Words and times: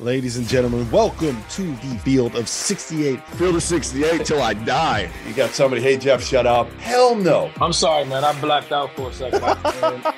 Ladies 0.00 0.38
and 0.38 0.48
gentlemen, 0.48 0.90
welcome 0.90 1.40
to 1.50 1.62
the 1.62 1.98
Field 2.00 2.34
of 2.34 2.48
68. 2.48 3.22
Field 3.28 3.54
of 3.54 3.62
68 3.62 4.26
till 4.26 4.42
I 4.42 4.52
die. 4.52 5.08
You 5.24 5.34
got 5.34 5.50
somebody, 5.50 5.82
hey, 5.82 5.96
Jeff, 5.96 6.20
shut 6.20 6.46
up. 6.46 6.68
Hell 6.80 7.14
no. 7.14 7.48
I'm 7.60 7.72
sorry, 7.72 8.04
man. 8.04 8.24
I 8.24 8.38
blacked 8.40 8.72
out 8.72 8.90
for 8.96 9.10
a 9.10 9.12
second. 9.12 9.40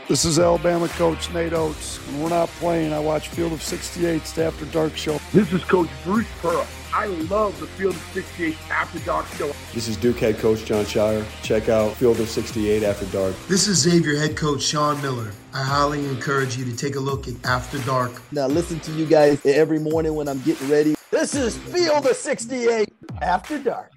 this 0.08 0.24
is 0.24 0.38
Alabama 0.38 0.88
coach 0.88 1.30
Nate 1.34 1.52
Oats. 1.52 1.98
When 2.06 2.22
we're 2.22 2.30
not 2.30 2.48
playing, 2.48 2.94
I 2.94 3.00
watch 3.00 3.28
Field 3.28 3.52
of 3.52 3.60
68's 3.60 4.38
After 4.38 4.64
Dark 4.66 4.96
show. 4.96 5.20
This 5.34 5.52
is 5.52 5.62
Coach 5.64 5.90
Bruce 6.04 6.26
Pearl. 6.40 6.66
I 6.96 7.04
love 7.28 7.60
the 7.60 7.66
Field 7.66 7.94
of 7.94 8.00
68 8.14 8.56
After 8.70 8.98
Dark 9.00 9.26
show. 9.34 9.52
This 9.74 9.86
is 9.86 9.98
Duke 9.98 10.16
head 10.16 10.38
coach 10.38 10.64
Jon 10.64 10.82
Scheyer. 10.86 11.26
Check 11.42 11.68
out 11.68 11.92
Field 11.96 12.18
of 12.20 12.28
68 12.30 12.82
After 12.82 13.04
Dark. 13.06 13.34
This 13.48 13.68
is 13.68 13.76
Xavier 13.76 14.16
head 14.16 14.34
coach 14.34 14.62
Sean 14.62 15.02
Miller. 15.02 15.30
I 15.52 15.62
highly 15.62 16.06
encourage 16.06 16.56
you 16.56 16.64
to 16.64 16.74
take 16.74 16.96
a 16.96 17.00
look 17.00 17.28
at 17.28 17.34
After 17.44 17.78
Dark. 17.80 18.12
Now 18.32 18.46
listen 18.46 18.80
to 18.80 18.92
you 18.92 19.04
guys 19.04 19.44
every 19.44 19.78
morning 19.78 20.14
when 20.14 20.26
I'm 20.26 20.40
getting 20.40 20.70
ready. 20.70 20.94
This 21.10 21.34
is 21.34 21.58
Field 21.58 22.06
of 22.06 22.16
68 22.16 22.90
After 23.20 23.58
Dark. 23.58 23.92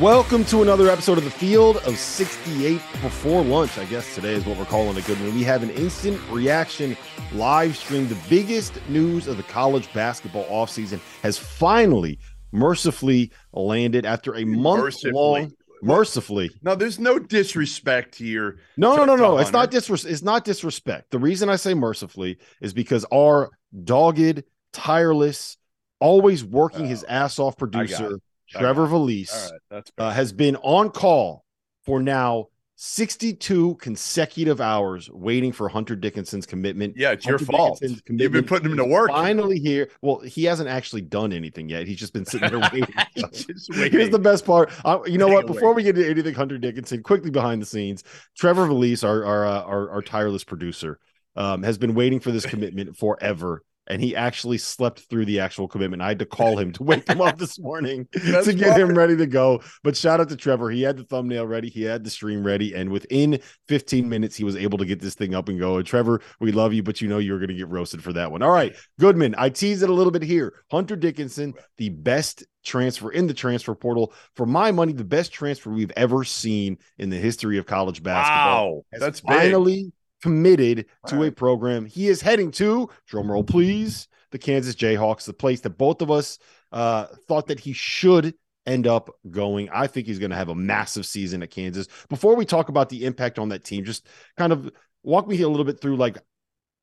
Welcome 0.00 0.46
to 0.46 0.62
another 0.62 0.88
episode 0.88 1.18
of 1.18 1.24
the 1.24 1.30
Field 1.30 1.76
of 1.76 1.94
68 1.94 2.80
before 3.02 3.44
lunch. 3.44 3.76
I 3.76 3.84
guess 3.84 4.14
today 4.14 4.32
is 4.32 4.46
what 4.46 4.56
we're 4.56 4.64
calling 4.64 4.96
a 4.96 5.02
good 5.02 5.20
one. 5.20 5.34
We 5.34 5.42
have 5.42 5.62
an 5.62 5.68
instant 5.68 6.18
reaction 6.30 6.96
live 7.34 7.76
stream. 7.76 8.08
The 8.08 8.16
biggest 8.30 8.80
news 8.88 9.26
of 9.26 9.36
the 9.36 9.42
college 9.42 9.92
basketball 9.92 10.46
offseason 10.46 11.00
has 11.22 11.36
finally, 11.36 12.18
mercifully 12.50 13.30
landed 13.52 14.06
after 14.06 14.36
a 14.36 14.44
month 14.46 14.84
mercifully. 14.84 15.12
long. 15.12 15.52
Mercifully. 15.82 16.50
No, 16.62 16.74
there's 16.74 16.98
no 16.98 17.18
disrespect 17.18 18.14
here. 18.14 18.56
No, 18.78 18.96
no, 18.96 19.04
no, 19.04 19.16
no. 19.16 19.36
It's 19.36 19.52
not 19.52 19.70
disres- 19.70 20.10
It's 20.10 20.22
not 20.22 20.46
disrespect. 20.46 21.10
The 21.10 21.18
reason 21.18 21.50
I 21.50 21.56
say 21.56 21.74
mercifully 21.74 22.38
is 22.62 22.72
because 22.72 23.04
our 23.12 23.50
dogged, 23.84 24.44
tireless, 24.72 25.58
always 26.00 26.42
working 26.42 26.86
his 26.86 27.04
oh, 27.04 27.12
ass 27.12 27.38
off 27.38 27.58
producer 27.58 28.18
Trevor 28.50 28.82
okay. 28.82 28.90
Valise 28.90 29.52
right, 29.70 29.90
uh, 29.98 30.10
has 30.10 30.32
been 30.32 30.56
on 30.56 30.90
call 30.90 31.44
for 31.84 32.02
now 32.02 32.46
62 32.82 33.74
consecutive 33.74 34.58
hours 34.58 35.10
waiting 35.12 35.52
for 35.52 35.68
Hunter 35.68 35.94
Dickinson's 35.94 36.46
commitment. 36.46 36.94
Yeah, 36.96 37.12
it's 37.12 37.26
Hunter 37.26 37.44
your 37.44 37.46
fault. 37.46 37.82
You've 37.82 38.32
been 38.32 38.46
putting 38.46 38.70
him 38.70 38.78
to 38.78 38.86
work. 38.86 39.10
Finally 39.10 39.58
here. 39.58 39.90
Well, 40.00 40.20
he 40.20 40.44
hasn't 40.44 40.70
actually 40.70 41.02
done 41.02 41.34
anything 41.34 41.68
yet. 41.68 41.86
He's 41.86 41.98
just 41.98 42.14
been 42.14 42.24
sitting 42.24 42.48
there 42.48 42.58
waiting. 42.72 42.94
waiting. 43.70 43.92
Here's 43.92 44.08
the 44.08 44.18
best 44.18 44.46
part. 44.46 44.72
Uh, 44.82 45.00
you 45.04 45.18
know 45.18 45.28
what? 45.28 45.46
Before 45.46 45.74
we 45.74 45.82
get 45.82 45.98
into 45.98 46.08
anything 46.08 46.34
Hunter 46.34 46.56
Dickinson, 46.56 47.02
quickly 47.02 47.30
behind 47.30 47.60
the 47.60 47.66
scenes, 47.66 48.02
Trevor 48.34 48.66
Valise, 48.66 49.04
our 49.04 49.26
our, 49.26 49.46
uh, 49.46 49.62
our, 49.62 49.90
our 49.90 50.02
tireless 50.02 50.44
producer, 50.44 50.98
um, 51.36 51.62
has 51.62 51.76
been 51.76 51.94
waiting 51.94 52.18
for 52.18 52.30
this 52.32 52.46
commitment 52.46 52.96
forever 52.96 53.62
and 53.90 54.00
he 54.00 54.14
actually 54.14 54.56
slept 54.56 55.00
through 55.10 55.24
the 55.24 55.40
actual 55.40 55.66
commitment. 55.66 56.00
I 56.00 56.08
had 56.08 56.20
to 56.20 56.26
call 56.26 56.56
him 56.56 56.72
to 56.74 56.82
wake 56.84 57.08
him 57.08 57.20
up 57.20 57.38
this 57.38 57.58
morning 57.58 58.06
to 58.12 58.54
get 58.56 58.78
him 58.78 58.94
ready 58.94 59.16
to 59.16 59.26
go. 59.26 59.60
But 59.82 59.96
shout 59.96 60.20
out 60.20 60.28
to 60.28 60.36
Trevor. 60.36 60.70
He 60.70 60.82
had 60.82 60.96
the 60.96 61.04
thumbnail 61.04 61.46
ready, 61.46 61.68
he 61.68 61.82
had 61.82 62.04
the 62.04 62.10
stream 62.10 62.44
ready, 62.44 62.74
and 62.74 62.90
within 62.90 63.40
15 63.68 64.08
minutes, 64.08 64.36
he 64.36 64.44
was 64.44 64.56
able 64.56 64.78
to 64.78 64.86
get 64.86 65.00
this 65.00 65.14
thing 65.14 65.34
up 65.34 65.48
and 65.48 65.58
go. 65.58 65.76
And 65.76 65.86
Trevor, 65.86 66.22
we 66.38 66.52
love 66.52 66.72
you, 66.72 66.84
but 66.84 67.00
you 67.00 67.08
know 67.08 67.18
you're 67.18 67.38
going 67.38 67.48
to 67.48 67.54
get 67.54 67.68
roasted 67.68 68.02
for 68.02 68.12
that 68.12 68.30
one. 68.30 68.42
All 68.42 68.52
right, 68.52 68.74
Goodman, 69.00 69.34
I 69.36 69.48
teased 69.48 69.82
it 69.82 69.90
a 69.90 69.94
little 69.94 70.12
bit 70.12 70.22
here. 70.22 70.54
Hunter 70.70 70.94
Dickinson, 70.94 71.54
the 71.76 71.88
best 71.88 72.44
transfer 72.62 73.10
in 73.10 73.26
the 73.26 73.34
transfer 73.34 73.74
portal. 73.74 74.12
For 74.36 74.46
my 74.46 74.70
money, 74.70 74.92
the 74.92 75.04
best 75.04 75.32
transfer 75.32 75.70
we've 75.70 75.92
ever 75.96 76.22
seen 76.22 76.78
in 76.98 77.10
the 77.10 77.16
history 77.16 77.58
of 77.58 77.66
college 77.66 78.02
basketball. 78.02 78.76
Wow, 78.76 78.84
that's 78.92 79.20
finally 79.20 79.84
big 79.84 79.92
committed 80.22 80.86
to 81.06 81.22
a 81.24 81.32
program. 81.32 81.86
He 81.86 82.08
is 82.08 82.20
heading 82.20 82.50
to, 82.52 82.90
drumroll 83.10 83.46
please, 83.46 84.08
the 84.30 84.38
Kansas 84.38 84.74
Jayhawks, 84.74 85.24
the 85.24 85.32
place 85.32 85.60
that 85.60 85.70
both 85.70 86.02
of 86.02 86.10
us 86.10 86.38
uh, 86.72 87.06
thought 87.26 87.46
that 87.48 87.60
he 87.60 87.72
should 87.72 88.34
end 88.66 88.86
up 88.86 89.10
going. 89.30 89.68
I 89.70 89.86
think 89.86 90.06
he's 90.06 90.18
going 90.18 90.30
to 90.30 90.36
have 90.36 90.48
a 90.48 90.54
massive 90.54 91.06
season 91.06 91.42
at 91.42 91.50
Kansas. 91.50 91.88
Before 92.08 92.36
we 92.36 92.44
talk 92.44 92.68
about 92.68 92.88
the 92.88 93.04
impact 93.04 93.38
on 93.38 93.48
that 93.48 93.64
team, 93.64 93.84
just 93.84 94.06
kind 94.36 94.52
of 94.52 94.70
walk 95.02 95.26
me 95.26 95.40
a 95.40 95.48
little 95.48 95.64
bit 95.64 95.80
through 95.80 95.96
like 95.96 96.18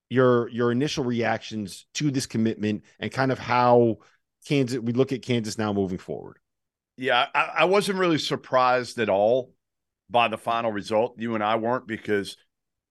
your 0.10 0.48
your 0.50 0.72
initial 0.72 1.04
reactions 1.04 1.86
to 1.94 2.12
this 2.12 2.26
commitment 2.26 2.84
and 3.00 3.12
kind 3.12 3.32
of 3.32 3.40
how 3.40 3.98
Kansas 4.46 4.80
we 4.80 4.94
look 4.94 5.12
at 5.12 5.22
Kansas 5.22 5.58
now 5.58 5.74
moving 5.74 5.98
forward. 5.98 6.38
Yeah, 6.98 7.28
I, 7.34 7.52
I 7.60 7.66
wasn't 7.66 8.00
really 8.00 8.18
surprised 8.18 9.00
at 9.00 9.10
all 9.10 9.54
by 10.10 10.28
the 10.28 10.38
final 10.38 10.72
result. 10.72 11.16
You 11.20 11.36
and 11.36 11.44
I 11.44 11.58
weren't 11.58 11.88
because 11.88 12.38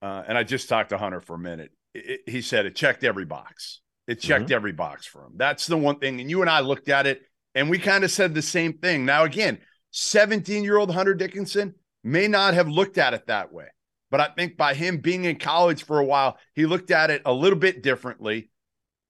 uh, 0.06 0.22
and 0.28 0.38
I 0.38 0.44
just 0.44 0.68
talked 0.68 0.90
to 0.90 0.98
Hunter 0.98 1.20
for 1.20 1.34
a 1.34 1.38
minute. 1.38 1.72
It, 1.92 2.06
it, 2.06 2.30
he 2.30 2.40
said 2.40 2.64
it 2.64 2.76
checked 2.76 3.02
every 3.02 3.24
box. 3.24 3.80
It 4.06 4.20
checked 4.20 4.46
mm-hmm. 4.46 4.54
every 4.54 4.72
box 4.72 5.04
for 5.04 5.24
him. 5.24 5.32
That's 5.34 5.66
the 5.66 5.76
one 5.76 5.98
thing. 5.98 6.20
And 6.20 6.30
you 6.30 6.42
and 6.42 6.50
I 6.50 6.60
looked 6.60 6.88
at 6.88 7.08
it 7.08 7.22
and 7.56 7.68
we 7.68 7.80
kind 7.80 8.04
of 8.04 8.12
said 8.12 8.32
the 8.32 8.42
same 8.42 8.74
thing. 8.74 9.04
Now, 9.04 9.24
again, 9.24 9.58
17 9.90 10.62
year 10.62 10.76
old 10.76 10.92
Hunter 10.92 11.14
Dickinson 11.14 11.74
may 12.04 12.28
not 12.28 12.54
have 12.54 12.68
looked 12.68 12.98
at 12.98 13.14
it 13.14 13.26
that 13.26 13.52
way. 13.52 13.66
But 14.08 14.20
I 14.20 14.28
think 14.28 14.56
by 14.56 14.74
him 14.74 14.98
being 14.98 15.24
in 15.24 15.40
college 15.40 15.82
for 15.82 15.98
a 15.98 16.04
while, 16.04 16.38
he 16.54 16.66
looked 16.66 16.92
at 16.92 17.10
it 17.10 17.22
a 17.24 17.32
little 17.32 17.58
bit 17.58 17.82
differently 17.82 18.50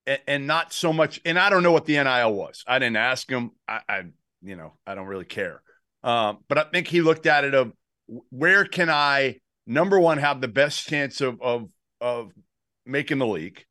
and, 0.07 0.19
and 0.27 0.47
not 0.47 0.73
so 0.73 0.91
much. 0.91 1.21
And 1.23 1.37
I 1.37 1.51
don't 1.51 1.61
know 1.61 1.73
what 1.73 1.85
the 1.85 2.03
NIL 2.03 2.33
was. 2.33 2.63
I 2.65 2.79
didn't 2.79 2.97
ask 2.97 3.29
him. 3.29 3.51
I, 3.67 3.81
I 3.87 4.03
you 4.41 4.55
know, 4.55 4.73
I 4.87 4.95
don't 4.95 5.05
really 5.05 5.25
care. 5.25 5.61
Um, 6.03 6.39
but 6.47 6.57
I 6.57 6.63
think 6.63 6.87
he 6.87 7.01
looked 7.01 7.27
at 7.27 7.43
it 7.43 7.53
of 7.53 7.71
where 8.31 8.65
can 8.65 8.89
I 8.89 9.41
number 9.67 9.99
one 9.99 10.17
have 10.17 10.41
the 10.41 10.47
best 10.47 10.87
chance 10.87 11.21
of 11.21 11.41
of 11.41 11.69
of 12.01 12.31
making 12.85 13.19
the 13.19 13.27
league, 13.27 13.65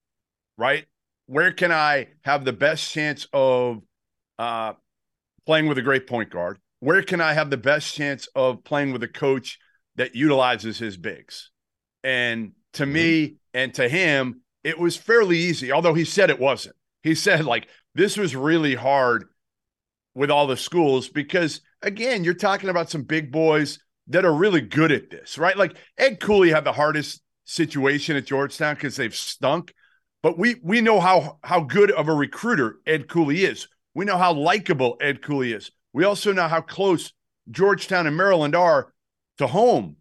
right? 0.56 0.84
Where 1.26 1.52
can 1.52 1.72
I 1.72 2.08
have 2.22 2.44
the 2.44 2.52
best 2.52 2.93
chance 2.93 3.26
of 3.32 3.82
uh, 4.38 4.75
playing 5.46 5.66
with 5.66 5.78
a 5.78 5.82
great 5.82 6.06
point 6.06 6.31
guard? 6.31 6.58
Where 6.81 7.02
can 7.02 7.20
I 7.20 7.32
have 7.32 7.50
the 7.50 7.56
best 7.56 7.94
chance 7.94 8.28
of 8.37 8.62
playing 8.62 8.93
with 8.93 9.02
a 9.02 9.08
coach 9.08 9.58
that 9.96 10.14
utilizes 10.14 10.78
his 10.78 10.96
bigs? 10.96 11.50
And 12.04 12.52
to 12.75 12.84
mm-hmm. 12.84 12.92
me 12.92 13.37
and 13.54 13.75
to 13.75 13.88
him, 13.88 14.42
it 14.62 14.78
was 14.78 14.96
fairly 14.96 15.38
easy, 15.38 15.72
although 15.72 15.94
he 15.94 16.04
said 16.04 16.31
it 16.31 16.38
wasn't. 16.38 16.76
He 17.02 17.14
said, 17.14 17.44
like, 17.44 17.69
this 17.94 18.16
was 18.16 18.37
really 18.37 18.75
hard 18.75 19.25
with 20.14 20.31
all 20.31 20.46
the 20.46 20.56
schools 20.56 21.08
because, 21.08 21.60
again, 21.82 22.25
you're 22.25 22.34
talking 22.34 22.69
about 22.69 22.90
some 22.90 23.02
big 23.02 23.32
boys 23.32 23.78
that 24.08 24.25
are 24.25 24.35
really 24.35 24.61
good 24.61 24.93
at 24.93 25.11
this, 25.11 25.38
right? 25.38 25.56
Like 25.56 25.76
Ed 25.99 26.20
Cooley 26.20 26.50
had 26.50 26.64
the 26.64 26.73
hardest 26.73 27.23
situation 27.44 28.17
at 28.17 28.26
Georgetown 28.26 28.75
because 28.75 28.97
they've 28.97 29.14
stunk, 29.14 29.73
but 30.23 30.38
we 30.38 30.56
we 30.62 30.81
know 30.81 31.00
how 31.00 31.38
how 31.43 31.61
good 31.61 31.91
of 31.91 32.08
a 32.08 32.14
recruiter 32.14 32.79
Ed 32.87 33.08
Cooley 33.08 33.44
is. 33.44 33.69
We 33.94 34.05
know 34.05 34.19
how 34.19 34.32
likable 34.32 34.97
Ed 35.00 35.23
Cooley 35.23 35.53
is. 35.53 35.70
We 35.93 36.05
also 36.05 36.32
know 36.32 36.49
how 36.49 36.61
close 36.61 37.12
Georgetown 37.50 38.06
and 38.06 38.17
Maryland 38.17 38.55
are 38.55 38.93
to 39.38 39.47
home. 39.47 39.97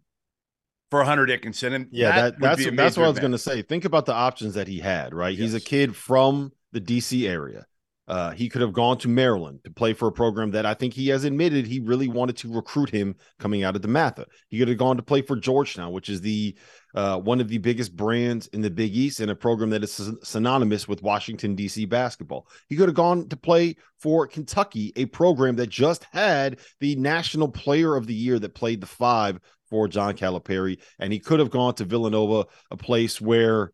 for 0.90 1.04
Hunter 1.04 1.26
Dickinson. 1.26 1.72
And 1.72 1.88
yeah, 1.90 2.14
that 2.14 2.40
that, 2.40 2.58
that's 2.58 2.76
that's 2.76 2.96
what 2.96 3.06
I 3.06 3.08
was 3.08 3.18
going 3.18 3.32
to 3.32 3.38
say. 3.38 3.62
Think 3.62 3.84
about 3.84 4.06
the 4.06 4.14
options 4.14 4.54
that 4.54 4.68
he 4.68 4.78
had. 4.78 5.14
Right, 5.14 5.36
yes. 5.36 5.52
he's 5.52 5.54
a 5.54 5.60
kid 5.60 5.96
from 5.96 6.52
the 6.72 6.80
DC 6.80 7.28
area. 7.28 7.66
Uh, 8.08 8.30
he 8.30 8.48
could 8.48 8.60
have 8.60 8.72
gone 8.72 8.96
to 8.98 9.08
Maryland 9.08 9.60
to 9.64 9.70
play 9.70 9.92
for 9.92 10.06
a 10.06 10.12
program 10.12 10.52
that 10.52 10.64
I 10.64 10.74
think 10.74 10.94
he 10.94 11.08
has 11.08 11.24
admitted 11.24 11.66
he 11.66 11.80
really 11.80 12.06
wanted 12.06 12.36
to 12.38 12.52
recruit 12.52 12.88
him 12.88 13.16
coming 13.38 13.64
out 13.64 13.74
of 13.74 13.82
DeMatha. 13.82 14.26
He 14.48 14.58
could 14.58 14.68
have 14.68 14.78
gone 14.78 14.96
to 14.96 15.02
play 15.02 15.22
for 15.22 15.34
Georgetown, 15.34 15.92
which 15.92 16.08
is 16.08 16.20
the 16.20 16.56
uh, 16.94 17.18
one 17.18 17.40
of 17.40 17.48
the 17.48 17.58
biggest 17.58 17.94
brands 17.94 18.46
in 18.48 18.62
the 18.62 18.70
Big 18.70 18.94
East 18.96 19.20
and 19.20 19.30
a 19.30 19.34
program 19.34 19.70
that 19.70 19.82
is 19.82 20.10
synonymous 20.22 20.86
with 20.86 21.02
Washington 21.02 21.54
D.C. 21.54 21.84
basketball. 21.84 22.46
He 22.68 22.76
could 22.76 22.88
have 22.88 22.94
gone 22.94 23.28
to 23.28 23.36
play 23.36 23.76
for 23.98 24.26
Kentucky, 24.26 24.92
a 24.96 25.06
program 25.06 25.56
that 25.56 25.68
just 25.68 26.04
had 26.12 26.60
the 26.80 26.94
National 26.96 27.48
Player 27.48 27.96
of 27.96 28.06
the 28.06 28.14
Year 28.14 28.38
that 28.38 28.54
played 28.54 28.80
the 28.80 28.86
five 28.86 29.40
for 29.68 29.88
John 29.88 30.16
Calipari, 30.16 30.80
and 30.98 31.12
he 31.12 31.18
could 31.18 31.40
have 31.40 31.50
gone 31.50 31.74
to 31.74 31.84
Villanova, 31.84 32.46
a 32.70 32.76
place 32.76 33.20
where 33.20 33.72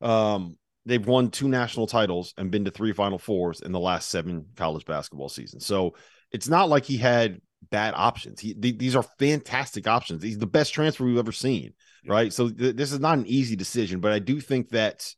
um, 0.00 0.56
they've 0.90 1.06
won 1.06 1.30
two 1.30 1.48
national 1.48 1.86
titles 1.86 2.34
and 2.36 2.50
been 2.50 2.64
to 2.64 2.70
three 2.70 2.92
Final 2.92 3.18
Fours 3.18 3.60
in 3.60 3.70
the 3.70 3.78
last 3.78 4.10
seven 4.10 4.46
college 4.56 4.84
basketball 4.84 5.28
seasons. 5.28 5.64
So 5.64 5.94
it's 6.32 6.48
not 6.48 6.68
like 6.68 6.84
he 6.84 6.96
had 6.96 7.40
bad 7.70 7.94
options. 7.96 8.40
He, 8.40 8.54
th- 8.54 8.76
these 8.76 8.96
are 8.96 9.04
fantastic 9.20 9.86
options. 9.86 10.20
He's 10.20 10.38
the 10.38 10.46
best 10.46 10.74
transfer 10.74 11.04
we've 11.04 11.16
ever 11.16 11.30
seen, 11.30 11.74
yeah. 12.02 12.12
right? 12.12 12.32
So 12.32 12.50
th- 12.50 12.74
this 12.74 12.90
is 12.90 12.98
not 12.98 13.18
an 13.18 13.26
easy 13.26 13.54
decision, 13.54 14.00
but 14.00 14.10
I 14.10 14.18
do 14.18 14.40
think 14.40 14.70
that 14.70 15.14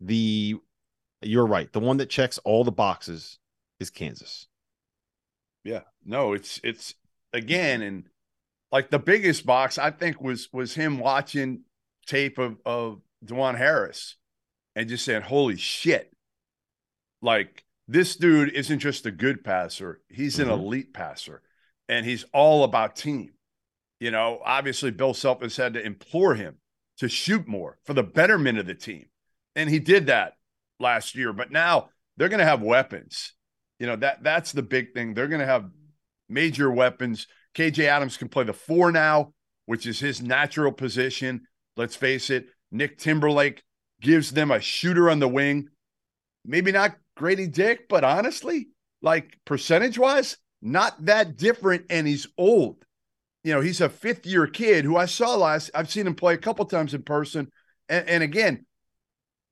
the 0.00 0.54
you're 1.22 1.46
right. 1.46 1.72
The 1.72 1.80
one 1.80 1.96
that 1.96 2.08
checks 2.08 2.38
all 2.38 2.62
the 2.62 2.70
boxes 2.70 3.40
is 3.80 3.90
Kansas. 3.90 4.46
Yeah, 5.64 5.82
no, 6.04 6.34
it's 6.34 6.60
it's 6.62 6.94
again 7.32 7.82
and 7.82 8.04
like 8.70 8.90
the 8.90 9.00
biggest 9.00 9.44
box 9.44 9.76
I 9.76 9.90
think 9.90 10.20
was 10.20 10.48
was 10.52 10.72
him 10.72 11.00
watching 11.00 11.62
tape 12.06 12.38
of 12.38 12.58
of 12.64 13.00
Dajuan 13.24 13.56
Harris 13.58 14.16
and 14.76 14.88
just 14.88 15.04
saying, 15.04 15.22
holy 15.22 15.56
shit. 15.56 16.12
Like 17.22 17.64
this 17.88 18.14
dude 18.14 18.50
isn't 18.50 18.78
just 18.78 19.06
a 19.06 19.10
good 19.10 19.42
passer, 19.42 20.02
he's 20.08 20.36
mm-hmm. 20.36 20.50
an 20.50 20.60
elite 20.60 20.94
passer 20.94 21.42
and 21.88 22.06
he's 22.06 22.24
all 22.32 22.62
about 22.62 22.94
team. 22.94 23.32
You 23.98 24.10
know, 24.10 24.40
obviously 24.44 24.90
Bill 24.90 25.14
Self 25.14 25.40
has 25.40 25.56
had 25.56 25.74
to 25.74 25.84
implore 25.84 26.34
him 26.34 26.58
to 26.98 27.08
shoot 27.08 27.48
more 27.48 27.78
for 27.84 27.94
the 27.94 28.02
betterment 28.02 28.58
of 28.58 28.66
the 28.66 28.74
team. 28.74 29.06
And 29.54 29.70
he 29.70 29.78
did 29.78 30.06
that 30.06 30.34
last 30.78 31.14
year, 31.14 31.32
but 31.32 31.50
now 31.50 31.88
they're 32.16 32.28
going 32.28 32.40
to 32.40 32.44
have 32.44 32.60
weapons. 32.60 33.32
You 33.78 33.86
know, 33.86 33.96
that 33.96 34.22
that's 34.22 34.52
the 34.52 34.62
big 34.62 34.92
thing. 34.92 35.14
They're 35.14 35.28
going 35.28 35.40
to 35.40 35.46
have 35.46 35.70
major 36.28 36.70
weapons. 36.70 37.26
KJ 37.54 37.84
Adams 37.84 38.18
can 38.18 38.28
play 38.28 38.44
the 38.44 38.52
4 38.52 38.92
now, 38.92 39.32
which 39.64 39.86
is 39.86 39.98
his 39.98 40.20
natural 40.20 40.72
position. 40.72 41.46
Let's 41.76 41.96
face 41.96 42.28
it, 42.28 42.48
Nick 42.70 42.98
Timberlake 42.98 43.62
gives 44.00 44.32
them 44.32 44.50
a 44.50 44.60
shooter 44.60 45.10
on 45.10 45.18
the 45.18 45.28
wing. 45.28 45.68
Maybe 46.44 46.72
not 46.72 46.96
Grady 47.16 47.46
Dick, 47.46 47.88
but 47.88 48.04
honestly, 48.04 48.68
like 49.02 49.38
percentage 49.44 49.98
wise, 49.98 50.36
not 50.62 51.04
that 51.06 51.36
different. 51.36 51.86
And 51.90 52.06
he's 52.06 52.26
old. 52.38 52.84
You 53.44 53.54
know, 53.54 53.60
he's 53.60 53.80
a 53.80 53.88
fifth 53.88 54.26
year 54.26 54.46
kid 54.46 54.84
who 54.84 54.96
I 54.96 55.06
saw 55.06 55.36
last. 55.36 55.70
I've 55.74 55.90
seen 55.90 56.06
him 56.06 56.14
play 56.14 56.34
a 56.34 56.38
couple 56.38 56.64
times 56.64 56.94
in 56.94 57.02
person. 57.02 57.50
And, 57.88 58.08
and 58.08 58.22
again, 58.22 58.66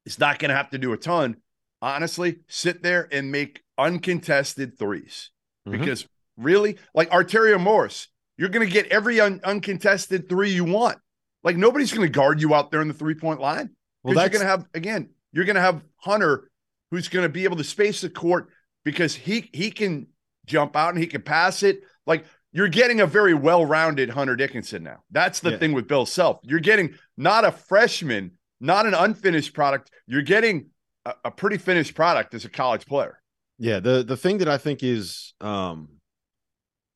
he's 0.04 0.18
not 0.18 0.38
going 0.38 0.48
to 0.48 0.56
have 0.56 0.70
to 0.70 0.78
do 0.78 0.92
a 0.92 0.96
ton. 0.96 1.36
Honestly, 1.80 2.38
sit 2.48 2.82
there 2.82 3.08
and 3.12 3.30
make 3.30 3.62
uncontested 3.78 4.78
3s 4.78 5.28
mm-hmm. 5.66 5.72
because 5.72 6.06
really, 6.36 6.78
like 6.94 7.10
Arterio 7.10 7.60
Morris, 7.60 8.08
you're 8.36 8.48
going 8.48 8.66
to 8.66 8.72
get 8.72 8.86
every 8.86 9.20
un- 9.20 9.40
uncontested 9.44 10.28
three 10.28 10.50
you 10.50 10.64
want. 10.64 10.98
Like 11.42 11.56
nobody's 11.56 11.92
going 11.92 12.06
to 12.06 12.12
guard 12.12 12.40
you 12.40 12.54
out 12.54 12.70
there 12.70 12.80
in 12.80 12.88
the 12.88 12.94
three 12.94 13.14
point 13.14 13.40
line. 13.40 13.70
Well, 14.04 14.14
you're 14.14 14.28
going 14.28 14.42
to 14.42 14.46
have 14.46 14.66
again, 14.74 15.08
you're 15.32 15.46
going 15.46 15.56
to 15.56 15.62
have 15.62 15.82
Hunter, 15.96 16.50
who's 16.90 17.08
going 17.08 17.24
to 17.24 17.28
be 17.28 17.44
able 17.44 17.56
to 17.56 17.64
space 17.64 18.02
the 18.02 18.10
court 18.10 18.48
because 18.84 19.14
he 19.14 19.48
he 19.52 19.70
can 19.70 20.06
jump 20.46 20.76
out 20.76 20.90
and 20.90 20.98
he 20.98 21.06
can 21.06 21.22
pass 21.22 21.62
it. 21.62 21.80
Like 22.06 22.26
you're 22.52 22.68
getting 22.68 23.00
a 23.00 23.06
very 23.06 23.34
well-rounded 23.34 24.10
Hunter 24.10 24.36
Dickinson 24.36 24.84
now. 24.84 25.02
That's 25.10 25.40
the 25.40 25.52
yeah. 25.52 25.58
thing 25.58 25.72
with 25.72 25.88
Bill 25.88 26.06
Self. 26.06 26.38
You're 26.42 26.60
getting 26.60 26.94
not 27.16 27.44
a 27.44 27.50
freshman, 27.50 28.32
not 28.60 28.86
an 28.86 28.94
unfinished 28.94 29.54
product. 29.54 29.90
You're 30.06 30.22
getting 30.22 30.66
a, 31.04 31.14
a 31.24 31.30
pretty 31.30 31.56
finished 31.56 31.94
product 31.94 32.34
as 32.34 32.44
a 32.44 32.50
college 32.50 32.86
player. 32.86 33.20
Yeah, 33.58 33.80
the 33.80 34.04
the 34.04 34.16
thing 34.16 34.38
that 34.38 34.48
I 34.48 34.58
think 34.58 34.82
is 34.82 35.32
um 35.40 35.88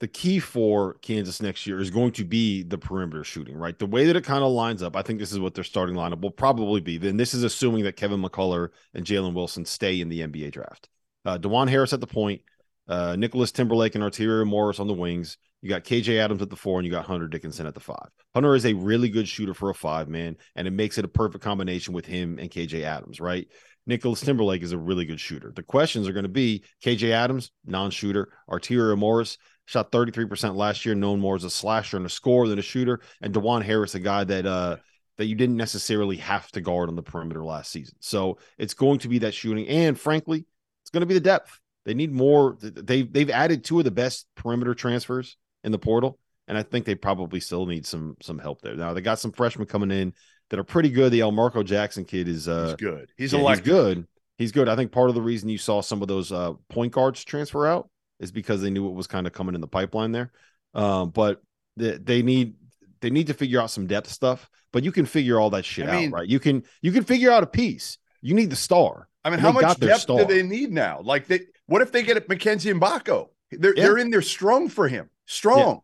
the 0.00 0.09
key 0.09 0.39
for 0.39 0.95
Kansas 0.95 1.43
next 1.43 1.67
year 1.67 1.81
is 1.81 1.91
going 1.91 2.12
to 2.12 2.25
be 2.25 2.62
the 2.62 2.79
perimeter 2.79 3.25
shooting, 3.25 3.56
right? 3.56 3.79
The 3.79 3.87
way 3.87 4.06
that 4.06 4.17
it 4.17 4.25
kind 4.25 4.45
of 4.45 4.53
lines 4.53 4.83
up, 4.83 4.95
I 4.95 5.03
think 5.03 5.19
this 5.19 5.33
is 5.33 5.41
what 5.41 5.55
their 5.55 5.65
starting 5.65 5.97
lineup 5.97 6.21
will 6.21 6.31
probably 6.31 6.81
be. 6.81 6.99
Then 6.99 7.17
this 7.17 7.35
is 7.35 7.43
assuming 7.43 7.85
that 7.85 7.97
Kevin 7.97 8.23
McCullar 8.23 8.69
and 8.95 9.05
Jalen 9.05 9.35
Wilson 9.35 9.65
stay 9.65 10.00
in 10.00 10.09
the 10.09 10.21
NBA 10.21 10.53
draft. 10.53 10.89
Uh, 11.25 11.37
Dajuan 11.37 11.69
Harris 11.69 11.93
at 11.93 12.00
the 12.00 12.06
point, 12.06 12.43
uh, 12.87 13.17
Nicholas 13.17 13.50
Timberlake 13.50 13.97
and 13.97 14.05
Arterio 14.05 14.47
Morris 14.47 14.79
on 14.79 14.87
the 14.87 14.95
wings. 14.95 15.37
You 15.61 15.69
got 15.69 15.83
KJ 15.83 16.19
Adams 16.19 16.41
at 16.41 16.50
the 16.50 16.56
four, 16.56 16.79
and 16.79 16.87
you 16.87 16.93
got 16.93 17.05
Hunter 17.05 17.27
Dickinson 17.27 17.67
at 17.67 17.75
the 17.75 17.81
five. 17.81 18.09
Hunter 18.33 18.55
is 18.55 18.65
a 18.65 18.75
really 18.75 19.09
good 19.09 19.27
shooter 19.27 19.55
for 19.55 19.71
a 19.71 19.75
five 19.75 20.09
man, 20.09 20.37
and 20.55 20.69
it 20.69 20.71
makes 20.71 20.99
it 20.99 21.05
a 21.05 21.09
perfect 21.09 21.43
combination 21.43 21.93
with 21.93 22.06
him 22.06 22.39
and 22.39 22.49
KJ 22.49 22.85
Adams, 22.85 23.21
right? 23.21 23.49
Nicholas 23.85 24.21
Timberlake 24.21 24.62
is 24.62 24.73
a 24.73 24.79
really 24.79 25.05
good 25.05 25.19
shooter. 25.19 25.50
The 25.50 25.62
questions 25.62 26.06
are 26.06 26.12
going 26.12 26.25
to 26.25 26.29
be 26.29 26.62
KJ 26.85 27.11
Adams, 27.11 27.50
non 27.67 27.91
shooter, 27.91 28.29
Arterio 28.49 28.97
Morris, 28.97 29.39
shot 29.69 29.93
33% 29.93 30.56
last 30.56 30.87
year, 30.87 30.94
known 30.94 31.20
more 31.20 31.37
as 31.37 31.44
a 31.44 31.50
slasher 31.50 31.99
and 31.99 32.06
a 32.06 32.09
scorer 32.09 32.49
than 32.49 32.59
a 32.59 32.62
shooter. 32.62 33.00
And 33.20 33.35
Dajuan 33.35 33.62
Harris, 33.62 33.94
a 33.94 34.00
guy 34.00 34.25
that 34.25 34.47
uh 34.47 34.76
that 35.19 35.26
you 35.26 35.35
didn't 35.35 35.56
necessarily 35.56 36.17
have 36.17 36.50
to 36.53 36.61
guard 36.62 36.88
on 36.88 36.97
the 36.97 37.03
perimeter 37.03 37.44
last 37.44 37.70
season. 37.70 37.97
So 38.00 38.38
it's 38.56 38.73
going 38.73 39.00
to 39.00 39.09
be 39.09 39.19
that 39.19 39.35
shooting. 39.35 39.69
And 39.69 39.99
frankly, 39.99 40.47
it's 40.82 40.91
going 40.91 41.03
to 41.03 41.06
be 41.06 41.15
the 41.15 41.20
depth. 41.20 41.61
They 41.85 41.93
need 41.93 42.12
more. 42.12 42.56
They've 42.62 43.12
they've 43.12 43.29
added 43.29 43.62
two 43.62 43.79
of 43.79 43.85
the 43.85 43.91
best 43.91 44.26
perimeter 44.37 44.75
transfers 44.75 45.37
in 45.65 45.73
the 45.73 45.79
portal. 45.79 46.19
And 46.47 46.56
I 46.56 46.62
think 46.62 46.87
they 46.87 46.94
probably 46.94 47.41
still 47.41 47.67
need 47.67 47.85
some 47.85 48.17
some 48.23 48.38
help 48.38 48.62
there. 48.62 48.75
Now 48.75 48.94
they 48.94 49.03
got 49.03 49.19
some 49.19 49.32
freshmen 49.32 49.67
coming 49.67 49.91
in 49.91 50.14
that 50.49 50.59
are 50.59 50.64
pretty 50.64 50.88
good. 50.88 51.12
The 51.12 51.21
Elmarko 51.21 51.62
Jackson 51.62 52.06
kid 52.06 52.26
is 52.26 52.49
uh 52.49 52.69
he's 52.69 52.76
good. 52.76 53.11
He's 53.19 53.32
yeah, 53.35 53.49
he's 53.50 53.61
good. 53.61 54.06
He's 54.38 54.53
good. 54.53 54.69
I 54.69 54.76
think 54.76 54.93
part 54.93 55.11
of 55.11 55.14
the 55.14 55.21
reason 55.21 55.50
you 55.50 55.59
saw 55.59 55.82
some 55.82 56.00
of 56.00 56.09
those 56.09 56.32
uh 56.32 56.55
point 56.71 56.93
guards 56.93 57.23
transfer 57.23 57.67
out 57.67 57.91
is 58.20 58.32
because 58.32 58.62
they 58.62 58.70
knew 58.70 58.85
what 58.85 58.94
was 58.94 59.06
kind 59.06 59.26
of 59.26 59.32
coming 59.32 59.55
in 59.55 59.61
the 59.61 59.69
pipeline 59.69 60.12
there. 60.12 60.32
Um, 60.75 61.11
but 61.11 61.43
they, 61.76 61.97
they 61.99 62.23
need 62.23 62.55
they 63.00 63.11
need 63.11 63.29
to 63.29 63.35
figure 63.35 63.61
out 63.61 63.70
some 63.70 63.87
depth 63.87 64.09
stuff. 64.09 64.50
But 64.73 64.85
you 64.85 64.93
can 64.93 65.06
figure 65.06 65.41
all 65.41 65.50
that 65.50 65.65
shit 65.65 65.88
I 65.88 66.00
mean, 66.00 66.09
out, 66.09 66.19
right? 66.19 66.29
You 66.29 66.41
can 66.41 66.65
you 66.82 66.92
can 66.92 67.04
figure 67.04 67.31
out 67.31 67.42
a 67.42 67.47
piece. 67.47 67.99
You 68.21 68.35
need 68.35 68.50
the 68.50 68.57
star. 68.57 69.09
I 69.25 69.31
mean, 69.31 69.40
how 69.40 69.52
much 69.52 69.78
depth 69.78 70.07
do 70.07 70.25
they 70.25 70.42
need 70.42 70.73
now? 70.73 71.00
Like, 71.02 71.26
they 71.26 71.40
what 71.66 71.83
if 71.83 71.92
they 71.92 72.02
get 72.02 72.28
Mackenzie 72.28 72.73
Mgbako? 72.73 73.28
They're 73.50 73.75
yeah. 73.75 73.85
they're 73.85 73.99
in 73.99 74.11
there 74.11 74.23
strong 74.23 74.69
for 74.69 74.88
him. 74.88 75.11
Strong. 75.26 75.81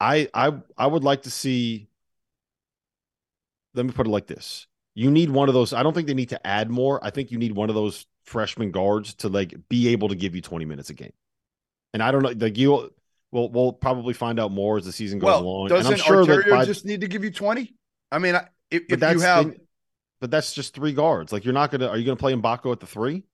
Yeah. 0.00 0.06
I 0.08 0.28
I 0.34 0.52
I 0.76 0.86
would 0.86 1.04
like 1.04 1.22
to 1.22 1.30
see. 1.30 1.88
Let 3.74 3.86
me 3.86 3.92
put 3.92 4.06
it 4.06 4.10
like 4.10 4.26
this: 4.26 4.66
You 4.94 5.10
need 5.10 5.30
one 5.30 5.48
of 5.48 5.54
those. 5.54 5.72
I 5.72 5.82
don't 5.82 5.94
think 5.94 6.06
they 6.06 6.14
need 6.14 6.30
to 6.30 6.46
add 6.46 6.70
more. 6.70 7.04
I 7.04 7.10
think 7.10 7.30
you 7.30 7.38
need 7.38 7.52
one 7.52 7.68
of 7.68 7.74
those 7.74 8.06
freshman 8.24 8.70
guards 8.70 9.14
to 9.14 9.28
like 9.28 9.54
be 9.68 9.88
able 9.88 10.08
to 10.08 10.14
give 10.14 10.34
you 10.34 10.40
20 10.40 10.64
minutes 10.64 10.90
a 10.90 10.94
game. 10.94 11.12
And 11.92 12.02
I 12.02 12.10
don't 12.10 12.22
know, 12.22 12.32
like 12.36 12.56
you 12.56 12.90
will 13.30 13.50
we'll 13.50 13.72
probably 13.72 14.14
find 14.14 14.38
out 14.38 14.50
more 14.50 14.78
as 14.78 14.84
the 14.84 14.92
season 14.92 15.18
goes 15.18 15.26
well, 15.26 15.40
along. 15.40 15.68
Doesn't 15.68 15.98
sure 15.98 16.24
Arterio 16.24 16.50
by, 16.50 16.64
just 16.64 16.84
need 16.84 17.00
to 17.00 17.08
give 17.08 17.24
you 17.24 17.30
20? 17.30 17.74
I 18.10 18.18
mean, 18.18 18.34
if, 18.70 18.82
if 18.88 19.00
you 19.00 19.20
have 19.20 19.54
but 20.20 20.30
that's 20.30 20.54
just 20.54 20.74
three 20.74 20.92
guards. 20.92 21.32
Like 21.32 21.44
you're 21.44 21.54
not 21.54 21.70
gonna 21.70 21.88
are 21.88 21.96
you 21.96 22.04
gonna 22.04 22.16
play 22.16 22.32
Mgbako 22.32 22.72
at 22.72 22.80
the 22.80 22.86
three? 22.86 23.24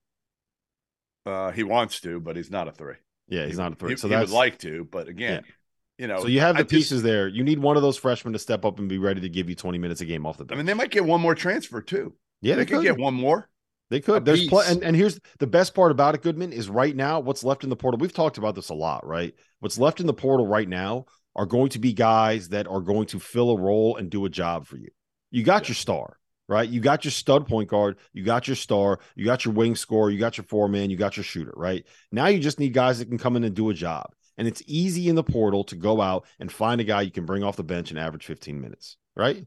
Uh 1.26 1.50
he 1.50 1.62
wants 1.62 2.00
to, 2.00 2.20
but 2.20 2.36
he's 2.36 2.50
not 2.50 2.68
a 2.68 2.72
three. 2.72 2.94
Yeah, 3.28 3.44
he's 3.44 3.56
he, 3.56 3.62
not 3.62 3.72
a 3.72 3.74
three. 3.76 3.90
He, 3.90 3.96
so 3.96 4.08
he 4.08 4.16
would 4.16 4.30
like 4.30 4.58
to, 4.60 4.84
but 4.84 5.08
again, 5.08 5.44
yeah. 5.44 5.52
You 5.98 6.06
know, 6.06 6.20
so 6.20 6.28
you 6.28 6.38
have 6.40 6.56
the 6.56 6.60
I 6.60 6.64
pieces 6.64 6.90
just, 6.90 7.04
there. 7.04 7.26
You 7.26 7.42
need 7.42 7.58
one 7.58 7.76
of 7.76 7.82
those 7.82 7.96
freshmen 7.96 8.32
to 8.32 8.38
step 8.38 8.64
up 8.64 8.78
and 8.78 8.88
be 8.88 8.98
ready 8.98 9.20
to 9.20 9.28
give 9.28 9.48
you 9.48 9.56
20 9.56 9.78
minutes 9.78 10.00
a 10.00 10.04
game 10.04 10.26
off 10.26 10.38
the 10.38 10.44
bench. 10.44 10.54
I 10.54 10.58
mean, 10.58 10.66
they 10.66 10.74
might 10.74 10.92
get 10.92 11.04
one 11.04 11.20
more 11.20 11.34
transfer 11.34 11.82
too. 11.82 12.14
Yeah, 12.40 12.54
they, 12.54 12.64
they 12.64 12.72
could 12.72 12.84
get 12.84 12.96
one 12.96 13.14
more. 13.14 13.50
They 13.90 14.00
could. 14.00 14.24
There's 14.24 14.46
pl- 14.48 14.60
and, 14.60 14.82
and 14.82 14.94
here's 14.94 15.18
the 15.38 15.46
best 15.46 15.74
part 15.74 15.90
about 15.90 16.14
it, 16.14 16.22
Goodman, 16.22 16.52
is 16.52 16.68
right 16.68 16.94
now 16.94 17.20
what's 17.20 17.42
left 17.42 17.64
in 17.64 17.70
the 17.70 17.76
portal. 17.76 17.98
We've 17.98 18.12
talked 18.12 18.38
about 18.38 18.54
this 18.54 18.68
a 18.68 18.74
lot, 18.74 19.06
right? 19.06 19.34
What's 19.60 19.78
left 19.78 20.00
in 20.00 20.06
the 20.06 20.12
portal 20.12 20.46
right 20.46 20.68
now 20.68 21.06
are 21.34 21.46
going 21.46 21.70
to 21.70 21.78
be 21.78 21.92
guys 21.92 22.50
that 22.50 22.66
are 22.66 22.80
going 22.80 23.06
to 23.06 23.18
fill 23.18 23.50
a 23.50 23.58
role 23.58 23.96
and 23.96 24.10
do 24.10 24.24
a 24.26 24.30
job 24.30 24.66
for 24.66 24.76
you. 24.76 24.88
You 25.30 25.42
got 25.42 25.64
yeah. 25.64 25.68
your 25.68 25.74
star, 25.76 26.18
right? 26.48 26.68
You 26.68 26.80
got 26.80 27.04
your 27.04 27.12
stud 27.12 27.46
point 27.46 27.68
guard, 27.70 27.96
you 28.12 28.24
got 28.24 28.46
your 28.46 28.56
star, 28.56 28.98
you 29.14 29.24
got 29.24 29.44
your 29.44 29.54
wing 29.54 29.76
scorer, 29.76 30.10
you 30.10 30.18
got 30.18 30.36
your 30.36 30.44
four 30.44 30.68
man, 30.68 30.90
you 30.90 30.96
got 30.96 31.16
your 31.16 31.24
shooter, 31.24 31.54
right? 31.56 31.86
Now 32.12 32.26
you 32.26 32.40
just 32.40 32.58
need 32.58 32.74
guys 32.74 32.98
that 32.98 33.08
can 33.08 33.18
come 33.18 33.36
in 33.36 33.44
and 33.44 33.54
do 33.54 33.70
a 33.70 33.74
job. 33.74 34.12
And 34.36 34.46
it's 34.46 34.62
easy 34.66 35.08
in 35.08 35.16
the 35.16 35.24
portal 35.24 35.64
to 35.64 35.76
go 35.76 36.00
out 36.00 36.26
and 36.38 36.50
find 36.50 36.80
a 36.80 36.84
guy 36.84 37.02
you 37.02 37.10
can 37.10 37.26
bring 37.26 37.42
off 37.42 37.56
the 37.56 37.64
bench 37.64 37.90
and 37.90 37.98
average 37.98 38.24
15 38.24 38.60
minutes, 38.60 38.96
right? 39.16 39.44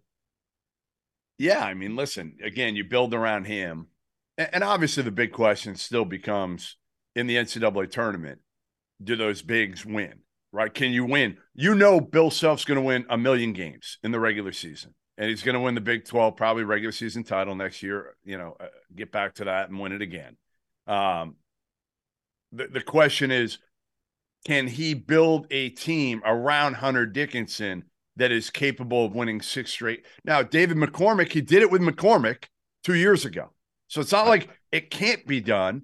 Yeah, 1.38 1.64
I 1.64 1.74
mean, 1.74 1.96
listen, 1.96 2.38
again, 2.44 2.76
you 2.76 2.84
build 2.84 3.14
around 3.14 3.46
him 3.46 3.88
and 4.38 4.64
obviously 4.64 5.04
the 5.04 5.12
big 5.12 5.32
question 5.32 5.76
still 5.76 6.06
becomes 6.06 6.78
in 7.16 7.28
the 7.28 7.36
NCAA 7.36 7.92
tournament, 7.92 8.40
do 9.04 9.16
those 9.16 9.42
bigs 9.42 9.86
win? 9.86 10.20
Right? 10.54 10.74
Can 10.74 10.92
you 10.92 11.06
win? 11.06 11.38
You 11.54 11.76
know 11.76 12.02
Bill 12.02 12.30
Self's 12.30 12.66
going 12.66 12.76
to 12.76 12.82
win 12.82 13.06
a 13.10 13.18
million 13.18 13.54
games 13.54 13.98
in 14.04 14.12
the 14.12 14.20
regular 14.20 14.52
season. 14.52 14.94
and 15.18 15.30
he's 15.30 15.44
going 15.44 15.54
to 15.54 15.62
win 15.62 15.76
the 15.76 15.82
Big 15.82 16.06
12, 16.06 16.36
probably 16.36 16.64
regular 16.64 16.92
season 16.92 17.24
title 17.24 17.56
next 17.56 17.84
year. 17.84 18.16
You 18.24 18.38
know, 18.38 18.58
uh, 18.60 18.68
get 18.96 19.12
back 19.12 19.36
to 19.36 19.46
that 19.46 19.70
and 19.70 19.80
win 19.80 19.92
it 19.92 20.02
again. 20.02 20.36
Um, 20.88 21.36
the, 22.52 22.68
the 22.68 22.82
question 22.82 23.32
is, 23.32 23.60
can 24.46 24.68
he 24.68 24.94
build 24.94 25.48
a 25.52 25.70
team 25.70 26.22
around 26.26 26.76
Hunter 26.76 27.06
Dickinson 27.06 27.84
that 28.16 28.32
is 28.32 28.50
capable 28.50 29.06
of 29.06 29.16
winning 29.16 29.42
six 29.42 29.72
straight? 29.72 30.06
Now, 30.26 30.42
David 30.42 30.78
McCormack, 30.78 31.32
he 31.32 31.42
did 31.42 31.62
it 31.62 31.72
with 31.72 31.82
McCormack 31.82 32.46
two 32.84 32.96
years 32.96 33.24
ago. 33.24 33.52
So 33.92 34.00
it's 34.00 34.14
not 34.14 34.26
like 34.26 34.48
it 34.72 34.90
can't 34.90 35.28
be 35.28 35.42
done. 35.42 35.82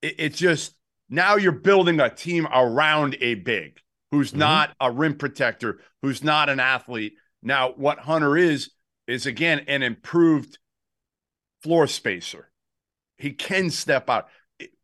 It, 0.00 0.14
it's 0.16 0.38
just 0.38 0.74
now 1.10 1.36
you're 1.36 1.52
building 1.52 2.00
a 2.00 2.08
team 2.08 2.46
around 2.46 3.18
a 3.20 3.34
big 3.34 3.80
who's 4.10 4.30
mm-hmm. 4.30 4.38
not 4.38 4.74
a 4.80 4.90
rim 4.90 5.16
protector, 5.16 5.80
who's 6.00 6.24
not 6.24 6.48
an 6.48 6.58
athlete. 6.58 7.12
Now, 7.42 7.74
what 7.76 7.98
Hunter 7.98 8.38
is, 8.38 8.70
is 9.06 9.26
again 9.26 9.66
an 9.68 9.82
improved 9.82 10.58
floor 11.62 11.86
spacer. 11.86 12.50
He 13.18 13.32
can 13.32 13.68
step 13.68 14.08
out. 14.08 14.28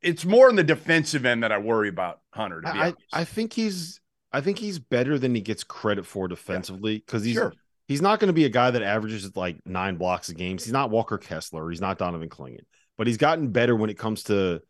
It's 0.03 0.27
more 0.27 0.51
in 0.51 0.57
the 0.57 0.63
defensive 0.63 1.25
end 1.25 1.43
that 1.43 1.53
I 1.53 1.59
worry 1.59 1.89
about 1.89 2.21
Hunter. 2.35 2.61
I, 2.67 2.93
I 3.11 3.25
think 3.25 3.55
he's 3.55 4.03
I 4.33 4.43
think 4.43 4.59
he's 4.59 4.79
better 4.79 5.19
than 5.19 5.35
he 5.35 5.41
gets 5.41 5.65
credit 5.65 6.05
for 6.05 6.29
defensively 6.29 6.99
because 6.99 7.25
he's 7.25 7.37
sure. 7.37 7.55
He's 7.91 8.01
not 8.01 8.21
going 8.21 8.29
to 8.29 8.33
be 8.33 8.45
a 8.45 8.49
guy 8.51 8.71
that 8.71 8.83
averages 8.83 9.37
like 9.37 9.57
nine 9.67 9.97
blocks 9.97 10.29
a 10.29 10.35
game. 10.35 10.59
He's 10.59 10.71
not 10.71 10.91
Walker 10.91 11.19
Kessler. 11.19 11.69
He's 11.71 11.81
not 11.81 11.99
Donovan 11.99 12.29
Clingan, 12.29 12.65
but 12.97 13.09
he's 13.09 13.17
gotten 13.17 13.49
better 13.49 13.75
when 13.75 13.91
it 13.91 13.99
comes 13.99 14.23
to 14.25 14.63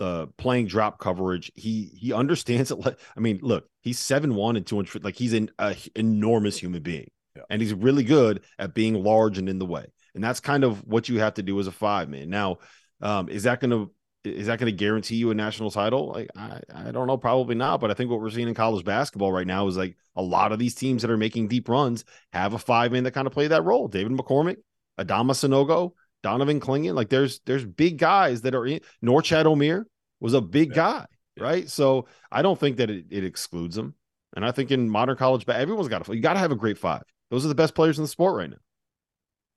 uh, 0.00 0.26
playing 0.38 0.68
drop 0.68 0.98
coverage. 0.98 1.52
He 1.54 1.90
he 1.94 2.14
understands 2.14 2.70
it. 2.70 2.78
I 3.14 3.20
mean, 3.20 3.40
look, 3.42 3.68
he's 3.82 3.98
seven 3.98 4.34
one 4.34 4.56
and 4.56 4.66
two 4.66 4.76
hundred. 4.76 5.04
Like 5.04 5.16
he's 5.16 5.34
an 5.34 5.50
a, 5.58 5.76
enormous 5.94 6.56
human 6.56 6.82
being, 6.82 7.10
yeah. 7.36 7.42
and 7.50 7.60
he's 7.60 7.74
really 7.74 8.04
good 8.04 8.40
at 8.58 8.72
being 8.72 8.94
large 9.04 9.36
and 9.36 9.50
in 9.50 9.58
the 9.58 9.66
way. 9.66 9.84
And 10.14 10.24
that's 10.24 10.40
kind 10.40 10.64
of 10.64 10.82
what 10.86 11.10
you 11.10 11.20
have 11.20 11.34
to 11.34 11.42
do 11.42 11.60
as 11.60 11.66
a 11.66 11.72
five 11.72 12.08
man. 12.08 12.30
Now, 12.30 12.56
um, 13.02 13.28
is 13.28 13.42
that 13.42 13.60
going 13.60 13.70
to 13.70 13.92
is 14.24 14.46
that 14.46 14.58
going 14.58 14.70
to 14.70 14.76
guarantee 14.76 15.16
you 15.16 15.30
a 15.30 15.34
national 15.34 15.70
title? 15.70 16.12
Like 16.12 16.28
I, 16.36 16.60
I 16.72 16.90
don't 16.92 17.06
know, 17.06 17.16
probably 17.16 17.54
not. 17.54 17.80
But 17.80 17.90
I 17.90 17.94
think 17.94 18.10
what 18.10 18.20
we're 18.20 18.30
seeing 18.30 18.48
in 18.48 18.54
college 18.54 18.84
basketball 18.84 19.32
right 19.32 19.46
now 19.46 19.66
is 19.66 19.76
like 19.76 19.96
a 20.16 20.22
lot 20.22 20.52
of 20.52 20.58
these 20.58 20.74
teams 20.74 21.02
that 21.02 21.10
are 21.10 21.16
making 21.16 21.48
deep 21.48 21.68
runs 21.68 22.04
have 22.32 22.54
a 22.54 22.58
five 22.58 22.92
man 22.92 23.04
that 23.04 23.12
kind 23.12 23.26
of 23.26 23.32
play 23.32 23.48
that 23.48 23.64
role. 23.64 23.88
David 23.88 24.12
McCormack, 24.12 24.56
Adama 24.98 25.32
Sanogo, 25.32 25.92
Donovan 26.22 26.60
Clingan. 26.60 26.94
Like 26.94 27.08
there's 27.08 27.40
there's 27.46 27.64
big 27.64 27.98
guys 27.98 28.42
that 28.42 28.54
are 28.54 28.66
in. 28.66 28.80
Norchad 29.04 29.44
Omier 29.44 29.84
was 30.20 30.34
a 30.34 30.40
big 30.40 30.70
yeah. 30.70 30.74
guy, 30.74 31.06
yeah. 31.36 31.44
right? 31.44 31.68
So 31.68 32.06
I 32.30 32.42
don't 32.42 32.58
think 32.58 32.76
that 32.76 32.90
it, 32.90 33.06
it 33.10 33.24
excludes 33.24 33.74
them. 33.74 33.94
And 34.34 34.46
I 34.46 34.52
think 34.52 34.70
in 34.70 34.88
modern 34.88 35.16
college, 35.16 35.46
everyone's 35.48 35.88
got 35.88 36.04
to 36.04 36.14
you 36.14 36.22
got 36.22 36.34
to 36.34 36.38
have 36.38 36.52
a 36.52 36.56
great 36.56 36.78
five. 36.78 37.02
Those 37.30 37.44
are 37.44 37.48
the 37.48 37.54
best 37.54 37.74
players 37.74 37.98
in 37.98 38.04
the 38.04 38.08
sport 38.08 38.36
right 38.36 38.50
now. 38.50 38.58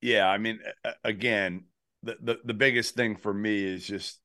Yeah, 0.01 0.27
I 0.27 0.37
mean, 0.37 0.59
again, 1.03 1.65
the 2.03 2.17
the, 2.19 2.39
the 2.43 2.53
biggest 2.53 2.95
thing 2.95 3.15
for 3.15 3.33
me 3.33 3.63
is 3.63 3.85
just 3.85 4.19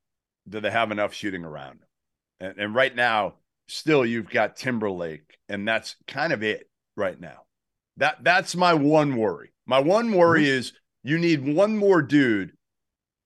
do 0.49 0.61
they 0.61 0.71
have 0.71 0.91
enough 0.91 1.15
shooting 1.15 1.45
around? 1.45 1.81
And, 2.41 2.59
and 2.59 2.75
right 2.75 2.95
now, 2.95 3.35
still 3.69 4.05
you've 4.05 4.31
got 4.31 4.57
Timberlake, 4.57 5.39
and 5.49 5.67
that's 5.67 5.97
kind 6.07 6.33
of 6.33 6.43
it 6.43 6.69
right 6.97 7.19
now. 7.19 7.45
That 7.97 8.23
that's 8.23 8.57
my 8.57 8.75
one 8.75 9.17
worry. 9.17 9.53
My 9.67 9.81
one 9.81 10.13
worry 10.13 10.45
mm-hmm. 10.45 10.59
is 10.59 10.73
you 11.03 11.19
need 11.19 11.55
one 11.55 11.77
more 11.77 12.03
dude 12.03 12.53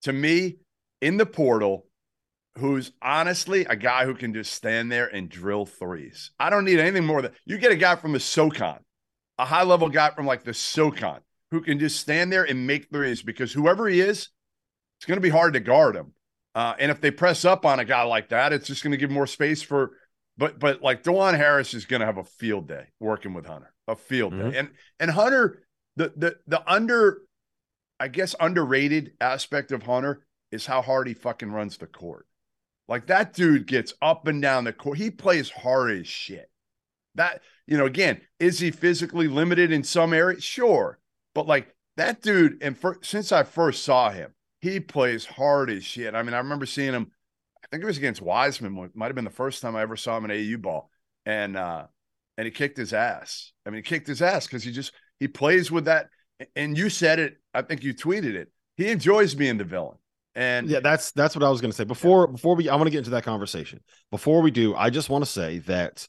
to 0.03 0.13
me 0.13 0.57
in 1.01 1.17
the 1.17 1.27
portal 1.27 1.87
who's 2.59 2.93
honestly 3.03 3.65
a 3.65 3.77
guy 3.77 4.05
who 4.05 4.15
can 4.15 4.33
just 4.33 4.53
stand 4.53 4.91
there 4.91 5.07
and 5.07 5.29
drill 5.29 5.67
threes. 5.67 6.31
I 6.39 6.51
don't 6.51 6.65
need 6.65 6.79
anything 6.79 7.05
more 7.05 7.23
than 7.23 7.33
you 7.45 7.59
get 7.59 7.73
a 7.73 7.77
guy 7.77 7.97
from 7.97 8.13
the 8.13 8.21
SoCon, 8.21 8.79
a 9.39 9.45
high 9.45 9.65
level 9.65 9.89
guy 9.89 10.11
from 10.11 10.27
like 10.27 10.45
the 10.45 10.55
SoCon 10.55 11.21
who 11.51 11.61
can 11.61 11.79
just 11.79 12.01
stand 12.01 12.33
there 12.33 12.45
and 12.45 12.67
make 12.67 12.91
threes 12.91 13.23
because 13.23 13.53
whoever 13.53 13.89
he 13.89 14.01
is, 14.01 14.29
it's 14.99 15.07
going 15.07 15.17
to 15.17 15.23
be 15.23 15.31
hard 15.31 15.55
to 15.55 15.61
guard 15.61 15.97
him. 15.97 16.13
Uh, 16.55 16.75
and 16.79 16.91
if 16.91 17.01
they 17.01 17.11
press 17.11 17.45
up 17.45 17.67
on 17.67 17.81
a 17.81 17.85
guy 17.85 18.03
like 18.03 18.29
that, 18.29 18.53
it's 18.53 18.67
just 18.67 18.83
going 18.83 18.93
to 18.93 18.97
give 18.97 19.11
more 19.11 19.27
space 19.27 19.63
for. 19.63 19.93
But 20.37 20.59
but 20.59 20.83
like 20.83 21.03
Dajuan 21.03 21.37
Harris 21.37 21.75
is 21.75 21.85
going 21.85 22.01
to 22.01 22.07
have 22.07 22.19
a 22.19 22.25
field 22.25 22.69
day 22.69 22.87
working 23.01 23.35
with 23.35 23.47
Hunter, 23.47 23.73
a 23.87 23.97
field 23.97 24.33
mm-hmm. 24.33 24.51
day, 24.51 24.59
and 24.59 24.71
and 24.99 25.11
Hunter, 25.11 25.63
the 25.97 26.13
the 26.17 26.37
the 26.47 26.63
under, 26.71 27.23
I 28.01 28.09
guess 28.09 28.35
underrated 28.41 29.13
aspect 29.21 29.73
of 29.73 29.85
Hunter 29.85 30.27
is 30.51 30.67
how 30.67 30.83
hard 30.83 31.09
he 31.09 31.15
fucking 31.15 31.51
runs 31.51 31.77
the 31.77 31.87
court. 31.87 32.27
Like 32.89 33.07
that 33.07 33.33
dude 33.33 33.67
gets 33.67 33.95
up 34.03 34.27
and 34.27 34.43
down 34.43 34.65
the 34.65 34.73
court. 34.73 34.99
He 34.99 35.11
plays 35.11 35.51
hard 35.51 35.93
as 35.93 36.07
shit. 36.07 36.51
That, 37.15 37.43
you 37.67 37.79
know, 37.79 37.87
again, 37.87 38.21
is 38.39 38.59
he 38.59 38.71
physically 38.71 39.29
limited 39.29 39.73
in 39.73 39.85
some 39.85 40.13
areas? 40.13 40.43
Sure. 40.45 40.99
But 41.35 41.47
like 41.47 41.75
that 41.97 42.23
dude, 42.23 42.63
and 42.63 42.77
for, 42.77 42.99
since 43.03 43.33
I 43.33 43.45
first 43.45 43.85
saw 43.85 44.11
him, 44.11 44.35
he 44.65 44.81
plays 44.81 45.27
hard 45.27 45.71
as 45.71 45.85
shit. 45.85 46.15
I 46.15 46.23
mean, 46.23 46.33
I 46.33 46.39
remember 46.39 46.65
seeing 46.65 46.95
him, 46.95 47.11
I 47.63 47.67
think 47.71 47.83
it 47.83 47.87
was 47.87 47.99
against 47.99 48.23
Wiseman, 48.23 48.91
might 48.95 49.07
have 49.07 49.15
been 49.15 49.25
the 49.25 49.31
first 49.31 49.61
time 49.61 49.77
I 49.77 49.83
ever 49.83 49.95
saw 49.95 50.17
him 50.17 50.25
in 50.25 50.31
AU 50.31 50.57
ball. 50.57 50.91
And 51.27 51.55
uh, 51.55 51.85
and 52.39 52.47
he 52.47 52.51
kicked 52.51 52.79
his 52.79 52.95
ass. 52.95 53.53
I 53.67 53.71
mean, 53.71 53.77
he 53.77 53.83
kicked 53.83 54.07
his 54.07 54.23
ass 54.23 54.47
because 54.47 54.65
he 54.65 54.73
just 54.73 54.93
he 55.21 55.29
plays 55.29 55.71
with 55.71 55.85
that. 55.85 56.09
And 56.57 56.79
you 56.79 56.89
said 56.89 57.19
it, 57.19 57.37
I 57.53 57.61
think 57.61 57.83
you 57.83 57.95
tweeted 57.95 58.35
it. 58.35 58.51
He 58.79 58.89
enjoys 58.89 59.35
being 59.35 59.59
the 59.59 59.65
villain. 59.65 59.99
And 60.35 60.69
yeah, 60.69 60.81
that's 60.81 61.13
that's 61.13 61.37
what 61.37 61.45
I 61.45 61.51
was 61.51 61.61
going 61.61 61.71
to 61.71 61.77
say. 61.77 61.85
Before 61.85 62.27
before 62.27 62.57
we, 62.57 62.71
I 62.71 62.77
want 62.77 62.87
to 62.87 62.91
get 62.91 62.99
into 62.99 63.11
that 63.11 63.23
conversation. 63.23 63.81
Before 64.11 64.41
we 64.41 64.51
do, 64.51 64.75
I 64.75 64.89
just 64.89 65.11
want 65.11 65.25
to 65.25 65.31
say 65.31 65.59
that 65.61 66.09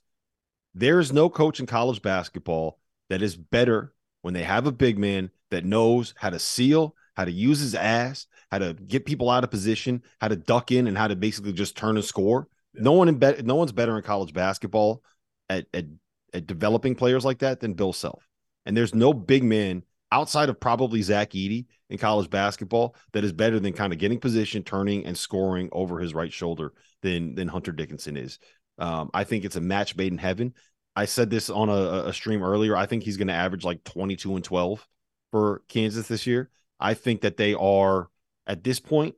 there 0.73 0.99
is 0.99 1.11
no 1.11 1.29
coach 1.29 1.59
in 1.59 1.65
college 1.65 2.01
basketball 2.01 2.79
that 3.09 3.21
is 3.21 3.35
better 3.35 3.93
when 4.21 4.33
they 4.33 4.43
have 4.43 4.65
a 4.65 4.71
big 4.71 4.97
man 4.97 5.29
that 5.51 5.65
knows 5.65 6.13
how 6.17 6.29
to 6.29 6.39
seal, 6.39 6.95
how 7.15 7.25
to 7.25 7.31
use 7.31 7.59
his 7.59 7.75
ass, 7.75 8.27
how 8.55 8.59
to 8.59 8.73
get 8.73 9.05
people 9.05 9.29
out 9.29 9.43
of 9.43 9.51
position, 9.51 10.01
how 10.21 10.29
to 10.29 10.35
duck 10.37 10.71
in, 10.71 10.87
and 10.87 10.97
how 10.97 11.07
to 11.07 11.15
basically 11.15 11.51
just 11.51 11.75
turn 11.75 11.97
and 11.97 12.05
score. 12.05 12.47
Yeah. 12.73 12.83
No 12.83 12.93
one 12.93 13.09
in 13.09 13.15
be- 13.15 13.41
no 13.43 13.55
one's 13.55 13.73
better 13.73 13.97
in 13.97 14.03
college 14.03 14.33
basketball 14.33 15.03
at, 15.49 15.65
at 15.73 15.85
at 16.33 16.47
developing 16.47 16.95
players 16.95 17.25
like 17.25 17.39
that 17.39 17.59
than 17.59 17.73
Bill 17.73 17.91
Self. 17.91 18.25
And 18.65 18.75
there's 18.75 18.95
no 18.95 19.13
big 19.13 19.43
man 19.43 19.83
outside 20.11 20.47
of 20.47 20.59
probably 20.59 21.01
Zach 21.01 21.31
Edey 21.31 21.65
in 21.89 21.97
college 21.97 22.29
basketball 22.29 22.95
that 23.11 23.25
is 23.25 23.33
better 23.33 23.59
than 23.59 23.73
kind 23.73 23.91
of 23.91 23.99
getting 23.99 24.19
position, 24.19 24.63
turning, 24.63 25.05
and 25.05 25.17
scoring 25.17 25.67
over 25.73 25.99
his 25.99 26.13
right 26.13 26.31
shoulder 26.31 26.71
than 27.01 27.35
than 27.35 27.49
Hunter 27.49 27.73
Dickinson 27.73 28.15
is. 28.15 28.39
Um, 28.77 29.09
I 29.13 29.25
think 29.25 29.43
it's 29.43 29.57
a 29.57 29.61
match 29.61 29.97
made 29.97 30.13
in 30.13 30.17
heaven. 30.17 30.53
I 30.95 31.05
said 31.05 31.29
this 31.29 31.49
on 31.49 31.67
a, 31.67 32.07
a 32.07 32.13
stream 32.13 32.41
earlier. 32.41 32.77
I 32.77 32.85
think 32.85 33.03
he's 33.03 33.17
going 33.17 33.27
to 33.27 33.33
average 33.33 33.65
like 33.65 33.83
22 33.83 34.35
and 34.35 34.45
12 34.45 34.87
for 35.31 35.61
Kansas 35.67 36.07
this 36.07 36.25
year. 36.25 36.49
I 36.79 36.93
think 36.93 37.21
that 37.21 37.35
they 37.35 37.53
are 37.53 38.09
at 38.47 38.63
this 38.63 38.79
point, 38.79 39.15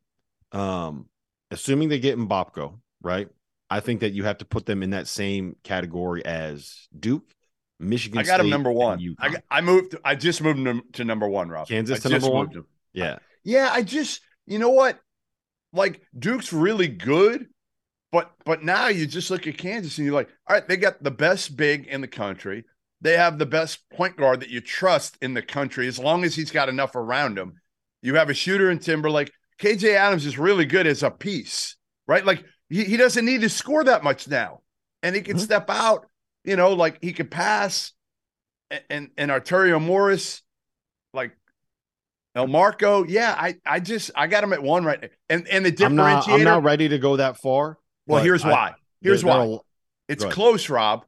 um, 0.52 1.08
assuming 1.52 1.90
they 1.90 2.00
get 2.00 2.18
Mgbako, 2.18 2.80
right? 3.02 3.30
I 3.70 3.80
think 3.80 4.02
that 4.02 4.14
you 4.14 4.24
have 4.24 4.38
to 4.40 4.46
put 4.46 4.66
them 4.66 4.82
in 4.82 4.92
that 4.92 5.08
same 5.08 5.56
category 5.64 6.26
as 6.26 6.88
Duke 6.98 7.24
Michigan. 7.80 8.18
I 8.18 8.24
got 8.24 8.36
State 8.36 8.46
him 8.46 8.50
number 8.50 8.72
one. 8.72 9.16
I, 9.20 9.30
got, 9.30 9.44
I 9.50 9.62
moved. 9.62 9.96
I 10.04 10.16
just 10.16 10.42
moved 10.42 10.60
him 10.60 10.84
to 10.94 11.04
number 11.04 11.28
one. 11.28 11.50
Rob 11.50 11.68
Kansas 11.68 12.00
I 12.06 12.10
to 12.10 12.20
number 12.20 12.30
one. 12.30 12.50
Yeah, 12.94 13.20
yeah. 13.44 13.70
I 13.72 13.84
just 13.84 14.22
you 14.46 14.60
know 14.60 14.70
what, 14.70 15.00
like 15.74 16.02
Duke's 16.18 16.54
really 16.54 16.88
good, 16.88 17.48
but 18.12 18.32
but 18.46 18.64
now 18.64 18.88
you 18.88 19.06
just 19.06 19.30
look 19.30 19.48
at 19.48 19.58
Kansas 19.58 19.98
and 19.98 20.06
you're 20.06 20.16
like, 20.16 20.30
all 20.48 20.56
right, 20.56 20.68
they 20.68 20.78
got 20.78 21.04
the 21.04 21.12
best 21.12 21.58
big 21.58 21.88
in 21.88 22.02
the 22.02 22.08
country. 22.08 22.64
They 23.02 23.18
have 23.18 23.38
the 23.38 23.46
best 23.46 23.88
point 23.92 24.18
guard 24.18 24.40
that 24.40 24.50
you 24.50 24.62
trust 24.62 25.18
in 25.22 25.34
the 25.34 25.44
country. 25.44 25.88
As 25.88 26.00
long 26.00 26.24
as 26.24 26.36
he's 26.36 26.52
got 26.52 26.70
enough 26.70 26.96
around 26.96 27.38
him, 27.38 27.62
you 28.08 28.16
have 28.16 28.30
a 28.30 28.34
shooter 28.34 28.72
in 28.72 28.80
Timberlake. 28.80 29.32
KJ 29.60 29.96
Adams 29.96 30.26
is 30.26 30.38
really 30.38 30.66
good 30.66 30.88
as 30.88 31.04
a 31.04 31.12
piece, 31.12 31.76
right? 32.08 32.26
Like 32.26 32.44
he, 32.70 32.84
he 32.84 32.98
doesn't 32.98 33.26
need 33.26 33.42
to 33.42 33.50
score 33.50 33.84
that 33.84 34.04
much 34.04 34.28
now, 34.28 34.62
and 35.04 35.16
he 35.16 35.22
can 35.22 35.36
mm-hmm. 35.36 35.44
step 35.44 35.70
out 35.70 36.08
you 36.48 36.56
know, 36.56 36.72
like 36.72 36.98
he 37.02 37.12
could 37.12 37.30
pass 37.30 37.92
and 38.90 39.10
and 39.18 39.30
Arterio 39.30 39.82
Morris, 39.82 40.42
like 41.14 41.38
Elmarko, 42.36 43.06
Yeah, 43.08 43.36
I 43.38 43.56
I 43.66 43.82
just 43.82 44.12
I 44.16 44.28
got 44.28 44.46
him 44.46 44.54
at 44.54 44.64
one 44.64 44.86
right. 44.86 45.12
And 45.30 45.46
and 45.50 45.66
the 45.66 45.72
differentiator. 45.74 45.84
I'm 45.90 45.96
not, 45.96 46.30
I'm 46.30 46.44
not 46.44 46.64
ready 46.64 46.88
to 46.88 47.00
go 47.00 47.18
that 47.18 47.38
far. 47.38 47.78
Well, 48.08 48.24
here's 48.24 48.46
I, 48.46 48.52
why. 48.52 48.74
Here's 49.02 49.26
why. 49.26 49.58
It's 50.08 50.24
close, 50.24 50.70
Rob. 50.70 51.04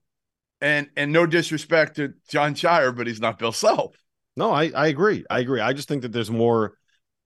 And 0.60 0.90
and 0.98 1.14
no 1.14 1.26
disrespect 1.26 1.96
to 1.96 2.14
Jon 2.30 2.54
Scheyer, 2.54 2.96
but 2.96 3.08
he's 3.08 3.22
not 3.22 3.40
Bill 3.40 3.54
Self. 3.54 3.96
No, 4.36 4.52
I 4.52 4.72
I 4.76 4.88
agree. 4.88 5.26
I 5.30 5.40
agree. 5.40 5.62
I 5.62 5.72
just 5.72 5.88
think 5.88 6.02
that 6.02 6.12
there's 6.12 6.30
more 6.30 6.74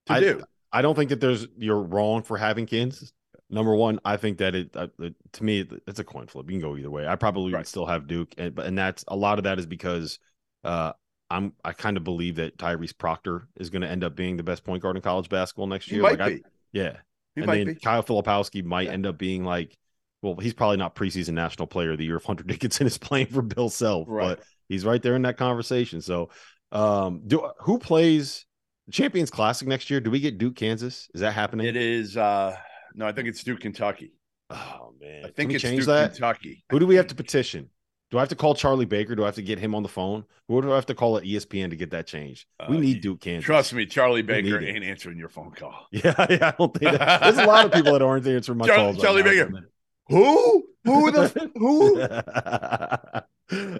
to 0.08 0.14
I, 0.14 0.20
do. 0.20 0.44
I 0.72 0.82
don't 0.82 0.96
think 0.96 1.10
that 1.10 1.20
there's 1.20 1.48
you're 1.58 1.82
wrong 1.82 2.24
for 2.24 2.38
having 2.38 2.66
Kansas 2.66 3.14
number 3.54 3.76
one, 3.76 4.00
I 4.04 4.18
think 4.18 4.40
that 4.40 4.56
it, 4.56 4.76
uh, 4.76 4.88
it, 5.00 5.16
to 5.34 5.44
me 5.44 5.66
it's 5.88 6.00
a 6.00 6.04
coin 6.04 6.28
flip. 6.28 6.48
You 6.48 6.60
can 6.60 6.62
go 6.62 6.76
either 6.76 6.90
way. 6.90 7.08
I 7.08 7.16
probably 7.16 7.54
right. 7.54 7.60
would 7.60 7.68
still 7.68 7.86
have 7.86 8.08
Duke, 8.08 8.34
and 8.38 8.58
and 8.60 8.78
that's 8.78 9.06
a 9.08 9.16
lot 9.16 9.38
of 9.38 9.44
that 9.44 9.60
is 9.60 9.66
because 9.66 10.20
uh, 10.64 10.94
I'm 11.30 11.54
I 11.64 11.72
kind 11.72 11.96
of 11.96 12.04
believe 12.04 12.36
that 12.36 12.58
Tyrese 12.58 12.98
Proctor 12.98 13.48
is 13.58 13.70
going 13.70 13.84
to 13.84 13.90
end 13.90 14.04
up 14.04 14.16
being 14.16 14.36
the 14.36 14.44
best 14.44 14.64
point 14.64 14.82
guard 14.82 14.96
in 14.96 15.02
college 15.02 15.30
basketball 15.30 15.68
next 15.68 15.90
year. 15.92 16.02
Like 16.02 16.20
I, 16.20 16.42
yeah, 16.72 16.98
he 17.36 17.42
and 17.42 17.50
then 17.50 17.68
be. 17.68 17.76
Kyle 17.76 18.04
Filipowski 18.04 18.64
might 18.64 18.88
yeah. 18.88 18.94
end 18.94 19.06
up 19.06 19.18
being 19.18 19.46
like, 19.46 19.78
well, 20.22 20.36
he's 20.36 20.54
probably 20.54 20.78
not 20.78 20.96
preseason 20.96 21.34
national 21.34 21.68
player 21.68 21.92
of 21.92 22.00
the 22.00 22.06
year 22.06 22.18
if 22.18 22.26
Hunter 22.26 22.44
Dickinson 22.48 22.88
is 22.88 22.98
playing 22.98 23.28
for 23.28 23.42
Bill 23.42 23.70
Self, 23.70 24.08
right. 24.10 24.38
but 24.38 24.46
he's 24.68 24.84
right 24.84 25.02
there 25.02 25.16
in 25.16 25.22
that 25.22 25.38
conversation. 25.38 26.02
So 26.02 26.30
Um, 26.72 27.22
do 27.28 27.48
who 27.60 27.78
plays 27.78 28.46
Champions 28.92 29.30
Classic 29.32 29.68
next 29.68 29.90
year? 29.90 30.00
Do 30.00 30.12
we 30.12 30.20
get 30.20 30.38
Duke, 30.38 30.56
Kansas? 30.56 31.10
Is 31.14 31.22
that 31.22 31.32
happening? 31.34 31.68
It 31.68 31.76
is. 31.76 32.18
uh 32.18 32.56
No, 32.96 33.08
I 33.08 33.12
think 33.12 33.28
it's 33.28 33.44
Duke, 33.44 33.60
Kentucky. 33.62 34.14
Oh 34.50 34.94
man, 35.00 35.26
I 35.26 35.30
think 35.30 35.52
it's 35.54 35.62
change 35.62 35.80
Duke, 35.82 35.88
that? 35.88 36.12
Kentucky. 36.14 36.64
Who 36.70 36.80
do 36.80 36.86
we 36.88 36.96
have 36.96 37.08
to 37.08 37.16
petition? 37.16 37.70
Do 38.12 38.18
I 38.20 38.22
have 38.22 38.30
to 38.30 38.36
call 38.36 38.54
Charlie 38.54 38.86
Baker? 38.86 39.16
Do 39.16 39.24
I 39.24 39.26
have 39.26 39.36
to 39.36 39.42
get 39.42 39.58
him 39.58 39.74
on 39.74 39.82
the 39.82 39.90
phone? 39.90 40.24
Who 40.48 40.62
do 40.62 40.72
I 40.72 40.76
have 40.76 40.86
to 40.88 40.94
call 40.94 41.18
at 41.18 41.24
ESPN 41.24 41.72
to 41.72 41.76
get 41.76 41.90
that 41.92 42.06
changed? 42.06 42.46
we 42.70 42.78
Uh, 42.78 42.80
need 42.80 43.02
Duke, 43.02 43.22
Kansas. 43.22 43.46
Trust 43.46 43.74
me, 43.74 43.88
Charlie 43.88 44.22
Baker 44.22 44.60
ain't 44.60 44.84
answering 44.84 45.18
your 45.18 45.30
phone 45.30 45.52
call. 45.52 45.88
Yeah, 45.92 46.14
yeah, 46.30 46.50
I 46.50 46.56
don't 46.58 46.78
think 46.78 46.92
that. 46.92 47.22
There's 47.24 47.38
a 47.40 47.46
lot 47.46 47.66
of 47.66 47.72
people 47.72 47.94
that 47.94 48.04
aren't 48.04 48.28
answering 48.28 48.60
my 48.60 48.68
Char- 48.68 48.76
calls. 48.76 48.96
right 48.98 49.04
Charlie 49.04 49.24
now. 49.24 49.30
Baker. 49.46 49.70
Who? 50.10 50.68
Who 50.84 51.12
the 51.12 51.52
who? 51.56 52.02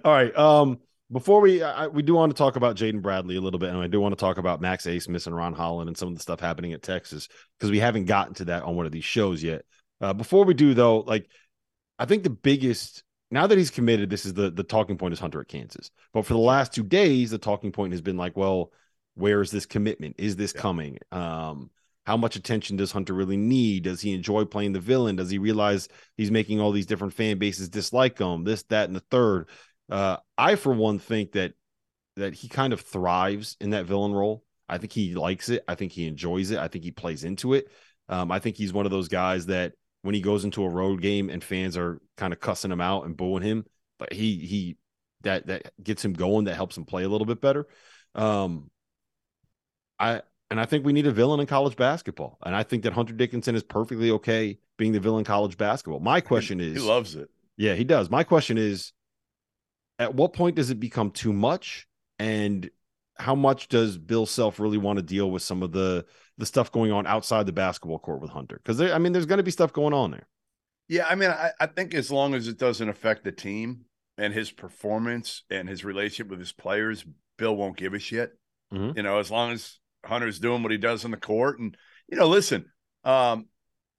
All 0.04 0.12
right. 0.12 0.36
Um, 0.36 0.78
before 1.12 1.40
we 1.40 1.62
I, 1.62 1.86
we 1.86 2.02
do 2.02 2.14
want 2.14 2.30
to 2.30 2.38
talk 2.38 2.56
about 2.56 2.76
Jaden 2.76 3.02
Bradley 3.02 3.36
a 3.36 3.40
little 3.40 3.58
bit, 3.58 3.70
and 3.70 3.78
I 3.78 3.86
do 3.86 4.00
want 4.00 4.12
to 4.12 4.20
talk 4.20 4.38
about 4.38 4.60
Max 4.60 4.86
Abmas 4.86 5.26
and 5.26 5.36
Ron 5.36 5.52
Holland 5.52 5.88
and 5.88 5.96
some 5.96 6.08
of 6.08 6.14
the 6.14 6.22
stuff 6.22 6.40
happening 6.40 6.72
at 6.72 6.82
Texas 6.82 7.28
because 7.58 7.70
we 7.70 7.78
haven't 7.78 8.06
gotten 8.06 8.34
to 8.34 8.46
that 8.46 8.62
on 8.62 8.76
one 8.76 8.86
of 8.86 8.92
these 8.92 9.04
shows 9.04 9.42
yet. 9.42 9.62
Uh, 10.00 10.12
before 10.12 10.44
we 10.44 10.54
do 10.54 10.74
though, 10.74 11.00
like 11.00 11.28
I 11.98 12.06
think 12.06 12.22
the 12.22 12.30
biggest 12.30 13.04
now 13.30 13.46
that 13.46 13.58
he's 13.58 13.70
committed, 13.70 14.10
this 14.10 14.26
is 14.26 14.34
the 14.34 14.50
the 14.50 14.64
talking 14.64 14.96
point 14.96 15.12
is 15.12 15.20
Hunter 15.20 15.40
at 15.40 15.48
Kansas. 15.48 15.90
But 16.12 16.26
for 16.26 16.34
the 16.34 16.38
last 16.38 16.72
two 16.72 16.84
days, 16.84 17.30
the 17.30 17.38
talking 17.38 17.72
point 17.72 17.92
has 17.92 18.02
been 18.02 18.16
like, 18.16 18.36
well, 18.36 18.72
where 19.14 19.40
is 19.40 19.50
this 19.50 19.66
commitment? 19.66 20.16
Is 20.18 20.36
this 20.36 20.52
coming? 20.52 20.98
Um, 21.12 21.70
how 22.06 22.16
much 22.16 22.36
attention 22.36 22.76
does 22.76 22.92
Hunter 22.92 23.14
really 23.14 23.36
need? 23.36 23.84
Does 23.84 24.00
he 24.00 24.12
enjoy 24.12 24.44
playing 24.44 24.72
the 24.72 24.80
villain? 24.80 25.16
Does 25.16 25.30
he 25.30 25.38
realize 25.38 25.88
he's 26.16 26.30
making 26.30 26.60
all 26.60 26.70
these 26.70 26.86
different 26.86 27.14
fan 27.14 27.38
bases 27.38 27.68
dislike 27.68 28.18
him? 28.18 28.44
This, 28.44 28.62
that, 28.64 28.88
and 28.88 28.96
the 28.96 29.04
third. 29.10 29.48
Uh, 29.90 30.16
I, 30.38 30.56
for 30.56 30.72
one, 30.72 30.98
think 30.98 31.32
that 31.32 31.52
that 32.16 32.34
he 32.34 32.48
kind 32.48 32.72
of 32.72 32.80
thrives 32.80 33.56
in 33.60 33.70
that 33.70 33.86
villain 33.86 34.12
role. 34.12 34.44
I 34.68 34.78
think 34.78 34.92
he 34.92 35.14
likes 35.14 35.48
it. 35.48 35.64
I 35.68 35.74
think 35.74 35.92
he 35.92 36.06
enjoys 36.06 36.50
it. 36.50 36.58
I 36.58 36.68
think 36.68 36.84
he 36.84 36.90
plays 36.90 37.24
into 37.24 37.54
it. 37.54 37.68
Um, 38.08 38.30
I 38.30 38.38
think 38.38 38.56
he's 38.56 38.72
one 38.72 38.86
of 38.86 38.92
those 38.92 39.08
guys 39.08 39.46
that 39.46 39.72
when 40.02 40.14
he 40.14 40.20
goes 40.20 40.44
into 40.44 40.62
a 40.64 40.68
road 40.68 41.00
game 41.00 41.28
and 41.30 41.42
fans 41.42 41.76
are 41.76 42.00
kind 42.16 42.32
of 42.32 42.40
cussing 42.40 42.70
him 42.70 42.80
out 42.80 43.04
and 43.04 43.16
booing 43.16 43.42
him, 43.42 43.64
but 43.98 44.12
he 44.12 44.36
he 44.38 44.76
that 45.22 45.46
that 45.46 45.72
gets 45.82 46.04
him 46.04 46.12
going. 46.12 46.44
That 46.44 46.54
helps 46.56 46.76
him 46.76 46.84
play 46.84 47.04
a 47.04 47.08
little 47.08 47.26
bit 47.26 47.40
better. 47.40 47.66
Um, 48.14 48.70
I 49.98 50.22
and 50.50 50.60
I 50.60 50.66
think 50.66 50.84
we 50.84 50.92
need 50.92 51.06
a 51.06 51.12
villain 51.12 51.40
in 51.40 51.46
college 51.46 51.76
basketball, 51.76 52.38
and 52.44 52.54
I 52.54 52.62
think 52.62 52.84
that 52.84 52.92
Hunter 52.92 53.14
Dickinson 53.14 53.54
is 53.54 53.62
perfectly 53.62 54.10
okay 54.12 54.58
being 54.76 54.92
the 54.92 55.00
villain 55.00 55.20
in 55.20 55.24
college 55.24 55.56
basketball. 55.56 56.00
My 56.00 56.20
question 56.20 56.58
He 56.58 56.68
is, 56.72 56.82
he 56.82 56.88
loves 56.88 57.14
it. 57.14 57.28
yeah, 57.56 57.74
he 57.74 57.84
does. 57.84 58.10
My 58.10 58.24
question 58.24 58.58
is, 58.58 58.92
at 59.98 60.14
what 60.14 60.32
point 60.32 60.56
does 60.56 60.70
it 60.70 60.80
become 60.80 61.10
too 61.10 61.32
much, 61.32 61.86
and 62.18 62.68
how 63.16 63.34
much 63.34 63.68
does 63.68 63.96
Bill 63.96 64.26
Self 64.26 64.58
really 64.58 64.78
want 64.78 64.98
to 64.98 65.02
deal 65.02 65.30
with 65.30 65.42
some 65.42 65.62
of 65.62 65.72
the 65.72 66.04
the 66.36 66.46
stuff 66.46 66.72
going 66.72 66.90
on 66.90 67.06
outside 67.06 67.46
the 67.46 67.52
basketball 67.52 67.98
court 67.98 68.20
with 68.20 68.30
Hunter? 68.30 68.60
Because 68.62 68.80
I 68.80 68.98
mean, 68.98 69.12
there's 69.12 69.26
going 69.26 69.38
to 69.38 69.44
be 69.44 69.50
stuff 69.50 69.72
going 69.72 69.94
on 69.94 70.10
there. 70.10 70.26
Yeah, 70.88 71.06
I 71.08 71.14
mean, 71.14 71.30
I, 71.30 71.50
I 71.60 71.66
think 71.66 71.94
as 71.94 72.10
long 72.10 72.34
as 72.34 72.48
it 72.48 72.58
doesn't 72.58 72.88
affect 72.88 73.24
the 73.24 73.32
team 73.32 73.82
and 74.18 74.34
his 74.34 74.50
performance 74.50 75.42
and 75.50 75.68
his 75.68 75.84
relationship 75.84 76.28
with 76.28 76.38
his 76.38 76.52
players, 76.52 77.04
Bill 77.38 77.56
won't 77.56 77.76
give 77.76 77.94
a 77.94 77.98
shit. 77.98 78.36
Mhm. 78.72 78.96
You 78.96 79.02
know, 79.02 79.18
as 79.18 79.30
long 79.30 79.52
as 79.52 79.78
Hunter's 80.04 80.38
doing 80.38 80.62
what 80.62 80.72
he 80.72 80.78
does 80.78 81.04
on 81.04 81.10
the 81.10 81.16
court, 81.16 81.58
and 81.58 81.76
you 82.08 82.18
know, 82.18 82.26
listen, 82.26 82.66
um, 83.04 83.46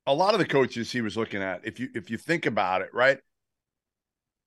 a 0.06 0.14
lot 0.14 0.34
of 0.34 0.40
the 0.40 0.46
coaches 0.46 0.92
he 0.92 1.02
was 1.02 1.18
looking 1.18 1.42
at, 1.42 1.62
if 1.66 1.80
you 1.80 1.90
if 1.96 2.10
you 2.10 2.18
think 2.18 2.46
about 2.46 2.82
it, 2.82 2.90
right, 2.94 3.18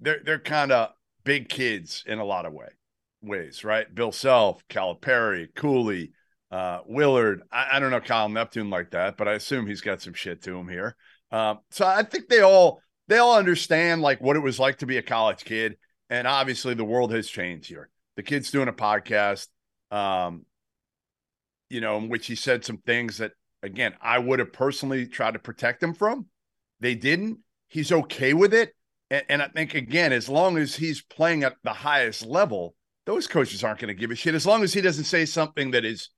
they're 0.01 0.21
they're 0.25 0.39
kind 0.39 0.73
of 0.73 0.91
big 1.25 1.49
kids 1.49 2.05
in 2.07 2.19
a 2.19 2.25
lot 2.25 2.47
of 2.47 2.53
way 2.53 2.69
ways, 3.23 3.65
right? 3.65 3.93
Bill 3.93 4.13
Self, 4.13 4.67
Calipari, 4.69 5.53
Cooley, 5.55 6.13
uh, 6.51 6.81
Willard. 6.87 7.43
I, 7.51 7.69
I 7.73 7.81
don't 7.81 7.91
know 7.91 8.01
Kyle 8.01 8.29
Neptune 8.29 8.71
like 8.71 8.93
that, 8.93 9.17
but 9.17 9.29
I 9.29 9.35
assume 9.35 9.67
he's 9.67 9.81
got 9.81 10.01
some 10.01 10.15
shit 10.15 10.43
to 10.43 10.57
him 10.57 10.69
here. 10.69 10.97
Um, 11.31 11.61
so 11.71 11.87
I 11.87 12.03
think 12.03 12.29
they 12.29 12.41
all 12.41 12.81
they 13.09 13.19
all 13.19 13.37
understand 13.37 14.03
like 14.03 14.21
what 14.21 14.37
it 14.37 14.41
was 14.41 14.59
like 14.59 14.79
to 14.79 14.87
be 14.87 14.99
a 14.99 15.03
college 15.03 15.45
kid, 15.45 15.77
and 16.11 16.27
obviously 16.27 16.75
the 16.75 16.85
world 16.85 17.13
has 17.13 17.29
changed 17.29 17.69
here. 17.69 17.91
The 18.17 18.23
kid's 18.23 18.51
doing 18.51 18.69
a 18.69 18.73
podcast, 18.73 19.49
um, 19.91 20.45
you 21.69 21.81
know, 21.81 21.99
in 21.99 22.09
which 22.09 22.27
he 22.27 22.35
said 22.35 22.65
some 22.65 22.79
things 22.79 23.19
that 23.19 23.33
again 23.63 23.95
I 24.01 24.19
would 24.19 24.39
have 24.39 24.53
personally 24.53 25.07
tried 25.07 25.35
to 25.35 25.39
protect 25.39 25.83
him 25.83 25.95
from. 25.95 26.27
They 26.81 26.95
didn't. 26.95 27.41
He's 27.67 27.93
okay 27.93 28.33
with 28.33 28.55
it, 28.55 28.75
and, 29.11 29.25
and 29.29 29.43
I 29.43 29.49
think 29.49 29.75
again, 29.75 30.13
as 30.13 30.29
long 30.29 30.59
as 30.59 30.75
he's 30.75 31.03
playing 31.03 31.45
at 31.45 31.55
the 31.65 31.73
highest 31.73 32.25
level, 32.25 32.75
those 33.07 33.27
coaches 33.27 33.65
aren't 33.65 33.81
going 33.81 33.95
to 33.95 34.01
give 34.01 34.11
a 34.11 34.15
shit. 34.15 34.35
As 34.35 34.47
long 34.47 34.63
as 34.63 34.73
he 34.73 34.81
doesn't 34.81 35.05
say 35.05 35.25
something 35.25 35.71
that 35.73 35.85
is, 35.85 36.11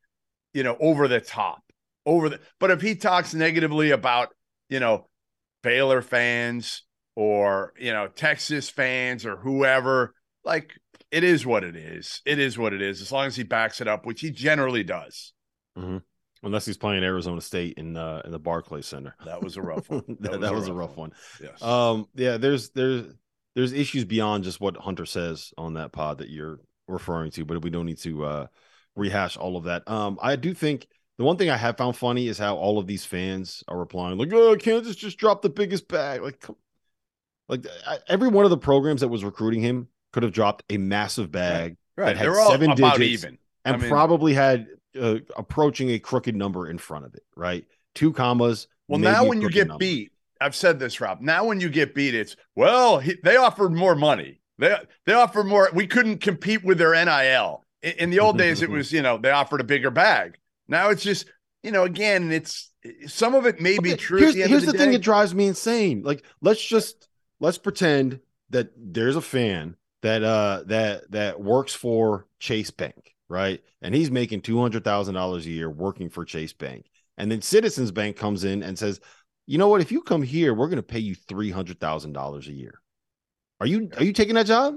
you 0.55 0.63
know, 0.63 0.77
over 0.81 1.09
the 1.09 1.21
top, 1.21 1.63
over 2.05 2.29
the. 2.29 2.41
But 2.59 2.71
if 2.71 2.81
he 2.81 2.95
talks 2.95 3.35
negatively 3.35 3.91
about 3.91 4.31
you 4.71 4.81
know, 4.81 5.09
Baylor 5.63 6.01
fans 6.01 6.85
or, 7.17 7.75
you 7.79 7.93
know, 7.93 8.07
Texas 8.07 8.71
fans 8.71 9.27
or 9.27 9.37
whoever, 9.37 10.15
like 10.45 10.73
it 11.11 11.25
is 11.25 11.45
what 11.45 11.65
it 11.65 11.77
is. 11.77 12.23
It 12.25 12.39
is 12.39 12.57
what 12.57 12.73
it 12.73 12.81
is. 12.81 13.03
As 13.03 13.13
long 13.13 13.27
as 13.27 13.37
he 13.37 13.43
backs 13.43 13.83
it 13.83 13.89
up, 13.89 14.07
which 14.07 14.23
he 14.23 14.31
generally 14.31 14.85
does. 14.85 15.35
Mm-hmm. 15.77 15.99
Unless 16.43 16.65
he's 16.65 16.79
playing 16.79 17.05
Arizona 17.05 17.41
State 17.41 17.75
in 17.77 17.97
uh, 17.97 18.23
in 18.25 18.31
the 18.31 18.39
Barclays 18.39 18.87
Center. 18.87 19.15
That 19.27 19.43
was 19.43 19.57
a 19.57 19.63
rough 19.63 19.91
one. 19.91 20.05
that, 20.21 20.41
that 20.41 20.55
was, 20.55 20.69
a 20.69 20.73
rough 20.73 20.97
one. 20.97 21.13
Yes. 21.43 21.61
Um, 21.63 22.09
yeah, 22.15 22.39
there's 22.39 22.71
there's 22.71 23.13
there's 23.55 23.73
issues 23.73 24.05
beyond 24.07 24.45
just 24.45 24.61
what 24.61 24.77
Hunter 24.77 25.05
says 25.05 25.53
on 25.59 25.75
that 25.75 25.93
pod 25.93 26.19
that 26.19 26.31
you're 26.31 26.61
referring 26.89 27.31
to, 27.33 27.45
but 27.45 27.63
we 27.63 27.69
don't 27.69 27.85
need 27.87 27.99
to 27.99 28.25
uh 28.25 28.47
rehash 28.97 29.37
all 29.37 29.57
of 29.57 29.65
that. 29.65 29.87
Um, 29.87 30.19
I 30.23 30.37
do 30.37 30.55
think 30.55 30.87
the 31.19 31.25
one 31.25 31.37
thing 31.37 31.51
I 31.51 31.57
have 31.59 31.77
found 31.77 31.97
funny 31.97 32.27
is 32.29 32.39
how 32.39 32.57
all 32.57 32.79
of 32.79 32.87
these 32.87 33.05
fans 33.05 33.63
are 33.69 33.79
replying 33.79 34.17
like, 34.17 34.33
"Oh, 34.33 34.57
Kansas 34.57 34.97
just 34.97 35.19
dropped 35.19 35.43
the 35.43 35.51
biggest 35.51 35.89
bag." 35.89 36.23
Like, 36.23 36.41
come, 36.41 36.57
like 37.51 37.67
I, 37.87 37.99
every 38.09 38.29
one 38.29 38.47
of 38.47 38.51
the 38.51 38.57
programs 38.57 39.03
that 39.03 39.09
was 39.09 39.25
recruiting 39.25 39.61
him 39.61 39.89
could 40.13 40.23
have 40.23 40.33
dropped 40.33 40.65
a 40.71 40.79
massive 40.79 41.31
bag 41.31 41.77
Right. 41.97 42.07
that 42.07 42.17
had 42.17 42.27
They're 42.27 42.41
all 42.41 42.51
seven 42.51 42.71
about 42.71 42.97
digits 42.97 43.25
even. 43.25 43.39
and 43.67 43.77
I 43.77 43.79
mean- 43.79 43.91
probably 43.91 44.33
had 44.33 44.69
uh, 44.99 45.19
approaching 45.37 45.91
a 45.91 45.99
crooked 45.99 46.35
number 46.35 46.69
in 46.69 46.79
front 46.79 47.05
of 47.05 47.15
it. 47.15 47.25
Right, 47.37 47.67
two 47.95 48.13
commas. 48.13 48.69
Well, 48.89 48.99
now 48.99 49.25
when 49.25 49.41
you 49.41 49.51
get 49.51 49.69
number. 49.69 49.79
beat, 49.79 50.13
I've 50.41 50.57
said 50.57 50.79
this, 50.79 51.01
Rob. 51.01 51.21
Now 51.21 51.45
when 51.45 51.61
you 51.61 51.69
get 51.69 51.95
beat, 51.95 52.15
it's 52.15 52.37
well, 52.57 52.99
he, 52.99 53.17
they 53.23 53.37
offered 53.37 53.73
more 53.73 53.95
money. 53.95 54.41
They 54.59 54.77
they 55.07 55.13
offered 55.13 55.47
more. 55.47 55.71
We 55.75 55.87
couldn't 55.87 56.19
compete 56.19 56.65
with 56.65 56.79
their 56.79 56.93
NIL. 56.93 57.65
In, 57.83 57.93
in 57.93 58.11
the 58.11 58.21
old 58.21 58.39
days, 58.39 58.63
it 58.63 58.71
was 58.71 58.93
you 58.93 59.03
know 59.03 59.19
they 59.19 59.31
offered 59.31 59.61
a 59.61 59.65
bigger 59.65 59.91
bag. 59.91 60.37
Now 60.69 60.91
it's 60.91 61.03
just 61.03 61.27
you 61.63 61.71
know 61.71 61.85
again, 61.85 62.33
it's 62.33 62.71
some 63.07 63.35
of 63.35 63.47
it 63.47 63.61
may 63.61 63.79
be 63.79 63.95
true. 63.95 64.19
Here's, 64.19 64.35
the, 64.35 64.43
here's 64.43 64.67
the, 64.67 64.73
the, 64.73 64.79
thing 64.79 64.93
that 64.93 65.03
drives 65.03 65.35
me 65.35 65.47
insane. 65.47 66.03
Like, 66.03 66.25
let's 66.41 66.65
just 66.65 67.09
let's 67.39 67.59
pretend 67.59 68.21
that 68.51 68.71
there's 68.77 69.17
a 69.17 69.21
fan 69.21 69.77
that 70.03 70.23
uh 70.23 70.63
that 70.67 71.11
that 71.11 71.41
works 71.41 71.75
for 71.75 72.27
Chase 72.39 72.71
Bank, 72.71 73.10
right? 73.31 73.63
And 73.81 73.95
he's 73.95 74.11
making 74.11 74.43
two 74.43 74.61
hundred 74.61 74.85
thousand 74.85 75.15
dollars 75.15 75.47
a 75.47 75.51
year 75.51 75.71
working 75.71 76.11
for 76.11 76.27
Chase 76.27 76.53
Bank, 76.53 76.91
and 77.17 77.31
then 77.33 77.41
Citizens 77.41 77.91
Bank 77.93 78.17
comes 78.17 78.45
in 78.45 78.63
and 78.63 78.79
says, 78.79 79.01
"You 79.47 79.57
know 79.57 79.69
what? 79.69 79.81
If 79.81 79.91
you 79.93 80.03
come 80.03 80.21
here, 80.23 80.53
we're 80.53 80.67
going 80.67 80.77
to 80.77 80.83
pay 80.83 80.99
you 80.99 81.15
three 81.15 81.51
hundred 81.51 81.81
thousand 81.81 82.13
dollars 82.13 82.49
a 82.49 82.53
year." 82.53 82.75
Are 83.61 83.67
you 83.67 83.89
are 83.97 84.05
you 84.05 84.13
taking 84.13 84.35
that 84.35 84.47
job? 84.47 84.75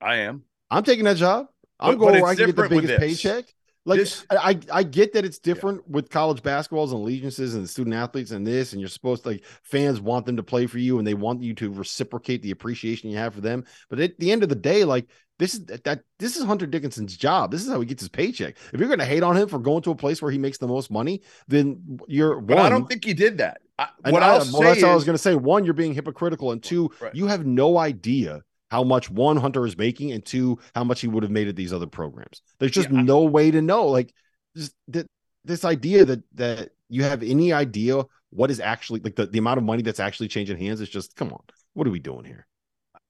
I 0.00 0.16
am. 0.16 0.44
I'm 0.70 0.84
taking 0.84 1.04
that 1.04 1.16
job. 1.18 1.46
I'm 1.78 1.94
But- 1.94 1.98
going 1.98 2.14
but 2.14 2.22
where 2.22 2.30
I 2.30 2.34
can 2.34 2.46
get 2.46 2.56
the 2.56 2.68
biggest 2.68 2.98
paycheck. 2.98 3.44
Like 3.84 3.98
This- 3.98 4.24
I, 4.30 4.60
I 4.72 4.84
get 4.84 5.12
that 5.14 5.24
it's 5.24 5.40
different 5.40 5.88
with 5.88 6.08
college 6.08 6.40
basketballs 6.40 6.92
and 6.92 7.00
allegiances 7.00 7.54
and 7.56 7.68
student 7.68 7.96
athletes 7.96 8.30
and 8.30 8.46
this, 8.46 8.72
and 8.72 8.80
you're 8.80 8.88
supposed 8.88 9.24
to 9.24 9.30
like 9.30 9.44
fans 9.64 10.00
want 10.00 10.24
them 10.24 10.36
to 10.36 10.42
play 10.44 10.66
for 10.68 10.78
you 10.78 10.98
and 10.98 11.06
they 11.06 11.14
want 11.14 11.42
you 11.42 11.52
to 11.54 11.72
reciprocate 11.72 12.42
the 12.42 12.52
appreciation 12.52 13.10
you 13.10 13.16
have 13.16 13.34
for 13.34 13.40
them. 13.40 13.64
But 13.90 13.98
at 13.98 14.18
the 14.20 14.30
end 14.30 14.44
of 14.44 14.48
the 14.50 14.54
day, 14.54 14.84
like 14.84 15.08
this 15.42 15.54
is 15.54 15.64
that, 15.66 16.04
this 16.20 16.36
is 16.36 16.44
Hunter 16.44 16.66
Dickinson's 16.66 17.16
job. 17.16 17.50
This 17.50 17.64
is 17.64 17.68
how 17.68 17.80
he 17.80 17.86
gets 17.86 18.00
his 18.02 18.08
paycheck. 18.08 18.56
If 18.72 18.78
you're 18.78 18.88
gonna 18.88 19.04
hate 19.04 19.24
on 19.24 19.36
him 19.36 19.48
for 19.48 19.58
going 19.58 19.82
to 19.82 19.90
a 19.90 19.94
place 19.96 20.22
where 20.22 20.30
he 20.30 20.38
makes 20.38 20.58
the 20.58 20.68
most 20.68 20.88
money, 20.88 21.22
then 21.48 21.98
you're 22.06 22.40
But 22.40 22.58
one, 22.58 22.66
I 22.66 22.68
don't 22.68 22.88
think 22.88 23.04
he 23.04 23.12
did 23.12 23.38
that. 23.38 23.60
I, 23.76 23.88
what 24.10 24.22
I- 24.22 24.28
I'll 24.28 24.34
uh, 24.34 24.38
well, 24.38 24.46
say 24.52 24.64
that's 24.66 24.82
what 24.82 24.90
I 24.92 24.94
was 24.94 25.02
going 25.04 25.14
to 25.14 25.22
say. 25.22 25.34
One, 25.34 25.64
you're 25.64 25.74
being 25.74 25.94
hypocritical, 25.94 26.52
and 26.52 26.62
two, 26.62 26.92
Right. 27.00 27.12
you 27.12 27.26
have 27.26 27.44
no 27.44 27.76
idea 27.78 28.42
how 28.70 28.84
much 28.84 29.10
one 29.10 29.36
Hunter 29.36 29.66
is 29.66 29.76
making, 29.76 30.12
and 30.12 30.24
two, 30.24 30.60
how 30.76 30.84
much 30.84 31.00
he 31.00 31.08
would 31.08 31.24
have 31.24 31.32
made 31.32 31.48
at 31.48 31.56
these 31.56 31.72
other 31.72 31.88
programs. 31.88 32.40
There's 32.60 32.70
just 32.70 32.90
Yeah, 32.90 33.00
I- 33.00 33.02
no 33.02 33.24
way 33.24 33.50
to 33.50 33.60
know. 33.60 33.88
Like, 33.88 34.14
just 34.56 34.74
that 34.88 35.08
this 35.44 35.64
idea 35.64 36.04
that 36.04 36.22
that 36.34 36.70
you 36.88 37.02
have 37.02 37.24
any 37.24 37.52
idea 37.52 38.04
what 38.30 38.52
is 38.52 38.60
actually 38.60 39.00
like 39.00 39.16
the, 39.16 39.26
the 39.26 39.38
amount 39.38 39.58
of 39.58 39.64
money 39.64 39.82
that's 39.82 39.98
actually 39.98 40.28
changing 40.28 40.56
hands 40.56 40.80
is 40.80 40.88
just 40.88 41.16
come 41.16 41.32
on. 41.32 41.42
What 41.74 41.88
are 41.88 41.90
we 41.90 41.98
doing 41.98 42.24
here? 42.24 42.46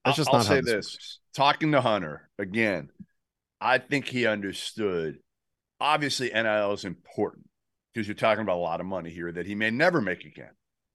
That's 0.04 0.16
just 0.16 0.28
I'll 0.30 0.36
not 0.36 0.46
say 0.46 0.60
this, 0.60 0.96
this. 0.96 1.18
Talking 1.34 1.72
to 1.72 1.80
Hunter 1.80 2.28
again, 2.38 2.90
I 3.60 3.78
think 3.78 4.06
he 4.06 4.26
understood. 4.26 5.18
Obviously, 5.80 6.30
NIL 6.30 6.72
is 6.72 6.84
important 6.84 7.48
because 7.92 8.06
you're 8.06 8.14
talking 8.14 8.42
about 8.42 8.56
a 8.56 8.60
lot 8.60 8.80
of 8.80 8.86
money 8.86 9.10
here 9.10 9.30
that 9.30 9.46
he 9.46 9.54
may 9.54 9.70
never 9.70 10.00
make 10.00 10.24
again, 10.24 10.50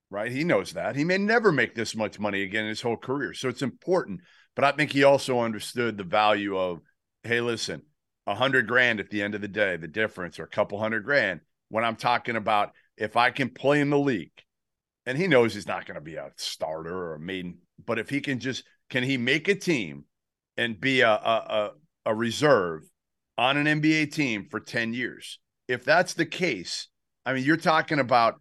right? 0.09 0.31
He 0.31 0.43
knows 0.43 0.73
that 0.73 0.95
he 0.95 1.03
may 1.03 1.17
never 1.17 1.51
make 1.51 1.75
this 1.75 1.95
much 1.95 2.19
money 2.19 2.43
again 2.43 2.63
in 2.63 2.69
his 2.69 2.81
whole 2.81 2.97
career, 2.97 3.33
so 3.33 3.49
it's 3.49 3.61
important. 3.61 4.21
But 4.55 4.65
I 4.65 4.71
think 4.71 4.91
he 4.91 5.03
also 5.03 5.39
understood 5.39 5.97
the 5.97 6.03
value 6.03 6.57
of, 6.57 6.79
hey, 7.23 7.41
listen, 7.41 7.83
a 8.25 8.35
hundred 8.35 8.67
grand 8.67 8.99
at 8.99 9.09
the 9.09 9.21
end 9.21 9.35
of 9.35 9.41
the 9.41 9.47
day, 9.47 9.77
the 9.77 9.87
difference, 9.87 10.39
or 10.39 10.43
a 10.43 10.49
couple 10.49 10.79
hundred 10.79 11.03
grand. 11.05 11.41
When 11.69 11.83
I'm 11.83 11.95
talking 11.95 12.35
about 12.35 12.71
if 12.97 13.15
I 13.15 13.29
can 13.31 13.49
play 13.49 13.79
in 13.79 13.89
the 13.89 13.99
league, 13.99 14.31
and 15.05 15.17
he 15.17 15.27
knows 15.27 15.53
he's 15.53 15.67
not 15.67 15.85
going 15.85 15.95
to 15.95 16.01
be 16.01 16.15
a 16.15 16.31
starter 16.35 16.93
or 16.93 17.15
a 17.15 17.19
maiden, 17.19 17.59
but 17.85 17.99
if 17.99 18.09
he 18.09 18.19
can 18.19 18.39
just 18.39 18.63
can 18.89 19.03
he 19.03 19.17
make 19.17 19.47
a 19.47 19.55
team 19.55 20.05
and 20.55 20.79
be 20.79 21.01
a 21.01 21.11
a, 21.11 21.71
a 22.05 22.15
reserve 22.15 22.83
on 23.37 23.57
an 23.57 23.81
NBA 23.81 24.11
team 24.11 24.47
for 24.49 24.59
10 24.59 24.93
years? 24.93 25.39
If 25.67 25.83
that's 25.83 26.13
the 26.13 26.25
case, 26.25 26.87
I 27.25 27.33
mean, 27.33 27.43
you're 27.43 27.57
talking 27.57 27.99
about 27.99 28.35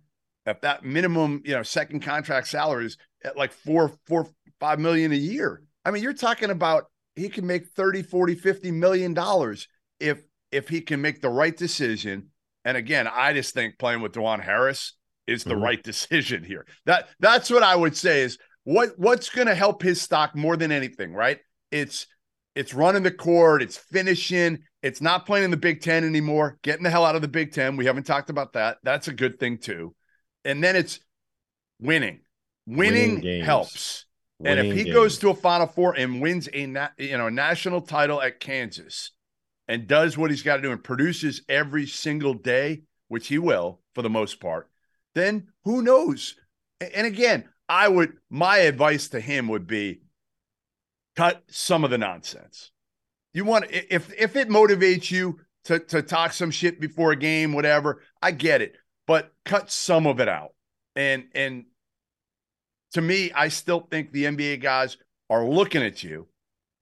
if 0.47 0.61
that 0.61 0.85
minimum, 0.85 1.43
you 1.45 1.55
know, 1.55 1.63
second 1.63 2.01
contract 2.01 2.47
salary 2.47 2.87
is 2.87 2.97
at 3.25 3.37
like 3.37 3.53
four, 3.53 3.93
four, 4.07 4.29
five 4.61 4.79
million 4.79 5.13
a 5.13 5.17
year. 5.17 5.63
I 5.85 5.91
mean, 5.91 6.03
you're 6.03 6.13
talking 6.13 6.51
about 6.51 6.85
he 7.17 7.29
can 7.29 7.47
make 7.47 7.67
30, 7.69 8.03
40, 8.03 8.35
50 8.37 8.71
million 8.71 9.15
dollars 9.15 9.69
if 9.99 10.23
if 10.53 10.69
he 10.69 10.81
can 10.81 11.01
make 11.01 11.21
the 11.21 11.29
right 11.29 11.57
decision. 11.57 12.29
And 12.65 12.77
again, 12.77 13.09
I 13.13 13.33
just 13.33 13.55
think 13.55 13.79
playing 13.79 14.01
with 14.01 14.13
Dajuan 14.13 14.41
Harris 14.41 14.95
is 15.27 15.45
the 15.45 15.55
mm-hmm. 15.55 15.63
right 15.63 15.83
decision 15.83 16.45
here. 16.45 16.67
That 16.85 17.09
that's 17.19 17.51
what 17.51 17.63
I 17.63 17.75
would 17.75 17.97
say 17.97 18.23
is 18.23 18.39
what 18.67 18.99
what's 18.99 19.29
going 19.29 19.47
to 19.47 19.55
help 19.55 19.81
his 19.81 20.03
stock 20.03 20.35
more 20.35 20.57
than 20.57 20.73
anything, 20.73 21.15
right? 21.15 21.39
It's 21.71 22.09
it's 22.57 22.75
running 22.75 23.05
the 23.05 23.13
court, 23.13 23.63
it's 23.63 23.77
finishing, 23.77 24.59
it's 24.83 25.01
not 25.01 25.25
playing 25.25 25.45
in 25.45 25.51
the 25.53 25.57
Big 25.57 25.83
10 25.83 26.03
anymore, 26.05 26.59
getting 26.63 26.83
the 26.83 26.91
hell 26.91 27.05
out 27.05 27.15
of 27.15 27.23
the 27.23 27.29
Big 27.29 27.53
10. 27.53 27.77
We 27.77 27.87
haven't 27.87 28.07
talked 28.07 28.29
about 28.29 28.55
that. 28.55 28.79
That's 28.83 29.07
a 29.07 29.13
good 29.13 29.39
thing 29.39 29.59
too. 29.59 29.95
And 30.45 30.65
then 30.65 30.75
it's 30.75 30.99
winning. 31.81 32.23
Winning, 32.67 33.21
winning 33.21 33.45
helps. 33.45 34.05
Winning 34.41 34.59
and 34.59 34.69
if 34.69 34.77
he 34.77 34.83
games. 34.83 34.95
goes 34.95 35.19
to 35.19 35.31
a 35.31 35.35
Final 35.35 35.69
Four 35.69 35.97
and 35.97 36.21
wins 36.21 36.49
a 36.53 36.67
na- 36.67 36.89
you 36.99 37.17
know 37.17 37.29
national 37.29 37.83
title 37.83 38.21
at 38.21 38.41
Kansas, 38.41 39.13
and 39.69 39.87
does 39.87 40.19
what 40.19 40.33
he's 40.33 40.43
got 40.43 40.57
to 40.57 40.63
do 40.63 40.73
and 40.73 40.83
produces 40.83 41.43
every 41.49 41.87
single 41.87 42.35
day, 42.35 42.83
which 43.07 43.29
he 43.29 43.39
will 43.39 43.81
for 43.95 44.03
the 44.03 44.11
most 44.11 44.41
part, 44.41 44.69
then 45.15 45.47
who 45.63 45.83
knows? 45.83 46.35
And 46.81 47.07
again, 47.07 47.49
I 47.69 47.89
would, 47.89 48.15
my 48.31 48.59
advice 48.59 49.09
to 49.09 49.21
him 49.21 49.49
would 49.49 49.67
be 49.67 50.03
cut 51.17 51.43
some 51.49 51.85
of 51.85 51.91
the 51.91 51.99
nonsense. 51.99 52.71
You 53.33 53.45
want, 53.45 53.67
if, 53.71 54.13
if 54.17 54.37
it 54.37 54.49
motivates 54.49 55.11
you 55.11 55.41
to, 55.65 55.79
to 55.79 56.03
talk 56.03 56.33
some 56.33 56.51
shit 56.51 56.81
before 56.81 57.13
a 57.13 57.17
game, 57.17 57.53
whatever, 57.53 58.03
I 58.23 58.31
get 58.31 58.63
it, 58.63 58.77
but 59.07 59.33
cut 59.45 59.71
some 59.71 60.07
of 60.07 60.21
it 60.21 60.29
out. 60.29 60.55
And, 60.95 61.25
and 61.35 61.65
to 62.93 63.01
me, 63.01 63.33
I 63.33 63.49
still 63.49 63.81
think 63.81 64.13
the 64.13 64.25
NBA 64.25 64.63
guys 64.63 64.97
are 65.29 65.45
looking 65.45 65.83
at 65.83 66.03
you 66.03 66.29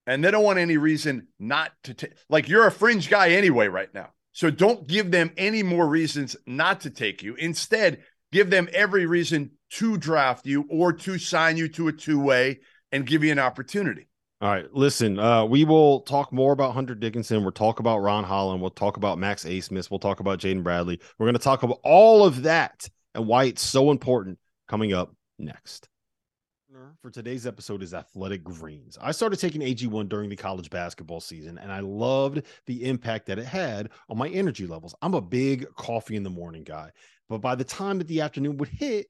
and 0.07 0.23
they 0.23 0.31
don't 0.31 0.45
want 0.45 0.59
any 0.59 0.77
reason 0.77 1.29
not 1.39 1.73
to 1.85 1.95
take 1.95 2.13
like 2.29 2.49
you're 2.49 2.67
a 2.67 2.73
fringe 2.73 3.09
guy 3.09 3.31
anyway 3.31 3.69
right 3.69 3.93
now 3.95 4.11
so 4.33 4.51
don't 4.51 4.87
give 4.87 5.11
them 5.11 5.33
any 5.37 5.63
more 5.63 5.87
reasons 5.87 6.37
not 6.47 6.81
to 6.81 6.91
take 6.91 7.23
you 7.23 7.35
instead 7.37 8.03
give 8.33 8.51
them 8.51 8.69
every 8.73 9.07
reason 9.07 9.51
to 9.75 9.97
draft 9.97 10.47
you 10.47 10.67
or 10.69 10.93
to 10.93 11.19
sign 11.19 11.57
you 11.57 11.69
to 11.69 11.89
a 11.89 11.93
two-way 11.93 12.61
and 12.93 13.07
give 13.07 13.25
you 13.25 13.33
an 13.33 13.39
opportunity. 13.39 14.09
All 14.41 14.51
right 14.51 14.73
listen 14.75 15.19
uh, 15.19 15.45
we 15.45 15.65
will 15.65 16.01
talk 16.01 16.33
more 16.33 16.53
about 16.53 16.75
hunter 16.75 16.95
dickinson. 16.95 17.43
We'll 17.43 17.53
talk 17.53 17.81
about 17.81 17.99
ron 17.99 18.25
holland. 18.25 18.61
We'll 18.61 18.71
talk 18.71 18.97
about 18.97 19.19
max 19.19 19.45
Abmas 19.45 19.91
we'll 19.91 20.01
talk 20.01 20.21
about 20.21 20.39
jaden 20.39 20.63
bradley. 20.63 21.01
We're 21.19 21.27
going 21.27 21.35
to 21.35 21.39
talk 21.39 21.63
about 21.63 21.81
all 21.83 22.25
of 22.25 22.43
that 22.43 22.89
and 23.15 23.27
why 23.27 23.45
it's 23.45 23.63
so 23.63 23.91
important 23.91 24.39
coming 24.69 24.93
up 24.93 25.15
next. 25.39 25.89
For 27.05 27.11
today's 27.11 27.47
episode 27.47 27.83
is 27.83 27.93
Athletic 27.93 28.43
Greens. 28.43 28.97
I 29.01 29.13
started 29.13 29.39
taking 29.39 29.61
AG1 29.61 30.09
during 30.09 30.31
the 30.31 30.37
college 30.37 30.71
basketball 30.71 31.21
season, 31.21 31.59
and 31.59 31.71
I 31.71 31.81
loved 31.81 32.43
the 32.65 32.85
impact 32.85 33.27
that 33.27 33.39
it 33.39 33.45
had 33.45 33.91
on 34.09 34.17
my 34.17 34.29
energy 34.29 34.67
levels. 34.67 34.95
I'm 35.03 35.13
a 35.13 35.21
big 35.21 35.67
coffee 35.77 36.17
in 36.17 36.23
the 36.23 36.31
morning 36.31 36.65
guy, 36.65 36.91
but 37.29 37.39
by 37.39 37.55
the 37.55 37.63
time 37.65 37.99
that 37.99 38.09
the 38.09 38.23
afternoon 38.23 38.57
would 38.57 38.71
hit, 38.71 39.09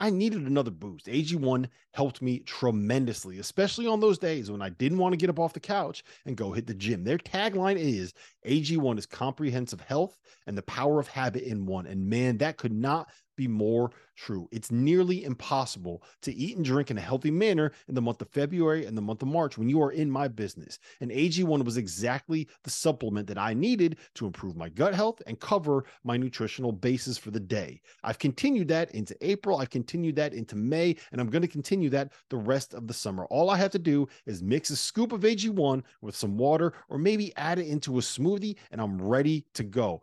I 0.00 0.10
needed 0.10 0.42
another 0.42 0.70
boost. 0.70 1.06
AG1 1.06 1.68
helped 1.92 2.20
me 2.20 2.40
tremendously, 2.40 3.38
especially 3.38 3.86
on 3.86 4.00
those 4.00 4.18
days 4.18 4.50
when 4.50 4.60
I 4.60 4.70
didn't 4.70 4.98
want 4.98 5.12
to 5.12 5.16
get 5.16 5.30
up 5.30 5.38
off 5.38 5.52
the 5.52 5.60
couch 5.60 6.02
and 6.26 6.36
go 6.36 6.52
hit 6.52 6.66
the 6.66 6.74
gym. 6.74 7.04
Their 7.04 7.18
tagline 7.18 7.78
is 7.78 8.12
AG1 8.46 8.98
is 8.98 9.06
comprehensive 9.06 9.80
health 9.80 10.18
and 10.46 10.58
the 10.58 10.62
power 10.62 10.98
of 10.98 11.08
habit 11.08 11.44
in 11.44 11.64
one. 11.64 11.86
And 11.86 12.08
man, 12.08 12.38
that 12.38 12.56
could 12.56 12.72
not 12.72 13.08
be 13.36 13.46
more 13.46 13.92
true. 14.14 14.48
It's 14.52 14.70
nearly 14.70 15.24
impossible 15.24 16.02
to 16.22 16.34
eat 16.34 16.56
and 16.56 16.64
drink 16.64 16.90
in 16.90 16.98
a 16.98 17.02
healthy 17.02 17.30
manner 17.30 17.72
in 17.88 17.94
the 17.94 18.02
month 18.02 18.22
of 18.22 18.28
February 18.30 18.86
and 18.86 18.96
the 18.96 19.02
month 19.02 19.22
of 19.22 19.28
March 19.28 19.58
when 19.58 19.68
you 19.68 19.82
are 19.82 19.92
in 19.92 20.10
my 20.10 20.28
business. 20.28 20.78
And 21.00 21.10
AG1 21.10 21.64
was 21.64 21.76
exactly 21.76 22.48
the 22.62 22.70
supplement 22.70 23.26
that 23.28 23.38
I 23.38 23.54
needed 23.54 23.98
to 24.14 24.26
improve 24.26 24.56
my 24.56 24.68
gut 24.68 24.94
health 24.94 25.22
and 25.26 25.38
cover 25.40 25.84
my 26.04 26.16
nutritional 26.16 26.72
basis 26.72 27.18
for 27.18 27.30
the 27.30 27.40
day. 27.40 27.80
I've 28.02 28.18
continued 28.18 28.68
that 28.68 28.90
into 28.92 29.16
April, 29.20 29.58
I've 29.58 29.70
continued 29.70 30.16
that 30.16 30.34
into 30.34 30.56
May, 30.56 30.96
and 31.12 31.20
I'm 31.20 31.30
going 31.30 31.42
to 31.42 31.48
continue 31.48 31.90
that 31.90 32.12
the 32.30 32.36
rest 32.36 32.74
of 32.74 32.86
the 32.86 32.94
summer. 32.94 33.26
All 33.26 33.50
I 33.50 33.56
have 33.56 33.70
to 33.72 33.78
do 33.78 34.08
is 34.26 34.42
mix 34.42 34.70
a 34.70 34.76
scoop 34.76 35.12
of 35.12 35.20
AG1 35.22 35.82
with 36.00 36.16
some 36.16 36.36
water 36.36 36.74
or 36.88 36.98
maybe 36.98 37.34
add 37.36 37.58
it 37.58 37.66
into 37.66 37.98
a 37.98 38.00
smoothie 38.00 38.56
and 38.70 38.80
I'm 38.80 39.00
ready 39.00 39.44
to 39.54 39.64
go. 39.64 40.02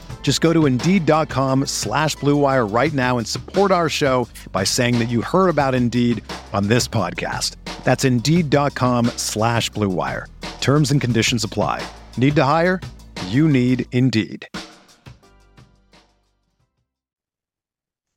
Just 0.21 0.39
go 0.39 0.53
to 0.53 0.65
Indeed.com 0.65 1.65
slash 1.65 2.15
BlueWire 2.15 2.73
right 2.73 2.93
now 2.93 3.17
and 3.17 3.27
support 3.27 3.71
our 3.71 3.89
show 3.89 4.29
by 4.53 4.63
saying 4.63 4.99
that 4.99 5.09
you 5.09 5.21
heard 5.21 5.49
about 5.49 5.75
Indeed 5.75 6.23
on 6.53 6.67
this 6.67 6.87
podcast. 6.87 7.57
That's 7.83 8.05
Indeed.com 8.05 9.07
slash 9.17 9.69
BlueWire. 9.71 10.27
Terms 10.61 10.91
and 10.91 11.01
conditions 11.01 11.43
apply. 11.43 11.85
Need 12.15 12.37
to 12.37 12.45
hire? 12.45 12.79
You 13.27 13.49
need 13.49 13.85
Indeed. 13.91 14.47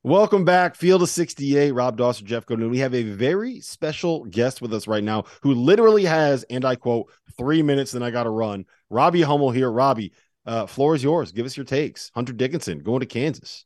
Welcome 0.03 0.45
back, 0.45 0.75
Field 0.75 1.01
of 1.01 1.09
68. 1.09 1.71
Rob 1.71 1.97
Dauster, 1.97 2.23
Jeff 2.23 2.45
Goodman. 2.45 2.69
We 2.69 2.77
have 2.77 2.93
a 2.93 3.01
very 3.01 3.59
special 3.59 4.25
guest 4.25 4.61
with 4.61 4.71
us 4.71 4.87
right 4.87 5.03
now 5.03 5.23
who 5.41 5.55
literally 5.55 6.05
has, 6.05 6.43
and 6.43 6.63
I 6.63 6.75
quote, 6.75 7.11
three 7.39 7.63
minutes, 7.63 7.91
then 7.91 8.03
I 8.03 8.11
got 8.11 8.25
to 8.25 8.29
run. 8.29 8.67
Robbie 8.91 9.23
Hummel 9.23 9.49
here. 9.49 9.71
Robbie, 9.71 10.13
uh, 10.45 10.65
floor 10.67 10.95
is 10.95 11.03
yours. 11.03 11.31
Give 11.31 11.45
us 11.45 11.57
your 11.57 11.65
takes. 11.65 12.11
Hunter 12.15 12.33
Dickinson 12.33 12.79
going 12.79 12.99
to 13.01 13.05
Kansas. 13.05 13.65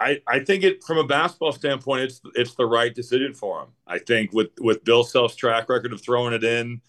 I, 0.00 0.20
I 0.26 0.40
think 0.40 0.64
it 0.64 0.82
from 0.84 0.98
a 0.98 1.06
basketball 1.06 1.52
standpoint, 1.52 2.02
it's 2.02 2.20
it's 2.34 2.54
the 2.54 2.66
right 2.66 2.94
decision 2.94 3.32
for 3.32 3.62
him. 3.62 3.68
I 3.86 3.98
think 4.00 4.32
with 4.32 4.48
with 4.60 4.84
Bill 4.84 5.04
Self's 5.04 5.36
track 5.36 5.68
record 5.68 5.92
of 5.92 6.02
throwing 6.02 6.34
it 6.34 6.44
in 6.44 6.80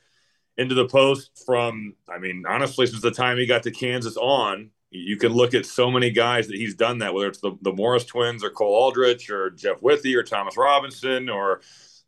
into 0.57 0.75
the 0.75 0.87
post 0.87 1.31
from, 1.45 1.95
I 2.09 2.19
mean, 2.19 2.45
honestly, 2.47 2.87
since 2.87 3.01
the 3.01 3.11
time 3.11 3.37
he 3.37 3.45
got 3.45 3.63
to 3.63 3.71
Kansas 3.71 4.17
on, 4.17 4.71
You 4.91 5.17
can 5.17 5.33
look 5.33 5.53
at 5.53 5.65
so 5.65 5.91
many 5.91 6.09
guys 6.11 6.47
that 6.47 6.55
he's 6.55 6.75
done 6.75 6.99
that, 6.99 7.13
whether 7.13 7.27
it's 7.27 7.41
the, 7.41 7.57
the 7.61 7.73
Morris 7.73 8.05
twins 8.05 8.43
or 8.43 8.49
Cole 8.49 8.75
Aldrich 8.75 9.29
or 9.29 9.49
Jeff 9.51 9.81
Withey 9.81 10.15
or 10.15 10.23
Thomas 10.23 10.55
Robinson 10.57 11.29
or 11.29 11.61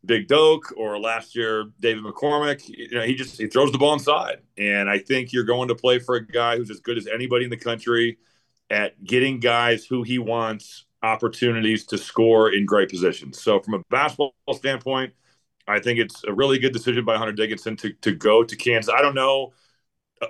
Big 0.08 0.26
Doak 0.26 0.72
or 0.76 0.98
last 0.98 1.36
year 1.36 1.66
David 1.78 2.02
McCormack. 2.02 2.66
You 2.66 2.90
know, 2.90 3.02
he 3.02 3.14
just 3.14 3.38
he 3.38 3.46
throws 3.46 3.70
the 3.70 3.78
ball 3.78 3.92
inside, 3.92 4.38
and 4.56 4.90
I 4.90 4.98
think 4.98 5.32
you're 5.32 5.44
going 5.44 5.68
to 5.68 5.76
play 5.76 6.00
for 6.00 6.16
a 6.16 6.26
guy 6.26 6.56
who's 6.56 6.70
as 6.70 6.80
good 6.80 6.98
as 6.98 7.06
anybody 7.06 7.44
in 7.44 7.50
the 7.50 7.56
country 7.56 8.18
at 8.70 9.02
getting 9.04 9.38
guys 9.38 9.84
who 9.84 10.02
he 10.02 10.18
wants 10.18 10.86
opportunities 11.02 11.86
to 11.86 11.98
score 11.98 12.52
in 12.52 12.66
great 12.66 12.88
positions. 12.88 13.40
So 13.40 13.60
from 13.60 13.74
a 13.74 13.78
basketball 13.90 14.32
standpoint, 14.52 15.12
I 15.68 15.78
think 15.78 16.00
it's 16.00 16.24
a 16.24 16.32
really 16.32 16.58
good 16.58 16.72
decision 16.72 17.04
by 17.04 17.16
Hunter 17.16 17.32
Dickinson 17.34 17.76
to 17.76 17.92
to 17.92 18.12
go 18.12 18.42
to 18.42 18.56
Kansas. 18.56 18.92
I 18.92 19.02
don't 19.02 19.14
know 19.14 19.52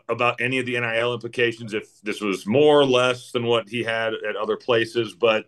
about 0.08 0.40
any 0.40 0.58
of 0.58 0.66
the 0.66 0.78
NIL 0.78 1.14
implications 1.14 1.72
if 1.72 2.00
this 2.02 2.20
was 2.20 2.46
more 2.46 2.78
or 2.78 2.84
less 2.84 3.30
than 3.32 3.46
what 3.46 3.68
he 3.70 3.82
had 3.82 4.12
at 4.12 4.36
other 4.36 4.56
places, 4.56 5.14
but 5.14 5.46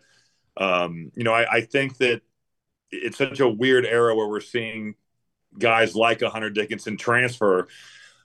um, 0.56 1.10
you 1.14 1.24
know, 1.24 1.32
I, 1.32 1.56
I 1.56 1.60
think 1.62 1.98
that 1.98 2.22
it's 2.90 3.18
such 3.18 3.40
a 3.40 3.48
weird 3.48 3.84
era 3.84 4.14
where 4.14 4.28
we're 4.28 4.40
seeing 4.40 4.94
guys 5.58 5.94
like 5.94 6.22
a 6.22 6.30
Hunter 6.30 6.50
Dickinson 6.50 6.96
transfer. 6.96 7.68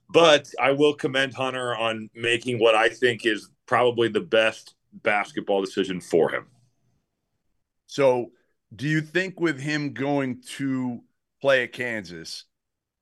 But 0.09 0.49
I 0.61 0.71
will 0.71 0.93
commend 0.93 1.33
Hunter 1.33 1.75
on 1.75 2.09
making 2.13 2.59
what 2.59 2.75
I 2.75 2.89
think 2.89 3.25
is 3.25 3.49
probably 3.65 4.07
the 4.07 4.21
best 4.21 4.75
basketball 4.93 5.61
decision 5.61 5.99
for 5.99 6.29
him. 6.29 6.45
So, 7.87 8.31
do 8.75 8.87
you 8.87 9.01
think 9.01 9.39
with 9.39 9.59
him 9.59 9.93
going 9.93 10.41
to 10.57 11.01
play 11.41 11.63
at 11.63 11.73
Kansas, 11.73 12.45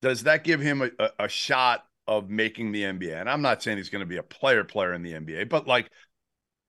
does 0.02 0.24
that 0.24 0.44
give 0.44 0.60
him 0.60 0.92
a, 1.00 1.10
a, 1.18 1.30
shot 1.30 1.86
of 2.08 2.30
making 2.30 2.72
the 2.72 2.84
NBA? 2.84 3.20
And 3.20 3.30
I'm 3.30 3.42
not 3.42 3.64
saying 3.64 3.78
he's 3.78 3.90
going 3.90 4.02
to 4.02 4.06
be 4.06 4.18
a 4.18 4.24
player 4.24 4.64
player 4.64 4.94
in 4.94 5.02
the 5.02 5.14
NBA, 5.14 5.50
but 5.50 5.66
like, 5.66 5.90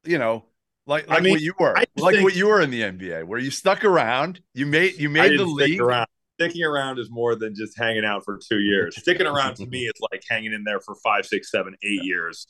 you 0.05 0.19
know, 0.19 0.45
like 0.87 1.09
like 1.09 1.19
I 1.19 1.23
mean, 1.23 1.33
what 1.33 1.41
you 1.41 1.55
were, 1.59 1.75
like 1.75 1.89
think, 1.97 2.25
what 2.25 2.37
you 2.37 2.47
were 2.49 2.61
in 2.61 2.71
the 2.71 2.83
NBA, 2.83 3.25
where 3.25 3.39
you 3.39 3.51
stuck 3.51 3.85
around, 3.85 4.41
you 4.53 4.67
made 4.67 4.99
you 4.99 5.09
made 5.09 5.39
the 5.39 5.45
league. 5.45 5.81
Around. 5.81 6.07
Sticking 6.41 6.65
around 6.65 6.99
is 6.99 7.09
more 7.11 7.37
than 7.37 7.55
just 7.55 7.79
hanging 7.79 8.05
out 8.05 8.25
for 8.25 8.39
two 8.39 8.59
years. 8.59 8.97
Sticking 8.99 9.27
around 9.27 9.55
to 9.57 9.67
me 9.67 9.85
is 9.85 9.93
like 10.13 10.23
hanging 10.29 10.53
in 10.53 10.65
there 10.65 10.81
for 10.81 10.97
five, 10.97 11.25
six, 11.25 11.51
seven, 11.51 11.77
eight 11.85 12.03
years. 12.03 12.47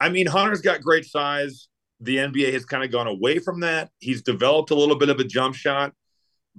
I 0.00 0.08
mean, 0.08 0.26
Hunter's 0.26 0.60
got 0.60 0.80
great 0.82 1.04
size. 1.04 1.68
The 2.00 2.16
NBA 2.16 2.52
has 2.52 2.64
kind 2.64 2.82
of 2.82 2.90
gone 2.90 3.06
away 3.06 3.38
from 3.38 3.60
that. 3.60 3.90
He's 4.00 4.22
developed 4.22 4.72
a 4.72 4.74
little 4.74 4.96
bit 4.96 5.08
of 5.08 5.20
a 5.20 5.24
jump 5.24 5.54
shot, 5.54 5.92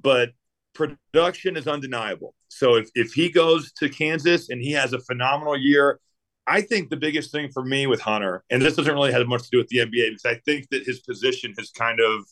but 0.02 0.30
production 0.74 1.58
is 1.58 1.68
undeniable. 1.68 2.34
So 2.48 2.76
if, 2.76 2.90
if 2.96 3.12
he 3.12 3.30
goes 3.30 3.74
to 3.74 3.90
Kansas 3.90 4.50
and 4.50 4.62
he 4.62 4.72
has 4.72 4.94
a 4.94 5.00
phenomenal 5.00 5.58
year, 5.58 6.00
I 6.46 6.62
think 6.62 6.90
the 6.90 6.98
biggest 6.98 7.32
thing 7.32 7.50
for 7.52 7.64
me 7.64 7.88
with 7.88 8.02
Hunter, 8.02 8.44
and 8.50 8.62
this 8.62 8.76
doesn't 8.76 8.94
really 8.94 9.14
have 9.14 9.28
much 9.28 9.44
to 9.44 9.50
do 9.52 9.58
with 9.60 9.70
the 9.70 9.80
NBA, 9.80 10.10
because 10.10 10.26
I 10.26 10.36
think 10.46 10.70
that 10.70 10.86
his 10.86 11.00
position 11.00 11.54
has 11.58 11.72
kind 11.72 12.00
of 12.00 12.26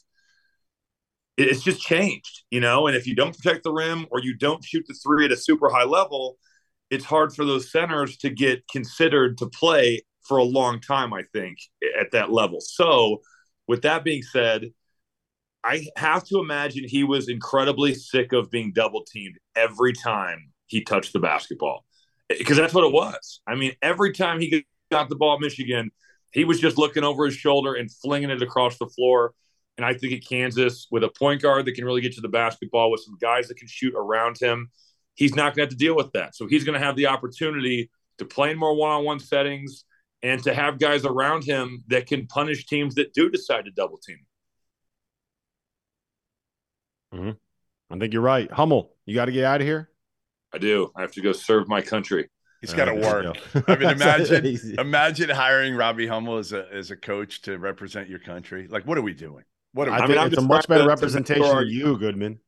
it's 1.38 1.64
just 1.64 1.82
changed, 1.82 2.44
you 2.52 2.60
know. 2.60 2.88
And 2.88 2.96
if 2.96 3.08
you 3.08 3.16
don't 3.16 3.36
protect 3.36 3.64
the 3.64 3.72
rim 3.72 4.06
or 4.12 4.22
you 4.22 4.36
don't 4.36 4.64
shoot 4.64 4.86
the 4.88 4.94
three 4.94 5.26
at 5.26 5.32
a 5.32 5.38
super 5.38 5.70
high 5.70 5.86
level, 5.86 6.38
it's 6.90 7.06
hard 7.06 7.34
for 7.34 7.46
those 7.46 7.72
centers 7.72 8.18
to 8.18 8.30
get 8.30 8.68
considered 8.68 9.38
to 9.40 9.48
play 9.48 10.02
for 10.28 10.38
a 10.38 10.44
long 10.44 10.80
time, 10.82 11.14
I 11.14 11.24
think, 11.34 11.58
at 12.00 12.12
that 12.12 12.32
level. 12.32 12.60
So, 12.62 13.22
with 13.68 13.84
that 13.84 14.04
being 14.04 14.24
said, 14.24 14.72
I 15.64 15.88
have 15.96 16.26
to 16.26 16.40
imagine 16.40 16.84
he 16.88 17.04
was 17.04 17.30
incredibly 17.30 17.94
sick 17.94 18.34
of 18.34 18.52
being 18.52 18.74
double 18.74 19.04
teamed 19.04 19.38
every 19.56 19.94
time 19.94 20.52
he 20.66 20.84
touched 20.84 21.14
the 21.14 21.20
basketball 21.20 21.86
because 22.38 22.58
that's 22.58 22.74
what 22.74 22.84
it 22.84 22.92
was. 22.92 23.42
I 23.48 23.56
mean, 23.56 23.74
every 23.82 24.14
time 24.14 24.40
he 24.40 24.66
got 24.92 25.10
the 25.10 25.16
ball 25.16 25.36
at 25.36 25.42
Michigan, 25.42 25.92
he 26.32 26.46
was 26.46 26.60
just 26.60 26.78
looking 26.78 27.04
over 27.04 27.26
his 27.26 27.36
shoulder 27.36 27.74
and 27.74 27.92
flinging 27.92 28.30
it 28.30 28.42
across 28.42 28.78
the 28.78 28.88
floor. 28.88 29.34
And 29.78 29.86
I 29.86 29.94
think 29.94 30.14
at 30.14 30.28
Kansas, 30.28 30.88
with 30.92 31.04
a 31.04 31.10
point 31.10 31.42
guard 31.42 31.66
that 31.66 31.74
can 31.74 31.86
really 31.86 32.02
get 32.02 32.14
to 32.14 32.22
the 32.22 32.30
basketball, 32.30 32.92
with 32.92 33.02
some 33.02 33.18
guys 33.20 33.48
that 33.48 33.58
can 33.58 33.68
shoot 33.68 33.94
around 33.96 34.38
him, 34.40 34.70
he's 35.16 35.36
not 35.36 35.56
going 35.56 35.56
to 35.56 35.62
have 35.62 35.70
to 35.70 35.76
deal 35.76 35.96
with 35.96 36.12
that. 36.14 36.36
So 36.36 36.48
he's 36.48 36.64
going 36.64 36.80
to 36.80 36.86
have 36.86 36.96
the 36.96 37.08
opportunity 37.08 37.90
to 38.18 38.26
play 38.26 38.52
in 38.52 38.58
more 38.58 38.76
one 38.76 38.92
on 38.92 39.04
one 39.06 39.20
settings 39.20 39.86
and 40.24 40.44
to 40.44 40.54
have 40.54 40.80
guys 40.80 41.06
around 41.06 41.44
him 41.44 41.84
that 41.88 42.08
can 42.08 42.28
punish 42.28 42.66
teams 42.66 42.96
that 42.96 43.14
do 43.14 43.30
decide 43.30 43.66
to 43.66 43.72
double 43.72 43.98
team. 43.98 44.20
Mm-hmm. 47.14 47.94
I 47.94 47.98
think 48.00 48.14
you're 48.14 48.22
right. 48.22 48.50
Hummel, 48.52 48.94
you 49.06 49.16
got 49.16 49.26
to 49.26 49.32
get 49.32 49.44
out 49.44 49.62
of 49.62 49.68
here. 49.68 49.91
I 50.54 50.58
do. 50.58 50.92
I 50.96 51.02
have 51.02 51.12
to 51.14 51.22
go 51.22 51.32
serve 51.32 51.68
my 51.68 51.82
country. 51.82 52.30
He's 52.62 52.74
got 52.74 52.86
to 52.86 52.94
work. 52.94 53.38
I 53.68 53.76
mean, 53.76 53.90
imagine 53.90 54.76
imagine 54.78 55.30
hiring 55.30 55.76
Robbie 55.76 56.06
Hummel 56.06 56.38
as 56.38 56.54
a 56.54 56.68
as 56.72 56.92
a 56.92 56.96
coach 56.96 57.42
to 57.44 57.58
represent 57.58 58.08
your 58.08 58.20
country. 58.20 58.68
Like, 58.68 58.86
what 58.86 59.00
are 59.00 59.02
we 59.02 59.14
doing? 59.14 59.44
What 59.74 59.88
are 59.88 59.92
we 59.92 59.98
I 59.98 60.08
mean, 60.08 60.28
it's 60.28 60.38
a 60.38 60.42
much 60.42 60.68
better 60.68 60.88
representation 60.88 61.44
of 61.44 61.68
you, 61.68 61.98
Goodman. 61.98 62.40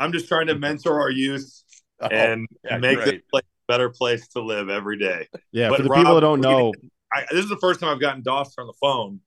I'm 0.00 0.12
just 0.12 0.26
trying 0.26 0.48
to 0.48 0.58
mentor 0.58 1.00
our 1.00 1.10
youth 1.10 1.48
oh, 2.00 2.08
and 2.08 2.46
yeah, 2.64 2.78
make 2.78 2.96
great. 2.96 3.04
this 3.04 3.22
place 3.30 3.44
a 3.44 3.72
better 3.72 3.90
place 3.90 4.26
to 4.28 4.40
live 4.40 4.68
every 4.68 4.98
day. 4.98 5.28
Yeah, 5.52 5.68
but 5.68 5.78
for 5.78 5.82
the 5.84 5.88
Rob, 5.90 6.00
people 6.00 6.14
that 6.16 6.20
don't 6.22 6.40
know, 6.40 6.72
I, 7.12 7.24
this 7.30 7.44
is 7.44 7.48
the 7.48 7.58
first 7.58 7.78
time 7.78 7.90
I've 7.90 8.00
gotten 8.00 8.22
Doss 8.22 8.54
on 8.58 8.66
the 8.66 8.74
phone. 8.80 9.20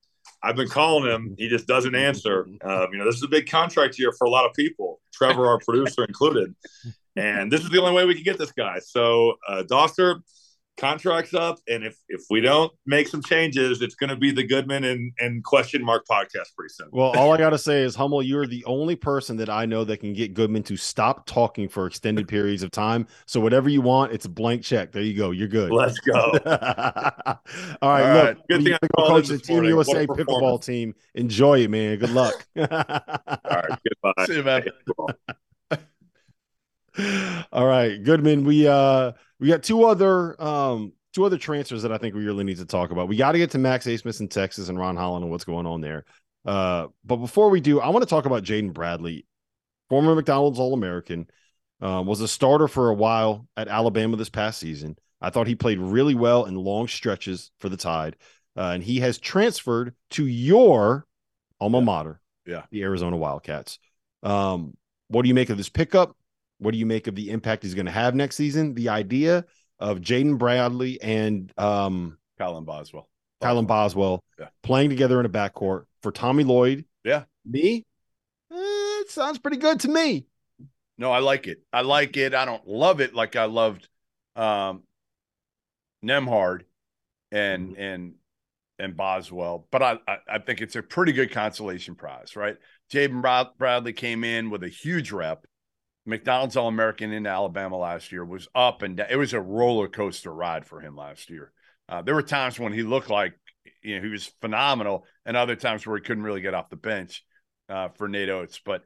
I've 0.44 0.56
been 0.56 0.68
calling 0.68 1.10
him. 1.10 1.36
He 1.38 1.48
just 1.48 1.66
doesn't 1.66 1.96
answer. 1.96 2.46
Um, 2.66 2.88
you 2.92 2.98
know, 2.98 3.06
this 3.06 3.16
is 3.16 3.24
a 3.24 3.28
big 3.28 3.50
contract 3.50 4.00
year 4.00 4.12
for 4.18 4.26
a 4.26 4.30
lot 4.30 4.46
of 4.46 4.54
people, 4.54 5.00
Trevor, 5.14 5.46
our 5.48 5.60
producer 5.60 6.04
included. 6.04 6.56
And 7.15 7.51
this 7.51 7.62
is 7.62 7.69
the 7.69 7.82
only 7.82 7.93
way 7.93 8.06
we 8.06 8.13
can 8.13 8.23
get 8.23 8.38
this 8.38 8.51
guy. 8.51 8.80
So, 8.80 9.36
uh, 9.47 9.63
Dauster, 9.69 10.21
contracts 10.78 11.34
up, 11.34 11.60
and 11.67 11.84
if 11.84 11.97
if 12.10 12.21
we 12.30 12.41
don't 12.41 12.71
make 12.86 13.08
some 13.08 13.21
changes, 13.21 13.82
it's 13.82 13.95
going 13.95 14.10
to 14.10 14.15
be 14.15 14.32
the 14.32 14.43
Goodman 14.43 14.84
and 14.84 15.12
and 15.19 15.43
question 15.43 15.84
mark 15.84 16.06
podcast 16.10 16.54
pretty 16.58 16.73
soon. 16.73 16.89
Well, 16.91 17.12
all 17.17 17.34
I 17.34 17.38
got 17.38 17.51
to 17.51 17.58
say 17.58 17.84
is, 17.84 17.95
Hummel, 17.95 18.21
you're 18.23 18.47
the 18.47 18.63
only 18.65 18.95
person 18.95 19.38
that 19.38 19.49
I 19.49 19.65
know 19.65 19.84
that 19.84 19.97
can 19.97 20.13
get 20.13 20.34
Goodman 20.34 20.63
to 20.63 20.78
stop 20.78 21.25
talking 21.25 21.69
for 21.69 21.88
extended 21.88 22.28
periods 22.28 22.63
of 22.63 22.71
time. 22.71 23.08
So 23.25 23.39
whatever 23.39 23.69
you 23.69 23.82
want, 23.82 24.12
it's 24.12 24.25
a 24.25 24.30
blank 24.30 24.63
check. 24.63 24.91
There 24.91 25.04
you 25.04 25.15
go. 25.15 25.32
You're 25.32 25.47
good. 25.47 25.71
Let's 25.71 25.99
go. 25.99 26.13
all 26.15 26.32
right, 26.45 27.38
all 27.82 27.89
right. 27.89 28.38
Look, 28.38 28.47
good 28.49 28.63
thing 28.63 28.78
I 28.82 28.88
coach 28.97 29.28
the 29.28 29.38
Team 29.38 29.63
USA 29.63 30.06
pickleball 30.08 30.63
team. 30.63 30.95
Enjoy 31.13 31.62
it, 31.62 31.69
man. 31.69 31.97
Good 31.97 32.12
luck. 32.12 32.45
all 32.58 32.67
right, 32.69 33.80
goodbye. 34.04 34.25
See 34.25 34.36
you, 34.36 34.43
man. 34.43 34.65
All 37.52 37.66
right, 37.66 38.02
Goodman. 38.02 38.46
We 38.46 38.68
uh 38.68 39.14
we 39.40 39.48
got 39.48 39.64
two 39.64 39.86
other 39.86 40.42
um 40.42 40.94
two 41.14 41.26
other 41.26 41.38
transfers 41.38 41.82
that 41.84 41.92
I 41.92 41.98
think 41.98 42.16
we 42.16 42.26
really 42.26 42.44
need 42.44 42.58
to 42.58 42.66
talk 42.66 42.92
about. 42.92 43.08
We 43.08 43.16
got 43.16 43.32
to 43.34 43.38
get 43.38 43.52
to 43.52 43.58
Max 43.58 43.86
Abmas 43.86 44.20
in 44.20 44.28
Texas 44.28 44.70
and 44.70 44.78
Ron 44.78 44.98
Holland 44.98 45.24
and 45.24 45.32
what's 45.32 45.46
going 45.46 45.66
on 45.66 45.82
there. 45.82 46.06
Uh, 46.46 46.88
but 47.06 47.18
before 47.18 47.50
we 47.50 47.62
do, 47.62 47.80
I 47.80 47.90
want 47.90 48.04
to 48.04 48.10
talk 48.10 48.26
about 48.26 48.44
Jaden 48.44 48.74
Bradley, 48.74 49.26
former 49.90 50.14
McDonald's 50.14 50.60
All 50.60 50.74
American, 50.74 51.28
uh, 51.82 52.04
was 52.06 52.22
a 52.22 52.28
starter 52.28 52.68
for 52.68 52.90
a 52.90 52.94
while 52.94 53.48
at 53.58 53.68
Alabama 53.68 54.18
this 54.18 54.30
past 54.30 54.60
season. 54.60 54.98
I 55.22 55.30
thought 55.30 55.48
he 55.48 55.56
played 55.56 55.80
really 55.80 56.16
well 56.16 56.46
in 56.46 56.56
long 56.56 56.88
stretches 56.88 57.52
for 57.60 57.70
the 57.70 57.78
Tide, 57.78 58.18
uh, 58.58 58.72
and 58.74 58.84
he 58.84 59.00
has 59.00 59.18
transferred 59.18 59.96
to 60.12 60.28
your 60.28 61.08
alma 61.60 61.82
mater, 61.82 62.22
yeah, 62.46 62.64
the 62.72 62.84
Arizona 62.84 63.18
Wildcats. 63.18 63.80
Um, 64.22 64.76
what 65.08 65.24
do 65.24 65.30
you 65.30 65.34
make 65.34 65.50
of 65.50 65.58
this 65.58 65.70
pickup? 65.70 66.16
What 66.65 66.71
do 66.71 66.80
you 66.80 66.88
make 66.88 67.06
of 67.06 67.13
the 67.13 67.30
impact 67.30 67.62
he's 67.62 67.75
going 67.75 67.86
to 67.86 67.91
have 67.91 68.15
next 68.15 68.38
season? 68.38 68.73
The 68.73 68.89
idea 68.89 69.45
of 69.78 69.99
Jaden 69.99 70.39
Bradley 70.39 70.99
and 70.99 71.54
um, 71.60 72.17
Kylan 72.39 72.65
Boswell, 72.65 73.08
Colin 73.39 73.67
Boswell 73.67 74.23
yeah. 74.39 74.47
playing 74.63 74.89
together 74.89 75.19
in 75.19 75.28
a 75.28 75.30
backcourt 75.30 75.84
for 76.01 76.12
Tommy 76.12 76.43
Lloyd. 76.43 76.86
Yeah, 77.04 77.25
me. 77.45 77.86
Eh, 78.51 78.56
it 78.58 79.12
sounds 79.12 79.38
pretty 79.38 79.58
good 79.58 79.80
to 79.82 79.89
me. 79.89 80.25
No, 80.97 81.12
I 81.12 81.19
like 81.19 81.45
it. 81.45 81.60
I 81.71 81.82
like 81.82 82.17
it. 82.17 82.34
I 82.34 82.45
don't 82.45 82.67
love 82.67 82.99
it 82.99 83.13
like 83.13 83.36
I 83.36 83.45
loved 83.45 83.88
um, 84.36 84.82
Nembhard 86.04 86.62
and 87.32 87.73
mm-hmm. 87.73 87.80
and 87.80 88.13
and 88.80 88.97
Boswell, 88.97 89.67
but 89.69 89.84
I, 89.84 89.99
I, 90.08 90.17
I 90.28 90.39
think 90.39 90.62
it's 90.62 90.75
a 90.75 90.82
pretty 90.82 91.12
good 91.12 91.32
consolation 91.32 91.93
prize, 91.93 92.36
right? 92.36 92.58
Jaden 92.91 93.54
Bradley 93.56 93.93
came 93.93 94.23
in 94.23 94.49
with 94.49 94.63
a 94.63 94.67
huge 94.67 95.12
rep 95.12 95.45
McDonald's 96.06 96.56
All 96.56 96.68
American 96.68 97.12
in 97.12 97.26
Alabama 97.26 97.78
last 97.78 98.12
year 98.12 98.24
was 98.24 98.48
up 98.54 98.82
and 98.82 98.98
down. 98.98 99.08
It 99.10 99.15
was 99.15 99.34
a 99.34 99.41
roller 99.41 99.88
coaster 99.88 100.34
ride 100.34 100.65
for 100.65 100.80
him 100.80 100.96
last 100.96 101.30
year. 101.30 101.52
Uh, 101.89 102.02
there 102.02 102.15
were 102.15 102.22
times 102.22 102.60
when 102.60 102.74
he 102.74 102.84
looked 102.84 103.10
like 103.10 103.34
you 103.82 103.96
know 103.96 104.04
he 104.04 104.10
was 104.10 104.32
phenomenal, 104.41 105.06
and 105.26 105.36
other 105.36 105.56
times 105.56 105.86
where 105.86 105.98
he 105.98 106.04
couldn't 106.04 106.24
really 106.24 106.41
get 106.41 106.54
off 106.54 106.70
the 106.70 106.76
bench 106.76 107.24
uh, 107.70 107.89
for 107.89 108.08
Nate 108.08 108.30
Oats. 108.30 108.60
But 108.63 108.84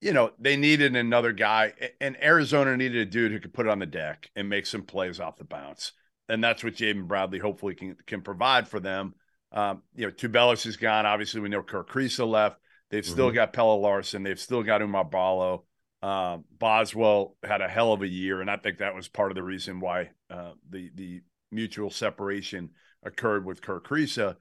you 0.00 0.12
know 0.12 0.32
they 0.38 0.56
needed 0.56 0.96
another 0.96 1.32
guy, 1.32 1.72
and 2.00 2.22
Arizona 2.22 2.76
needed 2.76 3.08
a 3.08 3.10
dude 3.10 3.32
who 3.32 3.40
could 3.40 3.54
put 3.54 3.66
it 3.66 3.70
on 3.70 3.78
the 3.78 3.86
deck 3.86 4.30
and 4.34 4.48
make 4.48 4.66
some 4.66 4.82
plays 4.82 5.20
off 5.20 5.36
the 5.36 5.44
bounce, 5.44 5.92
and 6.28 6.42
that's 6.42 6.64
what 6.64 6.74
Jaden 6.74 7.06
Bradley 7.06 7.38
hopefully 7.38 7.74
can 7.74 7.96
can 8.06 8.22
provide 8.22 8.68
for 8.68 8.80
them. 8.80 9.14
Um, 9.52 9.82
you 9.94 10.06
know, 10.06 10.12
Tubelis 10.12 10.66
is 10.66 10.76
gone. 10.78 11.06
Obviously, 11.06 11.40
we 11.40 11.48
know 11.48 11.62
Kerr 11.62 11.84
Kriisa 11.84 12.26
left. 12.26 12.58
They've 12.90 13.04
still 13.04 13.28
mm-hmm. 13.28 13.36
got 13.36 13.52
Pelle 13.52 13.80
Larsson. 13.80 14.22
They've 14.22 14.40
still 14.40 14.62
got 14.62 14.80
Oumar 14.80 15.10
Ballo. 15.10 15.64
Um, 16.04 16.44
Boswell 16.58 17.34
had 17.42 17.62
a 17.62 17.68
hell 17.68 17.94
of 17.94 18.02
a 18.02 18.06
year, 18.06 18.42
and 18.42 18.50
I 18.50 18.58
think 18.58 18.76
that 18.78 18.94
was 18.94 19.08
part 19.08 19.30
of 19.30 19.36
the 19.36 19.42
reason 19.42 19.80
why 19.80 20.10
uh, 20.28 20.52
the 20.68 20.90
the 20.94 21.22
mutual 21.50 21.88
separation 21.88 22.68
occurred 23.02 23.46
with 23.46 23.62
Kerr 23.62 23.80
Kriisa. 23.80 24.36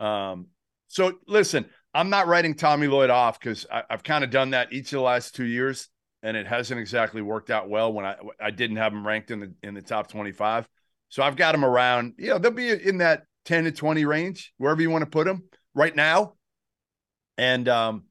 Um, 0.00 0.46
so 0.88 1.18
listen, 1.26 1.66
I'm 1.92 2.08
not 2.08 2.28
writing 2.28 2.54
Tommy 2.54 2.86
Lloyd 2.86 3.10
off 3.10 3.38
because 3.38 3.66
I've 3.70 4.02
kind 4.02 4.24
of 4.24 4.30
done 4.30 4.50
that 4.50 4.72
each 4.72 4.86
of 4.86 4.96
the 4.96 5.02
last 5.02 5.34
two 5.34 5.44
years, 5.44 5.90
and 6.22 6.34
it 6.34 6.46
hasn't 6.46 6.80
exactly 6.80 7.20
worked 7.20 7.50
out 7.50 7.68
well 7.68 7.92
when 7.92 8.06
I 8.06 8.16
I 8.40 8.50
didn't 8.50 8.78
have 8.78 8.94
him 8.94 9.06
ranked 9.06 9.30
in 9.30 9.40
the 9.40 9.52
in 9.62 9.74
the 9.74 9.82
top 9.82 10.08
25. 10.08 10.66
So 11.10 11.22
I've 11.22 11.36
got 11.36 11.54
him 11.54 11.62
around. 11.66 12.14
You 12.16 12.30
know, 12.30 12.38
they'll 12.38 12.52
be 12.52 12.70
in 12.70 12.98
that 12.98 13.24
10 13.44 13.64
to 13.64 13.72
20 13.72 14.06
range, 14.06 14.54
wherever 14.56 14.80
you 14.80 14.88
want 14.88 15.02
to 15.02 15.10
put 15.10 15.28
him 15.28 15.42
right 15.74 15.94
now. 15.94 16.36
And 17.36 17.68
um, 17.68 18.04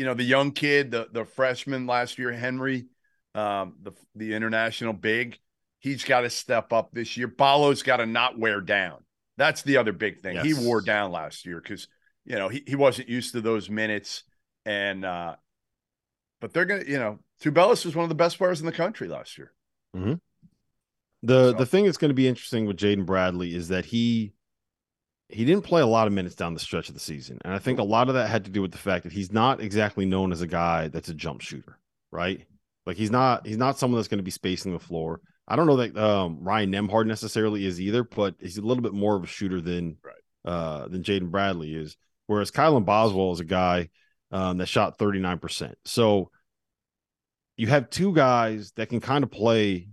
you 0.00 0.06
know, 0.06 0.14
the 0.14 0.24
young 0.24 0.52
kid, 0.52 0.90
the 0.90 1.08
the 1.12 1.26
freshman 1.26 1.86
last 1.86 2.18
year, 2.18 2.32
Henri, 2.32 2.86
um, 3.34 3.74
the 3.82 3.92
the 4.14 4.32
international 4.32 4.94
big, 4.94 5.38
he's 5.78 6.04
got 6.04 6.22
to 6.22 6.30
step 6.30 6.72
up 6.72 6.88
this 6.94 7.18
year. 7.18 7.28
Ballo's 7.28 7.82
got 7.82 7.98
to 7.98 8.06
not 8.06 8.38
wear 8.38 8.62
down. 8.62 9.04
That's 9.36 9.60
the 9.60 9.76
other 9.76 9.92
big 9.92 10.20
thing. 10.20 10.36
Yes. 10.36 10.46
He 10.46 10.54
wore 10.54 10.80
down 10.80 11.12
last 11.12 11.44
year 11.44 11.60
because 11.60 11.86
you 12.24 12.36
know 12.36 12.48
he, 12.48 12.64
he 12.66 12.76
wasn't 12.76 13.10
used 13.10 13.32
to 13.32 13.42
those 13.42 13.68
minutes. 13.68 14.22
And 14.64 15.04
uh 15.04 15.36
but 16.40 16.54
they're 16.54 16.64
gonna, 16.64 16.84
you 16.86 16.98
know, 16.98 17.18
Tubelis 17.42 17.84
was 17.84 17.94
one 17.94 18.04
of 18.04 18.08
the 18.08 18.14
best 18.14 18.38
players 18.38 18.60
in 18.60 18.66
the 18.66 18.72
country 18.72 19.06
last 19.06 19.36
year. 19.36 19.52
Mm-hmm. 19.94 20.14
The 21.24 21.50
so. 21.50 21.58
the 21.58 21.66
thing 21.66 21.84
that's 21.84 21.98
going 21.98 22.08
to 22.08 22.14
be 22.14 22.26
interesting 22.26 22.64
with 22.64 22.78
Jaden 22.78 23.04
Bradley 23.04 23.54
is 23.54 23.68
that 23.68 23.84
he 23.84 24.32
he 25.32 25.44
didn't 25.44 25.64
play 25.64 25.80
a 25.80 25.86
lot 25.86 26.06
of 26.06 26.12
minutes 26.12 26.34
down 26.34 26.54
the 26.54 26.60
stretch 26.60 26.88
of 26.88 26.94
the 26.94 27.00
season. 27.00 27.38
And 27.44 27.54
I 27.54 27.58
think 27.58 27.78
a 27.78 27.84
lot 27.84 28.08
of 28.08 28.14
that 28.14 28.28
had 28.28 28.44
to 28.44 28.50
do 28.50 28.62
with 28.62 28.72
the 28.72 28.78
fact 28.78 29.04
that 29.04 29.12
he's 29.12 29.32
not 29.32 29.60
exactly 29.60 30.06
known 30.06 30.32
as 30.32 30.40
a 30.40 30.46
guy 30.46 30.88
that's 30.88 31.08
a 31.08 31.14
jump 31.14 31.40
shooter, 31.40 31.78
right? 32.10 32.46
Like 32.86 32.96
he's 32.96 33.10
not 33.10 33.46
he's 33.46 33.56
not 33.56 33.78
someone 33.78 33.98
that's 33.98 34.08
going 34.08 34.18
to 34.18 34.24
be 34.24 34.30
spacing 34.30 34.72
the 34.72 34.78
floor. 34.78 35.20
I 35.46 35.56
don't 35.56 35.66
know 35.66 35.76
that 35.76 35.96
um, 35.96 36.38
Ryan 36.42 36.72
Nembhard 36.72 37.06
necessarily 37.06 37.66
is 37.66 37.80
either, 37.80 38.04
but 38.04 38.36
he's 38.40 38.58
a 38.58 38.62
little 38.62 38.82
bit 38.82 38.92
more 38.92 39.16
of 39.16 39.24
a 39.24 39.26
shooter 39.26 39.60
than 39.60 39.96
right. 40.04 40.52
uh, 40.52 40.88
than 40.88 41.02
Jaden 41.02 41.30
Bradley 41.30 41.74
is. 41.74 41.96
Whereas 42.26 42.50
Kylan 42.50 42.84
Boswell 42.84 43.32
is 43.32 43.40
a 43.40 43.44
guy 43.44 43.88
um, 44.30 44.58
that 44.58 44.66
shot 44.66 44.98
39%. 44.98 45.74
So 45.84 46.30
you 47.56 47.66
have 47.66 47.90
two 47.90 48.14
guys 48.14 48.72
that 48.76 48.88
can 48.88 49.00
kind 49.00 49.24
of 49.24 49.30
play 49.30 49.88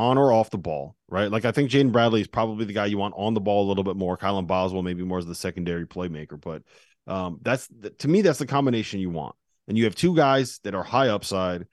on 0.00 0.16
or 0.16 0.32
off 0.32 0.50
the 0.50 0.58
ball, 0.58 0.96
right? 1.08 1.30
Like 1.30 1.44
I 1.44 1.52
think 1.52 1.70
Jaden 1.70 1.92
Bradley 1.92 2.22
is 2.22 2.26
probably 2.26 2.64
the 2.64 2.72
guy 2.72 2.86
you 2.86 2.96
want 2.96 3.14
on 3.16 3.34
the 3.34 3.40
ball 3.40 3.66
a 3.66 3.68
little 3.68 3.84
bit 3.84 3.96
more. 3.96 4.16
Kylan 4.16 4.46
Boswell 4.46 4.82
maybe 4.82 5.04
more 5.04 5.18
as 5.18 5.26
the 5.26 5.34
secondary 5.34 5.86
playmaker, 5.86 6.40
but 6.40 6.62
um, 7.06 7.38
that's 7.42 7.68
to 7.98 8.08
me 8.08 8.22
that's 8.22 8.38
the 8.38 8.46
combination 8.46 9.00
you 9.00 9.10
want. 9.10 9.36
And 9.68 9.76
you 9.76 9.84
have 9.84 9.94
two 9.94 10.16
guys 10.16 10.58
that 10.64 10.74
are 10.74 10.82
high 10.82 11.08
upside. 11.08 11.66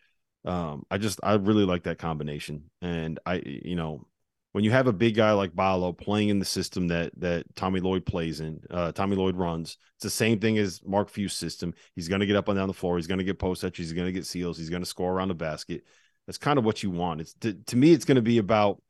Um, 0.43 0.83
I 0.91 0.97
just 0.97 1.19
I 1.23 1.35
really 1.35 1.65
like 1.65 1.83
that 1.83 1.99
combination, 1.99 2.65
and 2.81 3.19
I 3.25 3.41
you 3.45 3.75
know 3.75 4.05
when 4.51 4.63
you 4.63 4.71
have 4.71 4.87
a 4.87 4.93
big 4.93 5.15
guy 5.15 5.31
like 5.31 5.55
Ballo 5.55 5.93
playing 5.93 6.29
in 6.29 6.39
the 6.39 6.45
system 6.45 6.87
that 6.89 7.11
that 7.19 7.45
Tommy 7.55 7.79
Lloyd 7.79 8.05
plays 8.05 8.41
in, 8.41 8.59
uh, 8.69 8.91
Tommy 8.91 9.15
Lloyd 9.15 9.37
runs, 9.37 9.77
it's 9.95 10.03
the 10.03 10.09
same 10.09 10.39
thing 10.39 10.57
as 10.57 10.81
Mark 10.85 11.09
Few's 11.09 11.33
system. 11.33 11.73
He's 11.95 12.07
going 12.07 12.21
to 12.21 12.25
get 12.25 12.35
up 12.35 12.47
and 12.49 12.57
down 12.57 12.67
the 12.67 12.73
floor. 12.73 12.97
He's 12.97 13.07
going 13.07 13.19
to 13.19 13.23
get 13.23 13.39
post 13.39 13.61
touches. 13.61 13.87
He's 13.87 13.93
going 13.93 14.07
to 14.07 14.11
get 14.11 14.25
seals. 14.25 14.57
He's 14.57 14.69
going 14.69 14.81
to 14.81 14.89
score 14.89 15.13
around 15.13 15.29
the 15.29 15.35
basket. 15.35 15.83
That's 16.27 16.37
kind 16.37 16.59
of 16.59 16.65
what 16.65 16.83
you 16.83 16.91
want. 16.91 17.21
It's 17.21 17.33
to, 17.41 17.53
to 17.53 17.75
me, 17.77 17.93
it's 17.93 18.05
going 18.05 18.17
to 18.17 18.21
be 18.21 18.37
about 18.37 18.81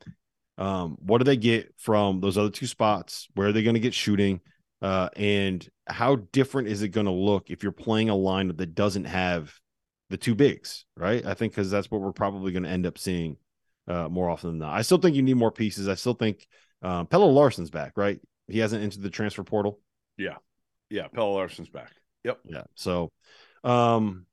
um, 0.58 0.96
what 1.00 1.18
do 1.18 1.24
they 1.24 1.36
get 1.36 1.72
from 1.78 2.20
those 2.20 2.36
other 2.36 2.50
two 2.50 2.66
spots? 2.66 3.28
Where 3.34 3.48
are 3.48 3.52
they 3.52 3.62
going 3.62 3.74
to 3.74 3.80
get 3.80 3.94
shooting? 3.94 4.40
Uh, 4.82 5.08
and 5.16 5.66
how 5.86 6.16
different 6.32 6.68
is 6.68 6.82
it 6.82 6.88
going 6.88 7.06
to 7.06 7.12
look 7.12 7.50
if 7.50 7.62
you're 7.62 7.72
playing 7.72 8.10
a 8.10 8.14
line 8.14 8.48
that 8.48 8.74
doesn't 8.74 9.04
have 9.04 9.52
the 10.10 10.16
two 10.16 10.34
bigs, 10.34 10.84
right? 10.96 11.24
I 11.24 11.34
think 11.34 11.52
because 11.52 11.70
that's 11.70 11.90
what 11.90 12.00
we're 12.00 12.12
probably 12.12 12.52
going 12.52 12.62
to 12.64 12.68
end 12.68 12.86
up 12.86 12.98
seeing 12.98 13.36
uh, 13.86 14.08
more 14.08 14.28
often 14.28 14.50
than 14.50 14.58
not. 14.58 14.74
I 14.74 14.82
still 14.82 14.98
think 14.98 15.16
you 15.16 15.22
need 15.22 15.36
more 15.36 15.50
pieces. 15.50 15.88
I 15.88 15.94
still 15.94 16.14
think 16.14 16.46
um, 16.82 17.06
Pelle 17.06 17.32
Larsson's 17.32 17.70
back, 17.70 17.92
right? 17.96 18.20
He 18.46 18.58
hasn't 18.58 18.82
entered 18.82 19.02
the 19.02 19.10
transfer 19.10 19.44
portal. 19.44 19.80
Yeah, 20.16 20.36
yeah, 20.90 21.08
Pelle 21.08 21.34
Larsson's 21.34 21.68
back. 21.68 21.92
Yep. 22.24 22.40
Yeah. 22.44 22.62
So, 22.74 23.10
um, 23.64 24.26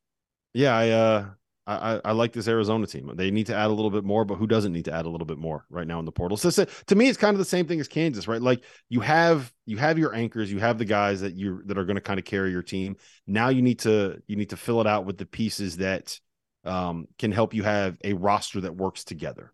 yeah, 0.54 0.76
I 0.76 0.90
uh, 0.90 1.26
I, 1.68 2.00
I 2.06 2.12
like 2.12 2.32
this 2.32 2.48
Arizona 2.48 2.86
team. 2.86 3.12
They 3.16 3.32
need 3.32 3.48
to 3.48 3.56
add 3.56 3.68
a 3.68 3.74
little 3.74 3.90
bit 3.90 4.04
more, 4.04 4.24
but 4.24 4.36
who 4.36 4.46
doesn't 4.46 4.72
need 4.72 4.86
to 4.86 4.94
add 4.94 5.08
a 5.08 5.10
little 5.10 5.26
bit 5.26 5.40
more 5.40 5.66
right 5.70 5.88
now 5.88 5.98
in 5.98 6.06
the 6.06 6.12
portal? 6.12 6.38
So, 6.38 6.52
so, 6.52 6.66
to 6.86 6.96
me, 6.96 7.10
it's 7.10 7.18
kind 7.18 7.34
of 7.34 7.40
the 7.40 7.46
same 7.46 7.66
thing 7.66 7.80
as 7.80 7.88
Kansas, 7.88 8.28
right? 8.28 8.42
Like 8.42 8.64
you 8.88 9.00
have 9.00 9.52
you 9.66 9.78
have 9.78 9.98
your 9.98 10.14
anchors, 10.14 10.52
you 10.52 10.60
have 10.60 10.78
the 10.78 10.86
guys 10.86 11.22
that 11.22 11.34
you 11.34 11.64
that 11.66 11.78
are 11.78 11.86
going 11.86 11.96
to 11.96 12.02
kind 12.02 12.20
of 12.20 12.26
carry 12.26 12.52
your 12.52 12.62
team. 12.62 12.98
Now 13.26 13.50
you 13.50 13.64
need 13.64 13.80
to 13.80 14.22
you 14.28 14.36
need 14.36 14.52
to 14.52 14.58
fill 14.58 14.80
it 14.80 14.88
out 14.88 15.06
with 15.06 15.18
the 15.18 15.26
pieces 15.26 15.78
that 15.78 16.20
um, 16.66 17.08
can 17.18 17.32
help 17.32 17.54
you 17.54 17.64
have 17.64 17.98
a 18.04 18.14
roster 18.14 18.62
that 18.62 18.76
works 18.76 19.04
together. 19.04 19.52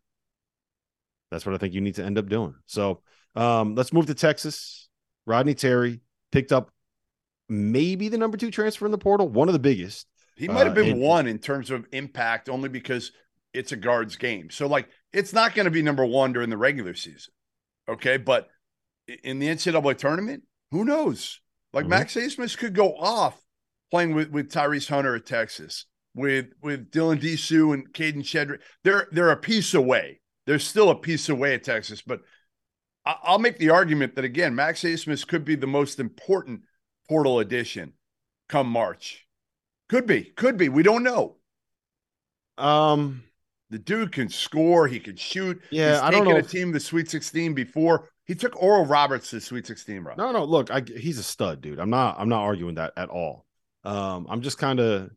That's 1.29 1.45
what 1.45 1.55
I 1.55 1.57
think 1.59 1.73
you 1.73 1.81
need 1.81 1.95
to 1.95 2.03
end 2.03 2.17
up 2.17 2.27
doing. 2.27 2.55
So 2.65 3.01
um, 3.35 3.75
let's 3.75 3.93
move 3.93 4.07
to 4.07 4.15
Texas. 4.15 4.89
Rodney 5.25 5.53
Terry 5.53 6.01
picked 6.31 6.51
up 6.51 6.71
maybe 7.47 8.09
the 8.09 8.17
number 8.17 8.37
two 8.37 8.51
transfer 8.51 8.85
in 8.85 8.91
the 8.91 8.97
portal, 8.97 9.29
one 9.29 9.47
of 9.47 9.53
the 9.53 9.59
biggest. 9.59 10.07
He 10.35 10.47
might 10.47 10.65
have 10.65 10.75
been 10.75 10.93
uh, 10.93 11.05
one 11.05 11.27
in 11.27 11.39
terms 11.39 11.69
of 11.69 11.85
impact 11.91 12.49
only 12.49 12.69
because 12.69 13.11
it's 13.53 13.71
a 13.71 13.75
guards 13.75 14.15
game. 14.15 14.49
So 14.49 14.67
like 14.67 14.87
it's 15.13 15.33
not 15.33 15.55
going 15.55 15.65
to 15.65 15.71
be 15.71 15.81
number 15.81 16.05
one 16.05 16.33
during 16.33 16.49
the 16.49 16.57
regular 16.57 16.93
season. 16.93 17.33
Okay. 17.89 18.17
But 18.17 18.47
in 19.23 19.39
the 19.39 19.47
NCAA 19.47 19.97
tournament, 19.97 20.43
who 20.71 20.85
knows? 20.85 21.41
Like 21.73 21.83
mm-hmm. 21.83 21.89
Max 21.91 22.15
Abmas 22.15 22.57
could 22.57 22.73
go 22.73 22.95
off 22.95 23.41
playing 23.91 24.15
with, 24.15 24.29
with 24.29 24.51
Tyrese 24.51 24.89
Hunter 24.89 25.15
at 25.15 25.25
Texas, 25.25 25.85
with 26.15 26.47
with 26.61 26.91
Dylan 26.91 27.21
Disu 27.21 27.73
and 27.73 27.93
Kadin 27.93 28.23
Shedrick. 28.23 28.59
They're 28.83 29.07
they're 29.11 29.31
a 29.31 29.37
piece 29.37 29.73
away. 29.73 30.21
They're 30.47 30.59
still 30.59 30.89
a 30.89 30.95
piece 30.95 31.29
away 31.29 31.53
at 31.53 31.63
Texas, 31.63 32.01
but 32.01 32.21
I, 33.05 33.15
will 33.31 33.39
make 33.39 33.57
the 33.57 33.69
argument 33.69 34.15
that 34.15 34.25
again, 34.25 34.55
Max 34.55 34.81
Abmas 34.81 35.27
could 35.27 35.45
be 35.45 35.55
the 35.55 35.67
most 35.67 35.99
important 35.99 36.61
portal 37.07 37.39
addition 37.39 37.93
come 38.49 38.67
March. 38.67 39.25
Could 39.91 40.07
be, 40.07 40.23
could 40.23 40.55
be. 40.55 40.69
We 40.69 40.83
don't 40.83 41.03
know. 41.03 41.35
Um, 42.57 43.23
the 43.71 43.77
dude 43.77 44.13
can 44.13 44.29
score. 44.29 44.87
He 44.87 45.01
can 45.01 45.17
shoot. 45.17 45.61
Yeah, 45.69 45.91
he's 45.91 45.99
I 45.99 46.11
don't 46.11 46.23
know. 46.23 46.37
a 46.37 46.41
team 46.41 46.71
the 46.71 46.79
Sweet 46.79 47.11
16 47.11 47.53
before. 47.53 48.09
He 48.23 48.33
took 48.33 48.55
Oral 48.63 48.85
Roberts 48.85 49.31
to 49.31 49.35
the 49.35 49.41
Sweet 49.41 49.67
16, 49.67 50.03
bro. 50.03 50.15
No, 50.17 50.31
no. 50.31 50.45
Look, 50.45 50.71
I, 50.71 50.81
he's 50.95 51.19
a 51.19 51.23
stud, 51.23 51.59
dude. 51.59 51.77
I'm 51.77 51.89
not. 51.89 52.15
I'm 52.17 52.29
not 52.29 52.39
arguing 52.39 52.75
that 52.75 52.93
at 52.95 53.09
all. 53.09 53.45
Um, 53.83 54.27
I'm 54.29 54.41
just 54.41 54.57
kind 54.57 54.79
of. 54.79 55.09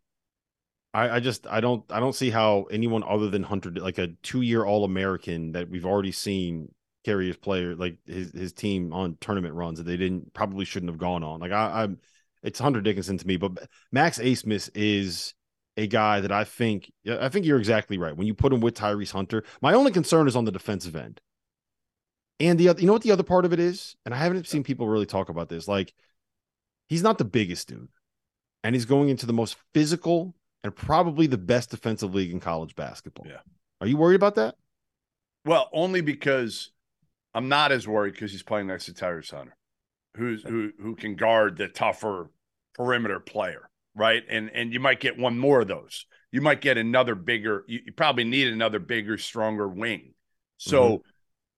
I, 0.93 1.09
I 1.09 1.21
just 1.21 1.47
I 1.47 1.61
don't 1.61 1.85
I 1.93 2.01
don't 2.01 2.15
see 2.15 2.31
how 2.31 2.65
anyone 2.65 3.05
other 3.07 3.31
than 3.31 3.45
Hunter 3.45 3.71
like 3.71 3.99
a 3.99 4.09
two 4.25 4.43
year 4.43 4.65
All 4.65 4.85
American 4.85 5.53
that 5.53 5.71
we've 5.71 5.87
already 5.87 6.11
seen 6.11 6.75
carry 7.05 7.29
his 7.29 7.37
player 7.37 7.77
like 7.77 7.99
his 8.07 8.33
his 8.33 8.53
team 8.53 8.93
on 8.93 9.19
tournament 9.21 9.55
runs 9.55 9.79
that 9.79 9.85
they 9.85 9.97
didn't 9.97 10.35
probably 10.35 10.65
shouldn't 10.65 10.91
have 10.91 10.99
gone 10.99 11.23
on. 11.23 11.39
Like 11.39 11.53
I, 11.53 11.83
I'm 11.83 11.99
it's 12.45 12.59
Hunter 12.59 12.83
Dickinson 12.83 13.19
to 13.19 13.27
me, 13.27 13.37
but 13.37 13.67
Max 13.91 14.19
Abmas 14.19 14.71
is 14.75 15.35
a 15.77 15.89
guy 15.89 16.21
that 16.21 16.31
I 16.31 16.45
think 16.45 16.93
I 17.11 17.29
think 17.31 17.47
you're 17.47 17.59
exactly 17.59 17.99
right. 17.99 18.17
When 18.17 18.29
you 18.29 18.35
put 18.35 18.53
him 18.53 18.61
with 18.61 18.77
Tyrese 18.77 19.11
Hunter, 19.11 19.43
my 19.61 19.73
only 19.73 19.91
concern 19.91 20.29
is 20.29 20.37
on 20.37 20.45
the 20.45 20.53
defensive 20.53 20.95
end. 20.95 21.21
And 22.39 22.59
the 22.61 22.69
other, 22.69 22.81
you 22.81 22.87
know 22.87 22.93
what 22.93 23.03
the 23.03 23.13
other 23.13 23.23
part 23.23 23.45
of 23.45 23.53
it 23.53 23.61
is, 23.61 23.97
and 24.05 24.15
I 24.15 24.19
haven't 24.19 24.47
seen 24.47 24.63
people 24.63 24.89
really 24.89 25.07
talk 25.07 25.31
about 25.31 25.49
this. 25.49 25.67
Like, 25.67 25.95
he's 26.89 27.03
not 27.03 27.17
the 27.17 27.25
biggest 27.25 27.69
dude, 27.69 27.89
and 28.63 28.75
he's 28.75 28.85
going 28.85 29.09
into 29.09 29.25
the 29.25 29.33
most 29.33 29.57
physical 29.73 30.35
and 30.63 30.75
probably 30.75 31.27
the 31.27 31.39
best 31.39 31.71
defensive 31.71 32.15
league 32.15 32.33
in 32.33 32.41
college 32.41 32.75
basketball. 32.75 33.27
Yeah, 33.27 33.41
are 33.81 33.87
you 33.87 33.97
worried 33.97 34.17
about 34.17 34.35
that? 34.35 34.57
Well, 35.47 35.71
only 35.73 36.03
because 36.03 36.73
I'm 37.35 37.49
not 37.49 37.73
as 37.73 37.89
worried 37.89 38.13
because 38.13 38.33
he's 38.33 38.43
playing 38.43 38.67
next 38.67 38.87
to 38.87 38.93
Tyrese 38.93 39.31
Hunter 39.31 39.57
who's 40.17 40.43
who 40.43 40.73
who 40.81 40.95
can 40.95 41.17
guard 41.17 41.57
the 41.57 41.69
tougher 41.69 42.31
perimeter 42.75 43.21
player, 43.21 43.69
right? 43.95 44.23
And 44.29 44.51
and 44.51 44.73
you 44.73 44.81
might 44.81 45.01
get 45.01 45.19
one 45.19 45.39
more 45.39 45.61
of 45.61 45.69
those. 45.69 46.07
You 46.33 46.41
might 46.41 46.61
get 46.61 46.79
another 46.79 47.15
bigger. 47.15 47.65
You, 47.69 47.81
you 47.87 47.93
probably 47.93 48.25
need 48.25 48.49
another 48.49 48.79
bigger, 48.79 49.19
stronger 49.19 49.69
wing. 49.69 50.15
So 50.59 50.83
mm-hmm. 50.83 51.01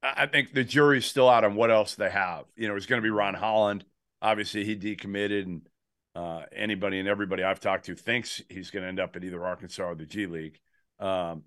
I 0.03 0.27
think 0.27 0.53
the 0.53 0.65
jury's 0.65 1.07
still 1.07 1.29
out 1.29 1.45
on 1.45 1.55
what 1.55 1.71
else 1.71 1.95
they 1.95 2.11
have. 2.11 2.45
You 2.57 2.69
know, 2.69 2.77
it's 2.77 2.87
going 2.87 3.01
to 3.01 3.07
be 3.07 3.11
Ron 3.11 3.35
Holland. 3.35 3.85
Obviously, 4.23 4.65
he 4.65 4.77
decommitted, 4.77 5.45
and 5.45 5.69
uh, 6.15 6.43
anybody 6.55 6.99
and 6.99 7.09
everybody 7.09 7.43
I've 7.43 7.61
talked 7.61 7.87
to 7.87 7.95
thinks 7.95 8.43
he's 8.49 8.71
going 8.71 8.83
to 8.83 8.89
end 8.89 9.01
up 9.01 9.17
at 9.17 9.25
either 9.25 9.45
Arkansas 9.45 9.85
or 9.85 9.95
the 9.95 10.07
G 10.07 10.27
League. 10.27 10.59
Um, 11.01 11.43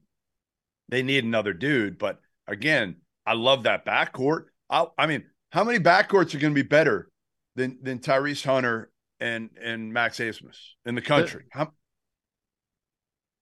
they 0.89 1.03
need 1.03 1.23
another 1.23 1.53
dude, 1.53 1.97
but 1.97 2.19
again, 2.47 2.97
I 3.25 3.33
love 3.33 3.63
that 3.63 3.85
backcourt. 3.85 4.45
I, 4.69 4.87
I 4.97 5.07
mean, 5.07 5.23
how 5.51 5.63
many 5.63 5.79
backcourts 5.79 6.33
are 6.33 6.39
going 6.39 6.53
to 6.53 6.63
be 6.63 6.67
better 6.67 7.09
than 7.55 7.79
than 7.81 7.99
Tyrese 7.99 8.45
Hunter 8.45 8.88
and 9.19 9.49
and 9.61 9.93
Max 9.93 10.17
Abmas 10.17 10.57
in 10.85 10.95
the 10.95 11.01
country? 11.01 11.45
How, 11.51 11.71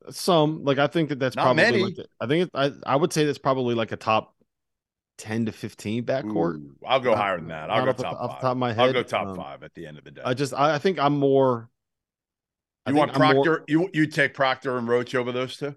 some 0.09 0.63
like 0.63 0.77
I 0.77 0.87
think 0.87 1.09
that 1.09 1.19
that's 1.19 1.35
Not 1.35 1.43
probably 1.43 1.63
many. 1.63 1.83
Like, 1.83 1.95
I 2.19 2.27
think 2.27 2.43
it, 2.43 2.51
I 2.53 2.71
I 2.85 2.95
would 2.95 3.13
say 3.13 3.25
that's 3.25 3.37
probably 3.37 3.75
like 3.75 3.91
a 3.91 3.97
top 3.97 4.35
ten 5.17 5.45
to 5.45 5.51
fifteen 5.51 6.03
backcourt. 6.05 6.55
Ooh, 6.55 6.75
I'll 6.85 6.99
go 6.99 7.15
higher 7.15 7.37
than 7.37 7.47
that. 7.49 7.69
I'll 7.69 7.85
go 7.85 7.93
top, 7.93 8.19
the, 8.19 8.27
the 8.27 8.33
top 8.33 8.43
of 8.43 8.57
my 8.57 8.73
head. 8.73 8.87
I'll 8.87 8.93
go 8.93 9.03
top 9.03 9.27
um, 9.27 9.35
five 9.35 9.63
at 9.63 9.73
the 9.73 9.85
end 9.85 9.97
of 9.97 10.03
the 10.03 10.11
day. 10.11 10.21
I 10.23 10.33
just 10.33 10.53
I, 10.53 10.75
I 10.75 10.77
think 10.77 10.99
I'm 10.99 11.17
more. 11.17 11.69
I 12.85 12.91
you 12.91 12.95
want 12.95 13.13
Proctor? 13.13 13.51
More, 13.51 13.63
you 13.67 13.89
you 13.93 14.07
take 14.07 14.33
Proctor 14.33 14.77
and 14.77 14.87
Roach 14.87 15.13
over 15.15 15.31
those 15.31 15.57
two? 15.57 15.75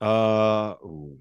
Uh, 0.00 0.74
ooh. 0.82 1.18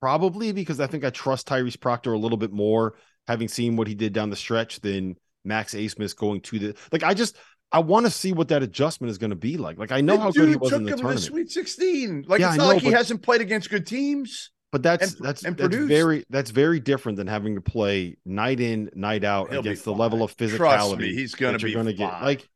Probably 0.00 0.52
because 0.52 0.78
I 0.78 0.86
think 0.86 1.04
I 1.04 1.10
trust 1.10 1.48
Tyrese 1.48 1.80
Proctor 1.80 2.12
a 2.12 2.18
little 2.18 2.36
bit 2.36 2.52
more 2.52 2.94
having 3.26 3.48
seen 3.48 3.74
what 3.74 3.88
he 3.88 3.94
did 3.94 4.12
down 4.12 4.30
the 4.30 4.36
stretch 4.36 4.78
than 4.80 5.16
Max 5.46 5.74
Abmas 5.74 6.14
going 6.14 6.40
to 6.42 6.58
the 6.58 6.76
like. 6.92 7.02
I 7.02 7.14
just 7.14 7.36
I 7.72 7.80
want 7.80 8.06
to 8.06 8.10
see 8.10 8.32
what 8.32 8.48
that 8.48 8.62
adjustment 8.62 9.10
is 9.10 9.18
going 9.18 9.30
to 9.30 9.36
be 9.36 9.56
like. 9.56 9.78
Like 9.78 9.92
I 9.92 10.00
know 10.00 10.16
the 10.16 10.22
how 10.22 10.30
good 10.30 10.48
he 10.48 10.56
was 10.56 10.72
in 10.72 10.84
the 10.84 10.90
tournament. 10.90 11.16
The 11.16 11.22
Sweet 11.22 11.50
Sixteen. 11.50 12.24
Like 12.26 12.40
yeah, 12.40 12.48
it's 12.48 12.58
not 12.58 12.64
know, 12.64 12.74
like 12.74 12.82
he 12.82 12.90
hasn't 12.90 13.22
played 13.22 13.40
against 13.40 13.70
good 13.70 13.86
teams. 13.86 14.50
But 14.72 14.82
that's 14.82 15.14
and, 15.14 15.24
that's 15.24 15.44
and 15.44 15.56
that's 15.56 15.74
very 15.74 16.24
that's 16.28 16.50
very 16.50 16.80
different 16.80 17.16
than 17.16 17.26
having 17.26 17.54
to 17.54 17.60
play 17.60 18.18
night 18.26 18.60
in 18.60 18.90
night 18.94 19.24
out 19.24 19.50
He'll 19.50 19.60
against 19.60 19.84
the 19.84 19.94
level 19.94 20.22
of 20.22 20.36
physicality. 20.36 20.56
Trust 20.56 20.96
me, 20.98 21.14
he's 21.14 21.34
going 21.34 21.56
to 21.56 21.64
be 21.64 21.72
going 21.72 21.86
to 21.86 21.94
get. 21.94 22.22
Like, 22.22 22.48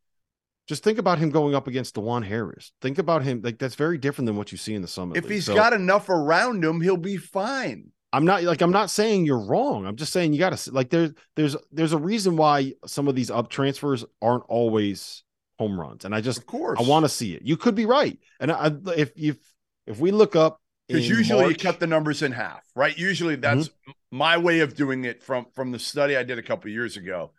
just 0.66 0.82
think 0.82 0.98
about 0.98 1.18
him 1.18 1.30
going 1.30 1.54
up 1.54 1.66
against 1.66 1.94
Dajuan 1.94 2.24
Harris. 2.24 2.72
Think 2.82 2.98
about 2.98 3.22
him 3.22 3.40
like 3.42 3.58
that's 3.58 3.76
very 3.76 3.96
different 3.96 4.26
than 4.26 4.36
what 4.36 4.52
you 4.52 4.58
see 4.58 4.74
in 4.74 4.82
the 4.82 4.88
summit. 4.88 5.16
If 5.16 5.24
league. 5.24 5.34
he's 5.34 5.46
so, 5.46 5.54
got 5.54 5.72
enough 5.72 6.08
around 6.08 6.64
him, 6.64 6.80
he'll 6.80 6.96
be 6.96 7.16
fine. 7.16 7.90
I'm 8.12 8.24
not 8.24 8.42
like 8.42 8.60
I'm 8.60 8.72
not 8.72 8.90
saying 8.90 9.24
you're 9.24 9.38
wrong. 9.38 9.86
I'm 9.86 9.96
just 9.96 10.12
saying 10.12 10.32
you 10.32 10.38
got 10.38 10.56
to 10.56 10.72
like 10.72 10.90
there's 10.90 11.12
there's 11.36 11.56
there's 11.70 11.92
a 11.92 11.98
reason 11.98 12.36
why 12.36 12.74
some 12.86 13.08
of 13.08 13.14
these 13.14 13.30
up 13.30 13.48
transfers 13.48 14.04
aren't 14.20 14.44
always 14.48 15.22
home 15.58 15.78
runs, 15.78 16.04
and 16.04 16.14
I 16.14 16.20
just 16.20 16.38
of 16.38 16.46
course 16.46 16.80
I 16.80 16.82
want 16.82 17.04
to 17.04 17.08
see 17.08 17.34
it. 17.34 17.42
You 17.42 17.56
could 17.56 17.74
be 17.74 17.86
right, 17.86 18.18
and 18.40 18.50
I, 18.50 18.72
if 18.96 19.12
if 19.16 19.38
if 19.86 20.00
we 20.00 20.10
look 20.10 20.34
up 20.34 20.60
because 20.88 21.08
usually 21.08 21.42
March, 21.42 21.62
you 21.62 21.70
cut 21.70 21.78
the 21.78 21.86
numbers 21.86 22.22
in 22.22 22.32
half, 22.32 22.64
right? 22.74 22.96
Usually 22.98 23.36
that's 23.36 23.68
mm-hmm. 23.68 23.92
my 24.10 24.38
way 24.38 24.60
of 24.60 24.74
doing 24.74 25.04
it 25.04 25.22
from 25.22 25.46
from 25.54 25.70
the 25.70 25.78
study 25.78 26.16
I 26.16 26.24
did 26.24 26.38
a 26.38 26.42
couple 26.42 26.70
years 26.70 26.96
ago 26.96 27.30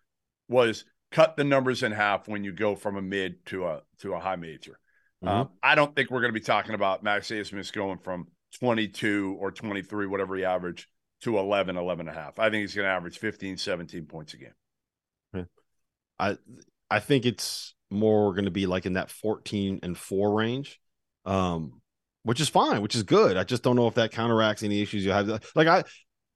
was 0.47 0.85
cut 1.11 1.35
the 1.35 1.43
numbers 1.43 1.83
in 1.83 1.91
half 1.91 2.27
when 2.29 2.45
you 2.45 2.53
go 2.53 2.75
from 2.75 2.95
a 2.95 3.01
mid 3.01 3.45
to 3.47 3.65
a 3.67 3.81
to 3.99 4.13
a 4.13 4.19
high 4.19 4.37
major. 4.37 4.79
Mm-hmm. 5.23 5.27
Um, 5.27 5.49
I 5.61 5.75
don't 5.75 5.93
think 5.95 6.09
we're 6.09 6.21
going 6.21 6.33
to 6.33 6.39
be 6.39 6.45
talking 6.45 6.73
about 6.75 7.03
Max 7.03 7.27
Abmas 7.27 7.73
going 7.73 7.97
from 7.99 8.27
22 8.59 9.37
or 9.39 9.51
23, 9.51 10.07
whatever 10.07 10.35
he 10.35 10.45
averaged, 10.45 10.87
to 11.21 11.37
11, 11.37 11.77
11 11.77 12.07
and 12.07 12.17
a 12.17 12.19
half. 12.19 12.39
I 12.39 12.49
think 12.49 12.61
he's 12.61 12.75
going 12.75 12.85
to 12.85 12.91
average 12.91 13.19
15, 13.19 13.57
17 13.57 14.05
points 14.05 14.33
a 14.33 14.37
game. 14.37 15.47
I 16.19 16.37
I 16.89 16.99
think 16.99 17.25
it's 17.25 17.73
more 17.89 18.33
going 18.33 18.45
to 18.45 18.51
be 18.51 18.67
like 18.67 18.85
in 18.85 18.93
that 18.93 19.09
14 19.09 19.79
and 19.83 19.97
4 19.97 20.33
range. 20.33 20.79
Um, 21.25 21.81
which 22.23 22.39
is 22.39 22.49
fine, 22.49 22.81
which 22.81 22.95
is 22.95 23.03
good. 23.03 23.37
I 23.37 23.43
just 23.43 23.63
don't 23.63 23.75
know 23.75 23.87
if 23.87 23.95
that 23.95 24.11
counteracts 24.11 24.63
any 24.63 24.81
issues 24.81 25.03
you 25.03 25.11
have. 25.11 25.27
Like 25.55 25.67
I 25.67 25.83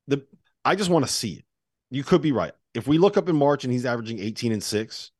the 0.07 0.26
I 0.63 0.76
just 0.76 0.89
want 0.89 1.05
to 1.05 1.11
see 1.11 1.34
it. 1.34 1.45
You 1.91 2.03
could 2.03 2.22
be 2.22 2.32
right. 2.32 2.53
If 2.74 2.88
we 2.88 2.97
look 2.97 3.18
up 3.18 3.30
in 3.30 3.36
March 3.36 3.63
and 3.63 3.72
he's 3.72 3.86
averaging 3.86 4.20
18 4.20 4.51
and 4.51 4.63
6, 4.63 5.11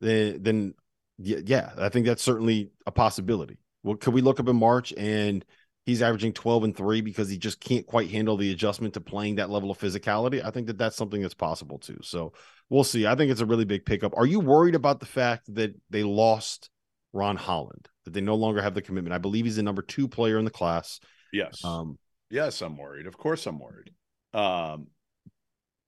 then 0.00 0.42
then 0.42 0.74
yeah, 1.18 1.70
I 1.78 1.88
think 1.88 2.06
that's 2.06 2.22
certainly 2.22 2.70
a 2.86 2.92
possibility. 2.92 3.58
Well, 3.82 3.96
could 3.96 4.14
we 4.14 4.22
look 4.22 4.40
up 4.40 4.48
in 4.48 4.56
March 4.56 4.92
and 4.96 5.44
he's 5.84 6.02
averaging 6.02 6.32
12 6.32 6.64
and 6.64 6.76
3 6.76 7.00
because 7.00 7.28
he 7.28 7.36
just 7.36 7.60
can't 7.60 7.86
quite 7.86 8.10
handle 8.10 8.36
the 8.36 8.50
adjustment 8.52 8.94
to 8.94 9.00
playing 9.00 9.36
that 9.36 9.50
level 9.50 9.70
of 9.70 9.78
physicality. 9.78 10.44
I 10.44 10.50
think 10.50 10.66
that 10.66 10.78
that's 10.78 10.96
something 10.96 11.20
that's 11.20 11.34
possible 11.34 11.78
too. 11.78 11.98
So 12.02 12.32
we'll 12.70 12.84
see. 12.84 13.06
I 13.06 13.14
think 13.14 13.30
it's 13.30 13.40
a 13.40 13.46
really 13.46 13.64
big 13.64 13.84
pickup. 13.84 14.16
Are 14.16 14.26
you 14.26 14.40
worried 14.40 14.74
about 14.74 15.00
the 15.00 15.06
fact 15.06 15.54
that 15.54 15.74
they 15.90 16.02
lost 16.02 16.70
Ron 17.12 17.36
Holland, 17.36 17.88
that 18.04 18.14
they 18.14 18.20
no 18.20 18.34
longer 18.34 18.62
have 18.62 18.74
the 18.74 18.82
commitment? 18.82 19.14
I 19.14 19.18
believe 19.18 19.44
he's 19.44 19.56
the 19.56 19.62
number 19.62 19.82
two 19.82 20.08
player 20.08 20.38
in 20.38 20.44
the 20.44 20.50
class. 20.50 21.00
Yes. 21.32 21.62
Um, 21.64 21.98
yes, 22.30 22.62
I'm 22.62 22.76
worried. 22.76 23.06
Of 23.06 23.18
course, 23.18 23.46
I'm 23.46 23.58
worried. 23.58 23.90
Um, 24.32 24.88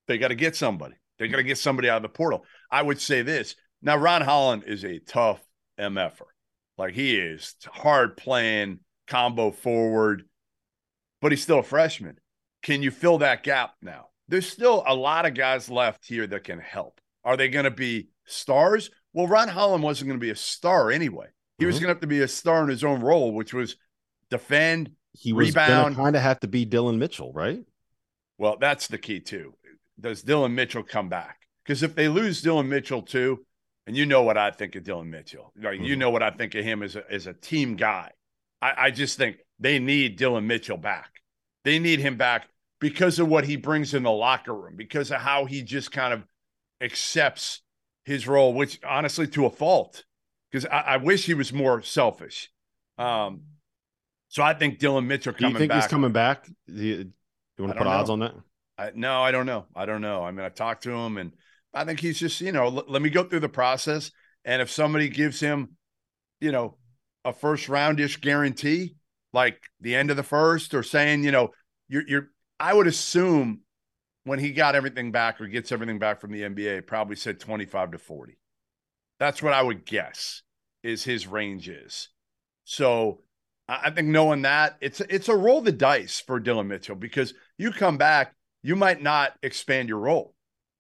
they 0.07 0.19
got 0.19 0.29
to 0.29 0.35
get 0.35 0.57
somebody. 0.57 0.95
They 1.19 1.29
got 1.29 1.39
to 1.39 1.43
get 1.43 1.59
somebody 1.59 1.89
out 1.89 1.97
of 1.97 2.03
the 2.03 2.09
portal. 2.11 2.45
I 2.71 2.83
would 2.83 3.01
say 3.01 3.23
this. 3.23 3.57
Now, 3.81 3.97
Ron 3.97 4.23
Holland 4.23 4.65
is 4.67 4.85
a 4.85 4.99
tough 4.99 5.41
MFer. 5.81 6.27
Like 6.79 6.95
he 6.95 7.17
is 7.17 7.55
hard 7.65 8.17
playing 8.17 8.81
combo 9.07 9.51
forward, 9.51 10.25
but 11.21 11.33
he's 11.33 11.43
still 11.43 11.61
a 11.61 11.63
freshman. 11.63 12.19
Can 12.63 12.83
you 12.83 12.91
fill 12.91 13.19
that 13.19 13.43
gap 13.43 13.75
now? 13.81 14.09
There's 14.29 14.49
still 14.51 14.83
a 14.87 14.95
lot 14.95 15.27
of 15.27 15.35
guys 15.35 15.71
left 15.71 16.07
here 16.07 16.27
that 16.27 16.45
can 16.45 16.59
help. 16.59 17.01
Are 17.25 17.37
they 17.37 17.49
going 17.49 17.65
to 17.65 17.71
be 17.71 18.09
stars? 18.25 18.91
Well, 19.13 19.29
Ron 19.29 19.49
Holland 19.49 19.85
wasn't 19.85 20.09
going 20.09 20.19
to 20.19 20.25
be 20.25 20.31
a 20.31 20.37
star 20.37 20.91
anyway. 20.91 21.27
He 21.59 21.63
mm-hmm. 21.63 21.67
was 21.69 21.77
going 21.77 21.89
to 21.89 21.95
have 21.95 22.01
to 22.01 22.07
be 22.07 22.21
a 22.23 22.29
star 22.29 22.63
in 22.63 22.69
his 22.69 22.85
own 22.85 23.01
role, 23.01 23.33
which 23.33 23.55
was 23.55 23.77
defend, 24.31 24.91
he 25.13 25.33
was 25.33 25.49
rebound. 25.49 25.97
Kind 25.97 26.17
of 26.17 26.23
have 26.23 26.41
to 26.41 26.49
be 26.49 26.65
Dillon 26.65 26.99
Mitchell, 26.99 27.33
right? 27.33 27.61
Well, 28.39 28.57
that's 28.61 28.89
the 28.89 28.99
key 28.99 29.21
too. 29.21 29.55
Does 29.99 30.23
Dillon 30.23 30.55
Mitchell 30.55 30.83
come 30.83 31.09
back? 31.09 31.39
Because 31.65 31.83
if 31.83 31.95
they 31.95 32.09
lose 32.09 32.43
Dillon 32.43 32.69
Mitchell 32.69 33.03
too, 33.03 33.45
and 33.87 33.97
you 33.97 34.05
know 34.05 34.23
what 34.23 34.37
I 34.37 34.51
think 34.51 34.75
of 34.75 34.85
Dillon 34.85 35.11
Mitchell, 35.11 35.53
like 35.57 35.77
mm-hmm. 35.77 35.85
you 35.85 35.97
know 35.97 36.11
what 36.11 36.23
I 36.23 36.31
think 36.31 36.55
of 36.55 36.65
him 36.65 36.83
as 36.83 36.97
a 36.97 37.05
as 37.11 37.27
a 37.27 37.33
team 37.33 37.77
guy. 37.77 38.11
I, 38.63 38.73
I 38.77 38.91
just 38.91 39.19
think 39.19 39.37
they 39.59 39.79
need 39.79 40.17
Dillon 40.17 40.47
Mitchell 40.47 40.77
back. 40.77 41.11
They 41.65 41.79
need 41.79 42.01
him 42.01 42.17
back 42.17 42.49
because 42.81 43.19
of 43.19 43.29
what 43.29 43.45
he 43.45 43.57
brings 43.57 43.95
in 43.95 44.03
the 44.03 44.11
locker 44.11 44.55
room, 44.55 44.75
because 44.77 45.11
of 45.11 45.21
how 45.21 45.45
he 45.47 45.63
just 45.63 45.91
kind 45.91 46.13
of 46.13 46.25
accepts 46.81 47.63
his 48.05 48.29
role, 48.29 48.53
which 48.55 48.79
honestly 48.87 49.27
to 49.29 49.47
a 49.47 49.51
fault, 49.51 50.05
because 50.51 50.67
I, 50.67 50.81
I, 50.81 50.97
wish 50.99 51.27
he 51.27 51.35
was 51.35 51.53
more 51.53 51.83
selfish. 51.83 52.51
Um, 52.99 53.43
so 54.29 54.43
I 54.43 54.55
think 54.55 54.79
Dillon 54.79 55.07
Mitchell 55.07 55.33
coming. 55.33 55.53
Do 55.53 55.55
you 55.55 55.59
think 55.59 55.71
back, 55.71 55.83
he's 55.83 55.91
coming 55.91 56.13
back? 56.13 56.47
Do 56.47 56.75
you, 56.75 57.05
do 57.05 57.13
you 57.59 57.65
want 57.65 57.73
to 57.73 57.79
put 57.79 57.87
odds 57.87 58.11
on 58.11 58.21
that? 58.21 58.35
I, 58.79 58.91
no, 58.95 59.23
I 59.23 59.31
don't 59.31 59.47
know. 59.47 59.67
I 59.75 59.87
don't 59.87 60.03
know. 60.03 60.23
I 60.23 60.31
mean, 60.31 60.45
I 60.45 60.51
talked 60.51 60.83
to 60.85 60.93
him, 60.93 61.17
and 61.17 61.33
I 61.73 61.85
think 61.85 62.01
he's 62.01 62.19
just 62.19 62.41
you 62.41 62.53
know 62.53 62.67
l- 62.67 62.85
let 62.87 63.03
me 63.03 63.11
go 63.11 63.25
through 63.25 63.41
the 63.41 63.49
process, 63.49 64.11
and 64.45 64.63
if 64.63 64.71
somebody 64.71 65.09
gives 65.09 65.41
him, 65.41 65.77
you 66.41 66.53
know, 66.53 66.77
a 67.27 67.33
first 67.33 67.69
roundish 67.69 68.21
guarantee, 68.21 68.95
like 69.33 69.61
the 69.81 69.95
end 69.95 70.11
of 70.11 70.17
the 70.17 70.23
first, 70.23 70.73
or 70.73 70.83
saying, 70.83 71.25
you 71.25 71.33
know, 71.33 71.51
you're 71.89 72.05
you're 72.07 72.31
I 72.59 72.73
would 72.73 72.87
assume 72.87 73.61
when 74.25 74.39
he 74.39 74.53
got 74.53 74.75
everything 74.75 75.13
back 75.13 75.41
or 75.41 75.47
gets 75.47 75.73
everything 75.73 75.99
back 75.99 76.21
from 76.21 76.33
the 76.33 76.43
NBA, 76.43 76.87
probably 76.87 77.17
said 77.17 77.39
25 77.39 77.93
to 77.93 77.99
40. 77.99 78.39
That's 79.19 79.43
what 79.43 79.53
I 79.53 79.63
would 79.63 79.85
guess 79.85 80.43
is 80.83 81.05
his 81.05 81.27
range 81.27 81.69
is. 81.69 82.09
So 82.65 83.21
I 83.69 83.91
think 83.91 84.09
knowing 84.09 84.43
that 84.43 84.77
it's 84.81 85.01
it's 85.01 85.29
a 85.29 85.37
roll 85.37 85.61
the 85.61 85.73
dice 85.73 86.21
for 86.21 86.39
Dillon 86.39 86.69
Mitchell 86.69 86.97
because 86.97 87.35
you 87.59 87.73
come 87.73 87.99
back, 87.99 88.35
you 88.63 88.77
might 88.77 89.03
not 89.03 89.33
expand 89.43 89.89
your 89.89 89.99
role. 89.99 90.35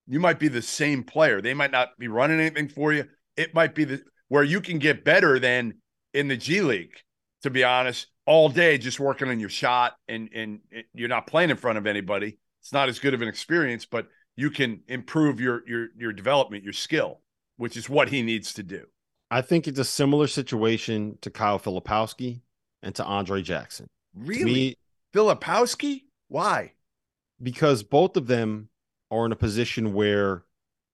You 0.06 0.20
might 0.20 0.38
be 0.38 0.48
the 0.48 0.62
same 0.62 1.02
player. 1.02 1.40
They 1.40 1.54
might 1.54 1.72
not 1.72 1.98
be 1.98 2.06
running 2.06 2.38
anything 2.38 2.68
for 2.68 2.92
you. 2.92 3.06
It 3.36 3.52
might 3.52 3.74
be 3.74 3.84
the 3.84 4.02
where 4.28 4.44
you 4.44 4.60
can 4.60 4.78
get 4.78 5.04
better 5.04 5.40
than 5.40 5.74
in 6.16 6.28
the 6.28 6.36
G 6.36 6.62
League, 6.62 6.96
to 7.42 7.50
be 7.50 7.62
honest, 7.62 8.06
all 8.24 8.48
day 8.48 8.78
just 8.78 8.98
working 8.98 9.28
on 9.28 9.38
your 9.38 9.50
shot 9.50 9.96
and 10.08 10.28
and 10.34 10.60
you're 10.94 11.08
not 11.08 11.26
playing 11.26 11.50
in 11.50 11.56
front 11.56 11.78
of 11.78 11.86
anybody. 11.86 12.38
It's 12.60 12.72
not 12.72 12.88
as 12.88 12.98
good 12.98 13.14
of 13.14 13.22
an 13.22 13.28
experience, 13.28 13.84
but 13.84 14.08
you 14.34 14.50
can 14.50 14.80
improve 14.88 15.40
your 15.40 15.62
your 15.68 15.88
your 15.96 16.12
development, 16.12 16.64
your 16.64 16.72
skill, 16.72 17.20
which 17.58 17.76
is 17.76 17.88
what 17.88 18.08
he 18.08 18.22
needs 18.22 18.54
to 18.54 18.62
do. 18.62 18.86
I 19.30 19.42
think 19.42 19.68
it's 19.68 19.78
a 19.78 19.84
similar 19.84 20.26
situation 20.26 21.18
to 21.20 21.30
Kyle 21.30 21.58
Filipowski 21.58 22.40
and 22.82 22.94
to 22.94 23.04
Andre 23.04 23.42
Jackson. 23.42 23.88
Really? 24.14 24.44
Me, 24.44 24.76
Filipowski? 25.14 26.04
Why? 26.28 26.72
Because 27.42 27.82
both 27.82 28.16
of 28.16 28.26
them 28.26 28.70
are 29.10 29.26
in 29.26 29.32
a 29.32 29.36
position 29.36 29.92
where 29.92 30.44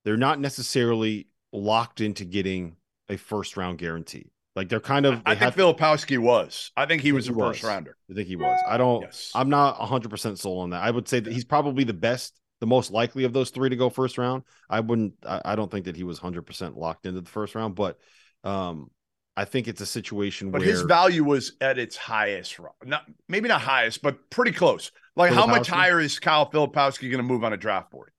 they're 0.04 0.16
not 0.16 0.40
necessarily 0.40 1.28
locked 1.52 2.00
into 2.00 2.24
getting 2.24 2.76
a 3.08 3.16
first 3.16 3.56
round 3.56 3.78
guarantee. 3.78 4.32
Like 4.55 4.68
they're 4.68 4.80
kind 4.80 5.07
of. 5.07 5.24
They 5.24 5.32
I 5.32 5.34
think 5.34 5.55
Filipowski 5.55 6.18
was. 6.18 6.72
I 6.76 6.86
think 6.86 7.03
he 7.03 7.12
was 7.12 7.28
a 7.28 7.34
first 7.34 7.62
rounder. 7.62 7.96
I 8.11 8.14
think 8.14 8.28
he 8.28 8.36
was. 8.36 8.61
I 8.66 8.76
don't. 8.76 9.03
Yes. 9.03 9.32
I'm 9.34 9.48
not 9.48 9.78
100 9.78 10.11
percent 10.11 10.38
sold 10.38 10.62
on 10.64 10.70
that. 10.70 10.82
I 10.82 10.90
would 10.90 11.09
say 11.09 11.20
that 11.20 11.32
he's 11.32 11.44
probably 11.44 11.84
the 11.84 11.94
best, 11.94 12.38
the 12.61 12.66
most 12.66 12.90
likely 12.90 13.24
of 13.24 13.32
those 13.32 13.50
three 13.50 13.70
to 13.70 13.76
go 13.76 13.88
first 13.88 14.18
round. 14.18 14.42
I 14.68 14.80
wouldn't. 14.80 15.14
I, 15.26 15.40
I 15.44 15.57
don't 15.57 15.70
think 15.70 15.86
that 15.86 15.96
he 15.96 16.05
was 16.05 16.20
100 16.22 16.42
percent 16.42 16.76
locked 16.76 17.07
into 17.07 17.22
the 17.22 17.30
first 17.30 17.55
round, 17.55 17.74
but 17.74 17.98
um, 18.44 18.90
I 19.36 19.46
think 19.46 19.68
it's 19.68 19.80
a 19.80 19.86
situation 19.86 20.50
but 20.50 20.61
where 20.61 20.68
his 20.68 20.82
value 20.82 21.24
was 21.24 21.53
at 21.62 21.78
its 21.78 21.96
highest. 21.96 22.59
Not 22.84 23.05
maybe 23.28 23.48
not 23.48 23.62
highest, 23.62 24.03
but 24.03 24.28
pretty 24.28 24.53
close. 24.53 24.92
Like 25.16 25.32
how 25.32 25.46
much 25.46 25.68
higher 25.68 25.98
is 25.98 26.18
Kyle 26.18 26.50
Filipowski 26.50 27.11
going 27.11 27.18
to 27.18 27.22
move 27.22 27.42
on 27.42 27.55
a 27.55 27.57
draft 27.57 27.90
board? 27.90 28.12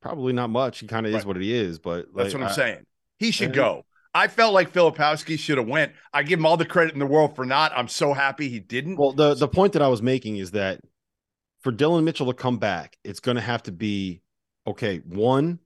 Probably 0.00 0.32
not 0.32 0.50
much. 0.50 0.80
He 0.80 0.86
kind 0.86 1.06
of 1.06 1.12
right. 1.12 1.18
is 1.18 1.26
what 1.26 1.36
he 1.36 1.52
is, 1.52 1.78
but 1.78 2.08
like, 2.12 2.24
that's 2.24 2.34
what 2.34 2.42
I'm 2.42 2.48
I, 2.48 2.52
saying. 2.52 2.86
He 3.18 3.30
should 3.30 3.52
go. 3.52 3.84
I 4.14 4.28
felt 4.28 4.52
like 4.52 4.72
Filipowski 4.72 5.38
should 5.38 5.58
have 5.58 5.66
went. 5.66 5.92
I 6.12 6.22
give 6.22 6.38
him 6.38 6.46
all 6.46 6.56
the 6.56 6.66
credit 6.66 6.92
in 6.92 6.98
the 6.98 7.06
world 7.06 7.34
for 7.34 7.46
not. 7.46 7.72
I'm 7.74 7.88
so 7.88 8.12
happy 8.12 8.48
he 8.48 8.60
didn't. 8.60 8.96
Well, 8.96 9.12
the 9.12 9.34
the 9.34 9.48
point 9.48 9.72
that 9.72 9.82
I 9.82 9.88
was 9.88 10.02
making 10.02 10.36
is 10.36 10.50
that 10.50 10.80
for 11.62 11.72
Dillon 11.72 12.04
Mitchell 12.04 12.26
to 12.26 12.34
come 12.34 12.58
back, 12.58 12.98
it's 13.04 13.20
going 13.20 13.36
to 13.36 13.40
have 13.40 13.62
to 13.64 13.72
be 13.72 14.22
okay. 14.66 14.98
One, 14.98 15.60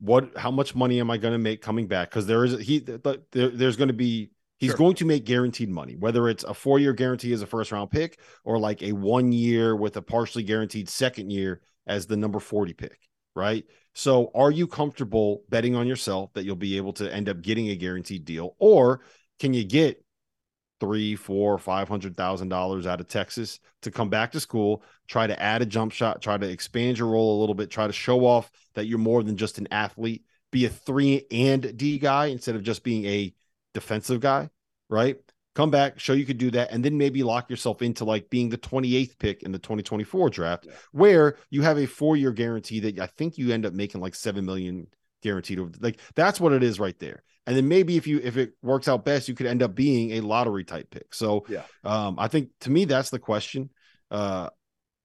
what? 0.00 0.36
How 0.36 0.50
much 0.50 0.74
money 0.74 0.98
am 1.00 1.10
I 1.10 1.18
going 1.18 1.32
to 1.32 1.38
make 1.38 1.60
coming 1.60 1.88
back? 1.88 2.08
Because 2.08 2.26
there 2.26 2.44
is 2.44 2.58
he 2.58 2.78
there, 2.78 3.50
there's 3.50 3.76
going 3.76 3.88
to 3.88 3.94
be 3.94 4.30
he's 4.58 4.70
sure. 4.70 4.78
going 4.78 4.94
to 4.96 5.04
make 5.04 5.24
guaranteed 5.24 5.68
money, 5.68 5.94
whether 5.94 6.28
it's 6.28 6.44
a 6.44 6.54
four 6.54 6.78
year 6.78 6.94
guarantee 6.94 7.32
as 7.32 7.42
a 7.42 7.46
first 7.46 7.70
round 7.70 7.90
pick 7.90 8.18
or 8.44 8.58
like 8.58 8.82
a 8.82 8.92
one 8.92 9.30
year 9.30 9.76
with 9.76 9.96
a 9.98 10.02
partially 10.02 10.42
guaranteed 10.42 10.88
second 10.88 11.30
year 11.30 11.60
as 11.86 12.06
the 12.06 12.16
number 12.16 12.38
forty 12.38 12.72
pick, 12.72 12.98
right? 13.36 13.64
So, 13.98 14.30
are 14.32 14.52
you 14.52 14.68
comfortable 14.68 15.42
betting 15.48 15.74
on 15.74 15.88
yourself 15.88 16.32
that 16.34 16.44
you'll 16.44 16.54
be 16.54 16.76
able 16.76 16.92
to 16.92 17.12
end 17.12 17.28
up 17.28 17.42
getting 17.42 17.70
a 17.70 17.74
guaranteed 17.74 18.24
deal, 18.24 18.54
or 18.60 19.00
can 19.40 19.52
you 19.52 19.64
get 19.64 20.04
three, 20.78 21.16
four, 21.16 21.58
five 21.58 21.88
hundred 21.88 22.16
thousand 22.16 22.48
dollars 22.48 22.86
out 22.86 23.00
of 23.00 23.08
Texas 23.08 23.58
to 23.82 23.90
come 23.90 24.08
back 24.08 24.30
to 24.30 24.38
school, 24.38 24.84
try 25.08 25.26
to 25.26 25.42
add 25.42 25.62
a 25.62 25.66
jump 25.66 25.90
shot, 25.90 26.22
try 26.22 26.38
to 26.38 26.48
expand 26.48 26.96
your 26.96 27.08
role 27.08 27.36
a 27.36 27.40
little 27.40 27.56
bit, 27.56 27.70
try 27.70 27.88
to 27.88 27.92
show 27.92 28.24
off 28.24 28.52
that 28.74 28.86
you're 28.86 28.98
more 28.98 29.24
than 29.24 29.36
just 29.36 29.58
an 29.58 29.66
athlete, 29.72 30.22
be 30.52 30.64
a 30.64 30.68
three 30.68 31.26
and 31.32 31.76
D 31.76 31.98
guy 31.98 32.26
instead 32.26 32.54
of 32.54 32.62
just 32.62 32.84
being 32.84 33.04
a 33.04 33.34
defensive 33.74 34.20
guy, 34.20 34.48
right? 34.88 35.16
Come 35.58 35.70
back, 35.70 35.98
show 35.98 36.12
you 36.12 36.24
could 36.24 36.38
do 36.38 36.50
that, 36.52 36.70
and 36.70 36.84
then 36.84 36.96
maybe 36.96 37.22
lock 37.22 37.50
yourself 37.50 37.82
into 37.82 38.04
like 38.04 38.30
being 38.30 38.48
the 38.48 38.58
28th 38.58 39.18
pick 39.18 39.42
in 39.42 39.52
the 39.52 39.58
2024 39.58 40.30
draft, 40.30 40.66
yeah. 40.66 40.72
where 40.92 41.36
you 41.50 41.62
have 41.62 41.78
a 41.78 41.86
four-year 41.86 42.30
guarantee 42.30 42.80
that 42.80 43.00
I 43.00 43.06
think 43.06 43.38
you 43.38 43.52
end 43.52 43.66
up 43.66 43.72
making 43.72 44.00
like 44.00 44.14
seven 44.14 44.46
million 44.46 44.86
guaranteed. 45.20 45.82
Like 45.82 46.00
that's 46.14 46.40
what 46.40 46.52
it 46.52 46.62
is 46.62 46.78
right 46.78 46.98
there 47.00 47.22
and 47.48 47.56
then 47.56 47.66
maybe 47.66 47.96
if 47.96 48.06
you 48.06 48.20
if 48.22 48.36
it 48.36 48.52
works 48.62 48.86
out 48.88 49.06
best 49.06 49.26
you 49.26 49.34
could 49.34 49.46
end 49.46 49.62
up 49.62 49.74
being 49.74 50.12
a 50.12 50.20
lottery 50.20 50.64
type 50.64 50.90
pick 50.90 51.14
so 51.14 51.44
yeah 51.48 51.62
um 51.82 52.16
i 52.18 52.28
think 52.28 52.50
to 52.60 52.70
me 52.70 52.84
that's 52.84 53.10
the 53.10 53.18
question 53.18 53.70
uh 54.10 54.48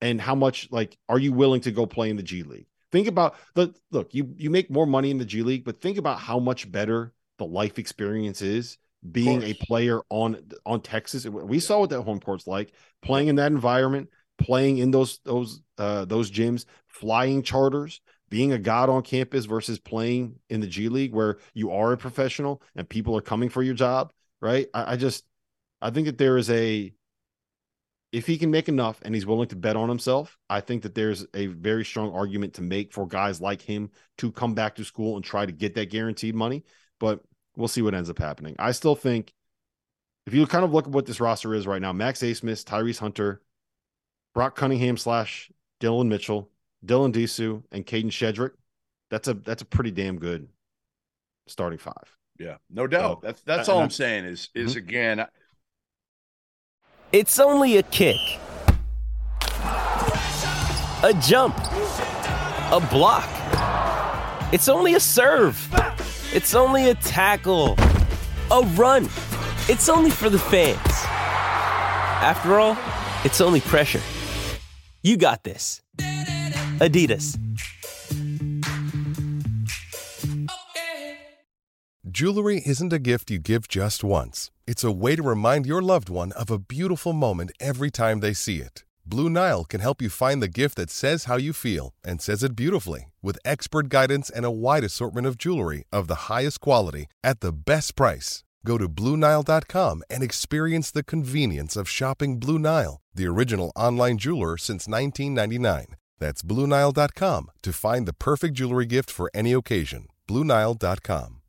and 0.02 0.20
how 0.20 0.36
much 0.36 0.68
like 0.70 0.98
are 1.08 1.18
you 1.18 1.32
willing 1.32 1.62
to 1.62 1.72
go 1.72 1.86
play 1.86 2.10
in 2.10 2.18
the 2.18 2.24
g 2.24 2.44
league 2.44 2.68
think 2.92 3.08
about 3.08 3.36
the 3.56 3.74
look 3.92 4.14
you 4.14 4.34
you 4.36 4.50
make 4.50 4.70
more 4.70 4.86
money 4.86 5.10
in 5.10 5.18
the 5.18 5.26
g 5.26 5.42
league 5.42 5.64
but 5.64 5.82
think 5.82 5.98
about 5.98 6.20
how 6.20 6.38
much 6.38 6.70
better 6.70 7.14
the 7.40 7.46
life 7.46 7.80
experience 7.80 8.42
is 8.42 8.78
being 9.12 9.44
a 9.44 9.54
player 9.54 10.02
on 10.10 10.38
on 10.66 10.80
texas 10.80 11.26
we 11.26 11.60
saw 11.60 11.80
what 11.80 11.90
that 11.90 12.02
home 12.02 12.20
court's 12.20 12.48
like 12.48 12.72
playing 13.02 13.28
in 13.28 13.36
that 13.36 13.52
environment 13.52 14.10
playing 14.38 14.78
in 14.78 14.92
those 14.92 15.20
those 15.26 15.62
uh 15.78 16.06
those 16.06 16.32
gyms 16.32 16.66
flying 16.88 17.44
charters 17.44 18.02
being 18.34 18.52
a 18.52 18.58
god 18.58 18.90
on 18.90 19.04
campus 19.04 19.46
versus 19.46 19.78
playing 19.78 20.40
in 20.50 20.60
the 20.60 20.66
G 20.66 20.90
League 20.90 21.14
where 21.14 21.38
you 21.54 21.70
are 21.70 21.94
a 21.94 21.98
professional 21.98 22.64
and 22.76 22.90
people 22.90 23.16
are 23.16 23.22
coming 23.22 23.48
for 23.48 23.62
your 23.62 23.76
job, 23.76 24.12
right? 24.42 24.66
I, 24.74 24.94
I 24.94 24.96
just 24.96 25.24
I 25.84 25.92
think 25.92 26.08
that 26.08 26.18
there 26.18 26.38
is 26.38 26.50
a 26.50 26.92
if 28.12 28.26
he 28.26 28.40
can 28.40 28.50
make 28.50 28.70
enough 28.70 29.00
and 29.04 29.14
he's 29.14 29.28
willing 29.28 29.50
to 29.50 29.56
bet 29.56 29.76
on 29.76 29.88
himself, 29.88 30.36
I 30.50 30.62
think 30.62 30.82
that 30.82 30.96
there's 30.96 31.28
a 31.36 31.46
very 31.46 31.86
strong 31.86 32.12
argument 32.12 32.56
to 32.56 32.64
make 32.64 32.92
for 32.92 33.06
guys 33.06 33.40
like 33.40 33.62
him 33.62 33.92
to 34.18 34.32
come 34.32 34.56
back 34.56 34.78
to 34.78 34.84
school 34.84 35.16
and 35.16 35.24
try 35.24 35.46
to 35.46 35.52
get 35.52 35.76
that 35.76 35.92
guaranteed 35.92 36.34
money. 36.34 36.64
But 37.00 37.22
we'll 37.56 37.68
see 37.68 37.82
what 37.82 37.94
ends 37.94 38.10
up 38.10 38.20
happening. 38.20 38.56
I 38.60 38.72
still 38.72 38.96
think 38.96 39.34
if 40.26 40.34
you 40.34 40.46
kind 40.48 40.64
of 40.64 40.74
look 40.74 40.86
at 40.86 40.92
what 40.92 41.06
this 41.06 41.20
roster 41.20 41.54
is 41.54 41.68
right 41.68 41.82
now, 41.82 41.94
Max 41.94 42.20
Abmas, 42.20 42.64
Tyrese 42.64 43.00
Hunter, 43.00 43.42
Brock 44.34 44.56
Cunningham 44.56 44.98
slash 44.98 45.52
Dillon 45.80 46.10
Mitchell, 46.10 46.50
Dylan 46.86 47.14
Disu, 47.14 47.64
and 47.72 47.86
Kadin 47.86 48.08
Shedrick. 48.08 48.52
That's 49.10 49.28
a 49.28 49.34
that's 49.36 49.62
a 49.62 49.66
pretty 49.66 49.92
damn 49.92 50.18
good 50.18 50.48
starting 51.48 51.78
five. 51.78 52.18
Yeah, 52.40 52.56
no 52.70 52.88
doubt. 52.88 53.22
So, 53.22 53.28
that's 53.28 53.42
that's 53.42 53.70
all 53.70 53.80
I'm 53.80 53.90
saying 53.90 54.26
is 54.26 54.50
is 54.56 54.72
mm-hmm. 54.72 54.78
again. 54.80 55.26
It's 57.12 57.40
only 57.40 57.78
a 57.78 57.84
kick, 57.84 58.18
a 61.04 61.14
jump, 61.22 61.56
a 62.72 62.88
block. 62.90 63.30
It's 64.52 64.68
only 64.68 64.96
a 64.96 65.00
serve. 65.00 65.70
It's 66.36 66.56
only 66.56 66.90
a 66.90 66.96
tackle, 66.96 67.76
a 68.50 68.62
run. 68.74 69.04
It's 69.70 69.88
only 69.88 70.10
for 70.10 70.32
the 70.32 70.40
fans. 70.40 70.80
After 72.24 72.60
all, 72.60 72.76
it's 73.24 73.40
only 73.40 73.62
pressure. 73.62 74.02
You 75.04 75.18
got 75.18 75.44
this. 75.44 75.84
Adidas. 76.80 77.38
Jewelry 82.10 82.64
isn't 82.66 82.92
a 82.92 82.98
gift 82.98 83.30
you 83.30 83.38
give 83.38 83.68
just 83.68 84.04
once. 84.04 84.50
It's 84.66 84.84
a 84.84 84.92
way 84.92 85.16
to 85.16 85.22
remind 85.22 85.68
your 85.68 85.84
loved 85.84 86.10
one 86.10 86.32
of 86.32 86.50
a 86.50 86.58
beautiful 86.58 87.14
moment 87.14 87.52
every 87.60 87.92
time 87.92 88.22
they 88.22 88.34
see 88.34 88.58
it. 88.58 88.84
Blue 89.06 89.30
Nile 89.30 89.66
can 89.66 89.82
help 89.82 90.02
you 90.02 90.10
find 90.10 90.42
the 90.42 90.48
gift 90.48 90.78
that 90.78 90.90
says 90.90 91.26
how 91.26 91.36
you 91.38 91.54
feel 91.54 91.94
and 92.04 92.20
says 92.20 92.42
it 92.42 92.56
beautifully 92.56 93.13
with 93.24 93.40
expert 93.46 93.88
guidance 93.88 94.30
and 94.30 94.46
a 94.46 94.52
wide 94.52 94.84
assortment 94.84 95.26
of 95.26 95.38
jewelry 95.38 95.86
of 95.92 96.08
the 96.08 96.30
highest 96.30 96.60
quality 96.60 97.08
at 97.24 97.40
the 97.40 97.54
best 97.54 97.96
price. 97.96 98.44
Go 98.66 98.78
to 98.78 98.88
BlueNile.com 98.88 100.04
and 100.10 100.24
experience 100.24 100.92
the 100.92 101.04
convenience 101.04 101.76
of 101.76 101.90
shopping 101.90 102.40
Blue 102.40 102.60
Nile, 102.60 103.02
the 103.16 103.28
original 103.28 103.72
online 103.76 104.18
jeweler 104.18 104.58
since 104.58 104.88
1999. 104.88 105.96
That's 106.20 106.42
BlueNile.com 106.42 107.52
to 107.64 107.74
find 107.74 108.08
the 108.08 108.14
perfect 108.14 108.54
jewelry 108.56 108.86
gift 108.86 109.10
for 109.10 109.32
any 109.34 109.54
occasion. 109.54 110.08
BlueNile.com. 110.28 111.42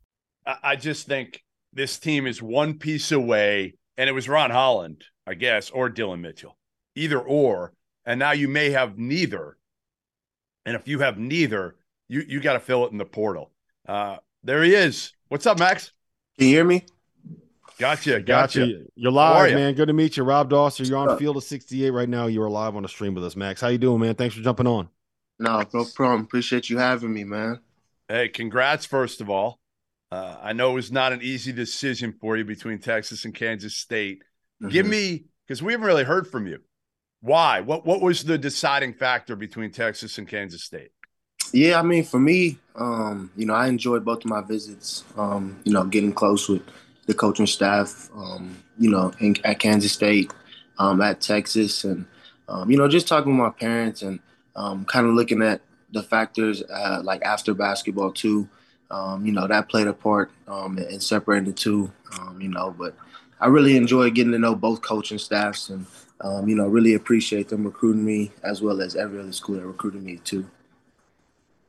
I 0.45 0.75
just 0.75 1.07
think 1.07 1.43
this 1.73 1.97
team 1.97 2.27
is 2.27 2.41
one 2.41 2.77
piece 2.77 3.11
away, 3.11 3.73
and 3.97 4.09
it 4.09 4.13
was 4.13 4.29
Ron 4.29 4.51
Holland, 4.51 5.05
I 5.25 5.33
guess, 5.33 5.71
or 5.71 5.89
Dillon 5.89 6.21
Mitchell, 6.21 6.57
either 6.95 7.19
or. 7.19 7.73
And 8.05 8.19
now 8.19 8.31
you 8.31 8.47
may 8.47 8.69
have 8.69 8.99
neither. 8.99 9.57
And 10.65 10.75
if 10.75 10.87
you 10.87 10.99
have 10.99 11.17
neither, 11.17 11.75
you 12.07 12.23
you 12.27 12.39
got 12.39 12.53
to 12.53 12.59
fill 12.59 12.85
it 12.85 12.91
in 12.91 12.97
the 12.97 13.05
portal. 13.05 13.51
Uh, 13.87 14.17
there 14.43 14.63
he 14.63 14.73
is. 14.73 15.13
What's 15.27 15.45
up, 15.45 15.59
Max? 15.59 15.91
Can 16.37 16.47
you 16.47 16.55
hear 16.55 16.63
me? 16.63 16.85
Gotcha, 17.77 18.21
gotcha. 18.21 18.59
gotcha. 18.59 18.83
You're 18.95 19.11
live, 19.11 19.49
you? 19.49 19.55
man. 19.55 19.73
Good 19.73 19.87
to 19.87 19.93
meet 19.93 20.15
you, 20.15 20.23
Rob 20.23 20.49
Dauster. 20.49 20.87
You're 20.87 20.97
on 20.97 21.17
Field 21.17 21.37
of 21.37 21.43
68 21.43 21.89
right 21.89 22.07
now. 22.07 22.27
You're 22.27 22.49
live 22.49 22.75
on 22.75 22.83
the 22.83 22.89
stream 22.89 23.13
with 23.13 23.25
us, 23.25 23.35
Max. 23.35 23.59
How 23.59 23.67
you 23.67 23.77
doing, 23.77 23.99
man? 23.99 24.15
Thanks 24.15 24.35
for 24.35 24.41
jumping 24.41 24.67
on. 24.67 24.89
No, 25.39 25.61
no 25.73 25.85
problem. 25.93 26.21
Appreciate 26.21 26.69
you 26.69 26.77
having 26.77 27.13
me, 27.13 27.25
man. 27.25 27.59
Hey, 28.07 28.29
congrats, 28.29 28.85
first 28.85 29.19
of 29.19 29.29
all. 29.29 29.59
Uh, 30.11 30.37
I 30.41 30.53
know 30.53 30.71
it 30.71 30.75
was 30.75 30.91
not 30.91 31.11
an 31.11 31.21
easy 31.21 31.51
decision 31.51 32.13
for 32.21 32.37
you 32.37 32.45
between 32.45 32.79
Texas 32.79 33.25
and 33.25 33.33
Kansas 33.33 33.75
State. 33.75 34.21
Mm-hmm. 34.61 34.69
Give 34.69 34.85
me, 34.85 35.25
because 35.45 35.61
we 35.61 35.73
haven't 35.73 35.87
really 35.87 36.03
heard 36.05 36.27
from 36.27 36.47
you. 36.47 36.59
Why? 37.25 37.59
What 37.59 37.87
What 37.87 38.01
was 38.01 38.23
the 38.23 38.37
deciding 38.37 38.93
factor 38.93 39.35
between 39.35 39.71
Texas 39.71 40.19
and 40.19 40.27
Kansas 40.27 40.63
State? 40.63 40.91
Yeah, 41.53 41.79
I 41.79 41.81
mean, 41.81 42.03
for 42.03 42.19
me, 42.19 42.59
um, 42.75 43.31
you 43.35 43.47
know, 43.47 43.55
I 43.55 43.65
enjoyed 43.65 44.05
both 44.05 44.19
of 44.19 44.29
my 44.29 44.41
visits. 44.41 45.03
Um, 45.17 45.59
you 45.63 45.73
know, 45.73 45.85
getting 45.85 46.13
close 46.13 46.47
with 46.47 46.61
the 47.07 47.15
coaching 47.15 47.47
staff, 47.47 48.11
um, 48.15 48.55
you 48.77 48.91
know, 48.91 49.11
in, 49.19 49.35
at 49.43 49.57
Kansas 49.57 49.91
State, 49.91 50.31
um, 50.77 51.01
at 51.01 51.19
Texas, 51.19 51.83
and 51.83 52.05
um, 52.47 52.69
you 52.69 52.77
know, 52.77 52.87
just 52.87 53.07
talking 53.07 53.31
with 53.31 53.43
my 53.43 53.49
parents 53.49 54.03
and 54.03 54.19
um, 54.55 54.85
kind 54.85 55.07
of 55.07 55.15
looking 55.15 55.41
at 55.41 55.61
the 55.93 56.03
factors 56.03 56.61
uh, 56.61 57.01
like 57.03 57.23
after 57.23 57.55
basketball 57.55 58.11
too. 58.11 58.47
Um, 58.91 59.25
you 59.25 59.31
know, 59.31 59.47
that 59.47 59.67
played 59.67 59.87
a 59.87 59.93
part 59.93 60.29
um, 60.47 60.77
in 60.77 60.99
separating 60.99 61.45
the 61.45 61.53
two. 61.53 61.91
you 62.37 62.49
know, 62.49 62.69
but 62.77 62.95
I 63.39 63.47
really 63.47 63.77
enjoyed 63.77 64.13
getting 64.13 64.31
to 64.33 64.37
know 64.37 64.53
both 64.53 64.83
coaching 64.83 65.17
staffs 65.17 65.69
and 65.69 65.87
you 66.45 66.55
know, 66.55 66.67
really 66.67 66.93
appreciate 66.93 67.49
them 67.49 67.63
recruiting 67.63 68.03
me 68.03 68.31
as 68.43 68.61
well 68.61 68.81
as 68.81 68.95
every 68.95 69.19
other 69.19 69.31
school 69.31 69.55
that 69.55 69.65
recruited 69.65 70.03
me 70.03 70.17
too. 70.17 70.49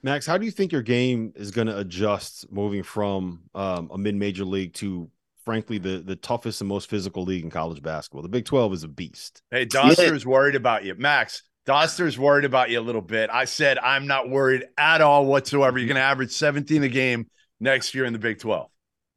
Max, 0.03 0.27
how 0.27 0.39
do 0.39 0.45
you 0.45 0.51
think 0.51 0.73
your 0.73 0.83
game 0.83 1.33
is 1.35 1.51
going 1.51 1.67
to 1.67 1.79
adjust 1.79 2.51
moving 2.53 2.83
from 2.83 3.43
um, 3.55 3.91
a 3.93 3.99
mid-major 3.99 4.45
league 4.45 4.73
to 4.75 5.11
frankly 5.47 5.79
the 5.79 6.03
the 6.05 6.17
toughest 6.17 6.61
and 6.61 6.69
most 6.69 6.91
physical 6.91 7.23
league 7.23 7.45
in 7.45 7.51
college 7.51 7.83
basketball. 7.83 8.23
The 8.23 8.29
Big 8.29 8.45
12 8.45 8.75
is 8.75 8.83
a 8.83 8.89
beast. 8.89 9.43
Hey, 9.51 9.65
Dauster's 9.65 10.25
yeah. 10.25 10.31
worried 10.31 10.57
about 10.57 10.85
you. 10.85 10.95
Max, 10.97 11.43
Dauster's 11.67 12.19
worried 12.19 12.45
about 12.45 12.69
you 12.69 12.79
a 12.79 12.83
little 12.83 13.01
bit. 13.01 13.31
I 13.33 13.47
said 13.47 13.79
I'm 13.79 14.07
not 14.07 14.29
worried 14.29 14.67
at 14.77 15.01
all 15.01 15.25
whatsoever. 15.25 15.79
You're 15.79 15.89
going 15.89 15.97
to 15.97 16.03
average 16.03 16.33
17 16.33 16.83
a 16.83 16.89
game 16.89 17.29
next 17.61 17.95
year 17.95 18.05
in 18.05 18.13
the 18.13 18.19
Big 18.19 18.39
12. 18.39 18.69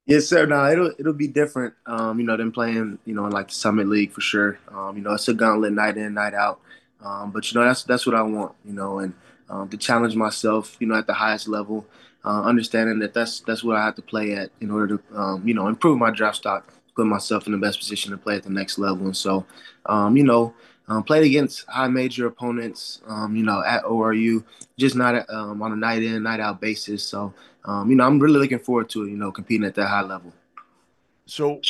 Yes, 0.09 0.27
sir. 0.27 0.45
No, 0.47 0.65
it'll 0.65 0.91
it'll 0.99 1.13
be 1.13 1.27
different. 1.27 1.75
Um, 1.85 2.19
you 2.19 2.25
know, 2.25 2.35
than 2.35 2.51
playing, 2.51 2.97
you 3.05 3.13
know, 3.13 3.25
in 3.27 3.31
like 3.31 3.49
the 3.49 3.53
Summit 3.53 3.87
League 3.87 4.11
for 4.11 4.21
sure. 4.21 4.59
Um, 4.73 4.97
you 4.97 5.03
know, 5.03 5.13
it's 5.13 5.27
a 5.27 5.33
gauntlet 5.35 5.73
night 5.73 5.97
in, 5.97 6.15
night 6.15 6.33
out. 6.33 6.59
Um, 7.01 7.31
but 7.31 7.51
you 7.51 7.59
know, 7.59 7.65
that's 7.65 7.83
that's 7.83 8.07
what 8.07 8.15
I 8.15 8.23
want. 8.23 8.55
You 8.65 8.73
know, 8.73 8.99
and 8.99 9.13
um, 9.49 9.69
to 9.69 9.77
challenge 9.77 10.15
myself, 10.15 10.75
you 10.79 10.87
know, 10.87 10.95
at 10.95 11.07
the 11.07 11.13
highest 11.13 11.47
level 11.47 11.85
uh, 12.25 12.43
understanding 12.43 12.99
that 12.99 13.13
that's 13.13 13.41
that's 13.41 13.63
what 13.63 13.77
I 13.77 13.85
have 13.85 13.95
to 13.95 14.01
play 14.01 14.33
at 14.33 14.51
in 14.61 14.71
order 14.71 14.97
to 14.97 15.17
um, 15.17 15.47
you 15.47 15.53
know 15.53 15.67
improve 15.67 15.97
my 15.97 16.11
draft 16.11 16.37
stock, 16.37 16.73
put 16.95 17.05
myself 17.05 17.45
in 17.45 17.53
the 17.53 17.57
best 17.59 17.79
position 17.79 18.11
to 18.11 18.17
play 18.17 18.35
at 18.35 18.43
the 18.43 18.49
next 18.49 18.77
level. 18.77 19.05
And 19.05 19.17
so, 19.17 19.45
um, 19.85 20.17
you 20.17 20.23
know, 20.23 20.53
um, 20.87 21.03
played 21.03 21.23
against 21.23 21.65
high 21.67 21.87
major 21.87 22.27
opponents, 22.27 23.01
um, 23.07 23.35
you 23.35 23.43
know, 23.43 23.63
at 23.65 23.83
ORU, 23.83 24.43
just 24.77 24.95
not 24.95 25.29
um, 25.29 25.61
on 25.61 25.71
a 25.71 25.75
night 25.75 26.03
in, 26.03 26.23
night 26.23 26.39
out 26.39 26.59
basis. 26.59 27.03
So, 27.03 27.33
um, 27.65 27.89
you 27.89 27.95
know, 27.95 28.05
I'm 28.05 28.19
really 28.19 28.39
looking 28.39 28.59
forward 28.59 28.89
to. 28.91 29.05
You 29.05 29.17
know, 29.17 29.31
competing 29.31 29.65
at 29.65 29.75
that 29.75 29.87
high 29.87 30.01
level. 30.01 30.33
So, 31.25 31.61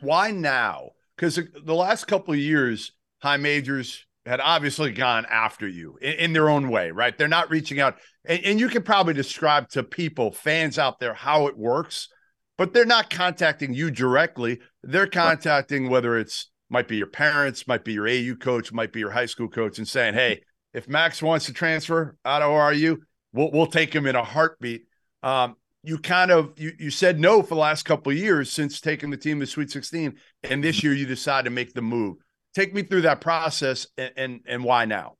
why 0.00 0.30
now? 0.30 0.90
Because 1.16 1.38
the 1.64 1.74
last 1.74 2.06
couple 2.06 2.34
of 2.34 2.40
years, 2.40 2.92
high 3.22 3.36
majors 3.36 4.04
had 4.26 4.40
obviously 4.40 4.90
gone 4.90 5.26
after 5.30 5.68
you 5.68 5.98
in, 6.00 6.12
in, 6.14 6.32
their 6.32 6.48
own 6.48 6.70
way, 6.70 6.90
right? 6.90 7.16
They're 7.16 7.28
not 7.28 7.50
reaching 7.50 7.78
out. 7.78 7.98
And, 8.24 8.42
and, 8.42 8.60
you 8.60 8.68
can 8.68 8.82
probably 8.82 9.12
describe 9.12 9.68
to 9.70 9.82
people, 9.82 10.32
fans 10.32 10.78
out 10.78 10.98
there, 10.98 11.12
how 11.12 11.46
it 11.46 11.58
works, 11.58 12.08
but 12.56 12.72
they're 12.72 12.86
not 12.86 13.10
contacting 13.10 13.74
you 13.74 13.90
directly. 13.90 14.60
They're 14.82 15.06
contacting 15.06 15.90
whether 15.90 16.18
it's 16.18 16.50
might 16.70 16.88
be 16.88 16.96
your 16.96 17.06
parents, 17.06 17.68
might 17.68 17.84
be 17.84 17.92
your 17.92 18.08
AU 18.08 18.36
coach, 18.36 18.72
might 18.72 18.92
be 18.92 19.00
your 19.00 19.10
high 19.10 19.26
school 19.26 19.48
coach, 19.48 19.78
and 19.78 19.86
saying, 19.86 20.14
hey, 20.14 20.40
if 20.72 20.88
Max 20.88 21.22
wants 21.22 21.46
to 21.46 21.52
transfer 21.52 22.16
out 22.24 22.42
of 22.42 22.50
ORU, 22.50 22.98
we'll, 23.32 23.50
we'll 23.52 23.66
take 23.66 23.94
him 23.94 24.06
in 24.06 24.16
a 24.16 24.24
heartbeat. 24.24 24.86
Um, 25.24 25.56
you 25.82 25.98
kind 25.98 26.30
of 26.30 26.52
you 26.56 26.72
you 26.78 26.90
said 26.90 27.18
no 27.18 27.42
for 27.42 27.54
the 27.54 27.60
last 27.60 27.84
couple 27.84 28.12
years 28.12 28.52
since 28.52 28.80
taking 28.80 29.10
the 29.10 29.16
team 29.16 29.40
to 29.40 29.46
Sweet 29.46 29.70
16, 29.70 30.14
and 30.44 30.62
this 30.62 30.82
year 30.82 30.92
you 30.92 31.06
decide 31.06 31.46
to 31.46 31.50
make 31.50 31.72
the 31.72 31.82
move. 31.82 32.16
Take 32.54 32.74
me 32.74 32.82
through 32.82 33.02
that 33.02 33.20
process 33.20 33.86
and 33.98 34.12
and, 34.16 34.40
and 34.46 34.64
why 34.64 34.84
now? 34.84 35.14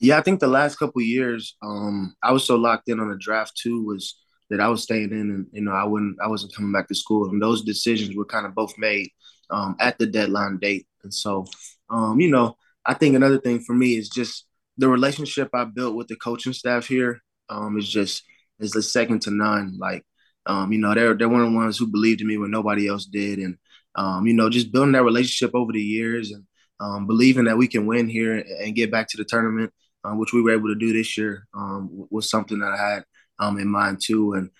Yeah, 0.00 0.18
I 0.18 0.22
think 0.22 0.40
the 0.40 0.46
last 0.46 0.76
couple 0.76 1.00
years, 1.02 1.56
um, 1.62 2.14
I 2.22 2.32
was 2.32 2.44
so 2.44 2.56
locked 2.56 2.88
in 2.88 2.98
on 2.98 3.08
the 3.08 3.16
draft 3.16 3.58
too 3.62 3.84
was 3.84 4.16
that 4.50 4.60
I 4.60 4.68
was 4.68 4.82
staying 4.82 5.10
in, 5.10 5.30
and 5.30 5.46
you 5.52 5.60
know 5.60 5.72
I 5.72 5.84
wouldn't 5.84 6.16
I 6.22 6.28
wasn't 6.28 6.54
coming 6.54 6.72
back 6.72 6.88
to 6.88 6.94
school, 6.94 7.28
and 7.28 7.40
those 7.40 7.62
decisions 7.62 8.16
were 8.16 8.24
kind 8.24 8.46
of 8.46 8.54
both 8.54 8.76
made 8.78 9.10
um, 9.50 9.76
at 9.80 9.98
the 9.98 10.06
deadline 10.06 10.58
date, 10.58 10.86
and 11.02 11.12
so 11.12 11.46
um, 11.90 12.20
you 12.20 12.30
know 12.30 12.56
I 12.86 12.94
think 12.94 13.16
another 13.16 13.38
thing 13.38 13.60
for 13.60 13.74
me 13.74 13.96
is 13.96 14.08
just 14.08 14.46
the 14.78 14.88
relationship 14.88 15.50
I 15.52 15.64
built 15.64 15.94
with 15.94 16.08
the 16.08 16.16
coaching 16.16 16.54
staff 16.54 16.86
here 16.86 17.22
um, 17.50 17.78
is 17.78 17.88
just 17.88 18.22
is 18.60 18.72
the 18.72 18.82
second 18.82 19.22
to 19.22 19.30
none. 19.30 19.76
Like, 19.78 20.04
um, 20.46 20.72
you 20.72 20.78
know, 20.78 20.94
they're 20.94 21.14
they're 21.14 21.28
one 21.28 21.42
of 21.42 21.50
the 21.50 21.56
ones 21.56 21.78
who 21.78 21.86
believed 21.86 22.20
in 22.20 22.26
me 22.26 22.38
when 22.38 22.50
nobody 22.50 22.88
else 22.88 23.06
did, 23.06 23.38
and 23.38 23.56
um, 23.94 24.26
you 24.26 24.34
know, 24.34 24.48
just 24.50 24.72
building 24.72 24.92
that 24.92 25.02
relationship 25.04 25.54
over 25.54 25.72
the 25.72 25.80
years 25.82 26.30
and 26.30 26.44
um, 26.80 27.06
believing 27.06 27.44
that 27.44 27.58
we 27.58 27.68
can 27.68 27.86
win 27.86 28.08
here 28.08 28.44
and 28.60 28.74
get 28.74 28.90
back 28.90 29.08
to 29.08 29.16
the 29.16 29.24
tournament, 29.24 29.72
uh, 30.04 30.12
which 30.12 30.32
we 30.32 30.42
were 30.42 30.52
able 30.52 30.68
to 30.68 30.74
do 30.74 30.92
this 30.92 31.16
year, 31.16 31.46
um, 31.54 31.88
was 32.10 32.30
something 32.30 32.58
that 32.60 32.72
I 32.72 32.76
had 32.76 33.04
um, 33.38 33.58
in 33.58 33.68
mind 33.68 34.00
too. 34.02 34.34
And 34.34 34.50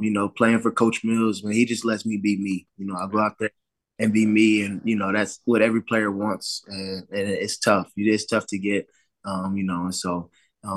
you 0.00 0.10
know, 0.10 0.30
playing 0.30 0.60
for 0.60 0.70
Coach 0.70 1.04
Mills, 1.04 1.42
when 1.42 1.52
he 1.52 1.66
just 1.66 1.84
lets 1.84 2.06
me 2.06 2.16
be 2.16 2.38
me. 2.38 2.66
You 2.78 2.86
know, 2.86 2.96
I 2.96 3.06
go 3.06 3.18
out 3.18 3.34
there 3.38 3.50
and 3.98 4.14
be 4.14 4.24
me, 4.24 4.62
and 4.62 4.80
you 4.84 4.96
know, 4.96 5.12
that's 5.12 5.40
what 5.44 5.60
every 5.60 5.82
player 5.82 6.10
wants, 6.10 6.62
and, 6.66 7.06
and 7.10 7.28
it's 7.28 7.58
tough. 7.58 7.90
It's 7.96 8.24
tough 8.24 8.46
to 8.46 8.58
get, 8.58 8.86
you 9.26 9.62
know, 9.62 9.84
and 9.84 9.94
so 9.94 10.30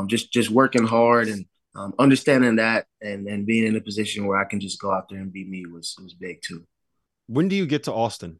just 0.08 0.34
just 0.34 0.50
working 0.50 0.86
hard 0.86 1.30
and 1.30 1.46
um, 1.78 1.94
understanding 2.00 2.56
that 2.56 2.88
and 3.02 3.28
and 3.28 3.46
being 3.46 3.66
in 3.66 3.76
a 3.76 3.82
position 3.82 4.26
where 4.26 4.40
I 4.40 4.46
can 4.46 4.60
just 4.60 4.82
go 4.82 4.92
out 4.92 5.10
there 5.10 5.20
and 5.20 5.32
be 5.32 5.46
me 5.46 5.66
was 5.66 5.96
was 6.02 6.14
big 6.14 6.42
too. 6.42 6.66
When 7.28 7.48
do 7.48 7.56
you 7.56 7.66
get 7.66 7.84
to 7.84 7.94
Austin? 7.94 8.40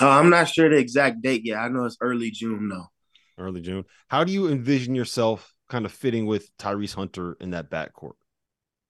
Uh, 0.00 0.08
I'm 0.08 0.28
not 0.28 0.48
sure 0.48 0.68
the 0.68 0.76
exact 0.76 1.22
date 1.22 1.44
yet. 1.44 1.58
I 1.58 1.68
know 1.68 1.84
it's 1.84 1.96
early 2.00 2.30
June 2.30 2.68
though. 2.68 2.86
Early 3.38 3.60
June. 3.60 3.84
How 4.08 4.24
do 4.24 4.32
you 4.32 4.48
envision 4.48 4.94
yourself 4.94 5.54
kind 5.68 5.86
of 5.86 5.92
fitting 5.92 6.26
with 6.26 6.50
Tyrese 6.58 6.94
Hunter 6.94 7.36
in 7.40 7.50
that 7.50 7.70
backcourt? 7.70 8.14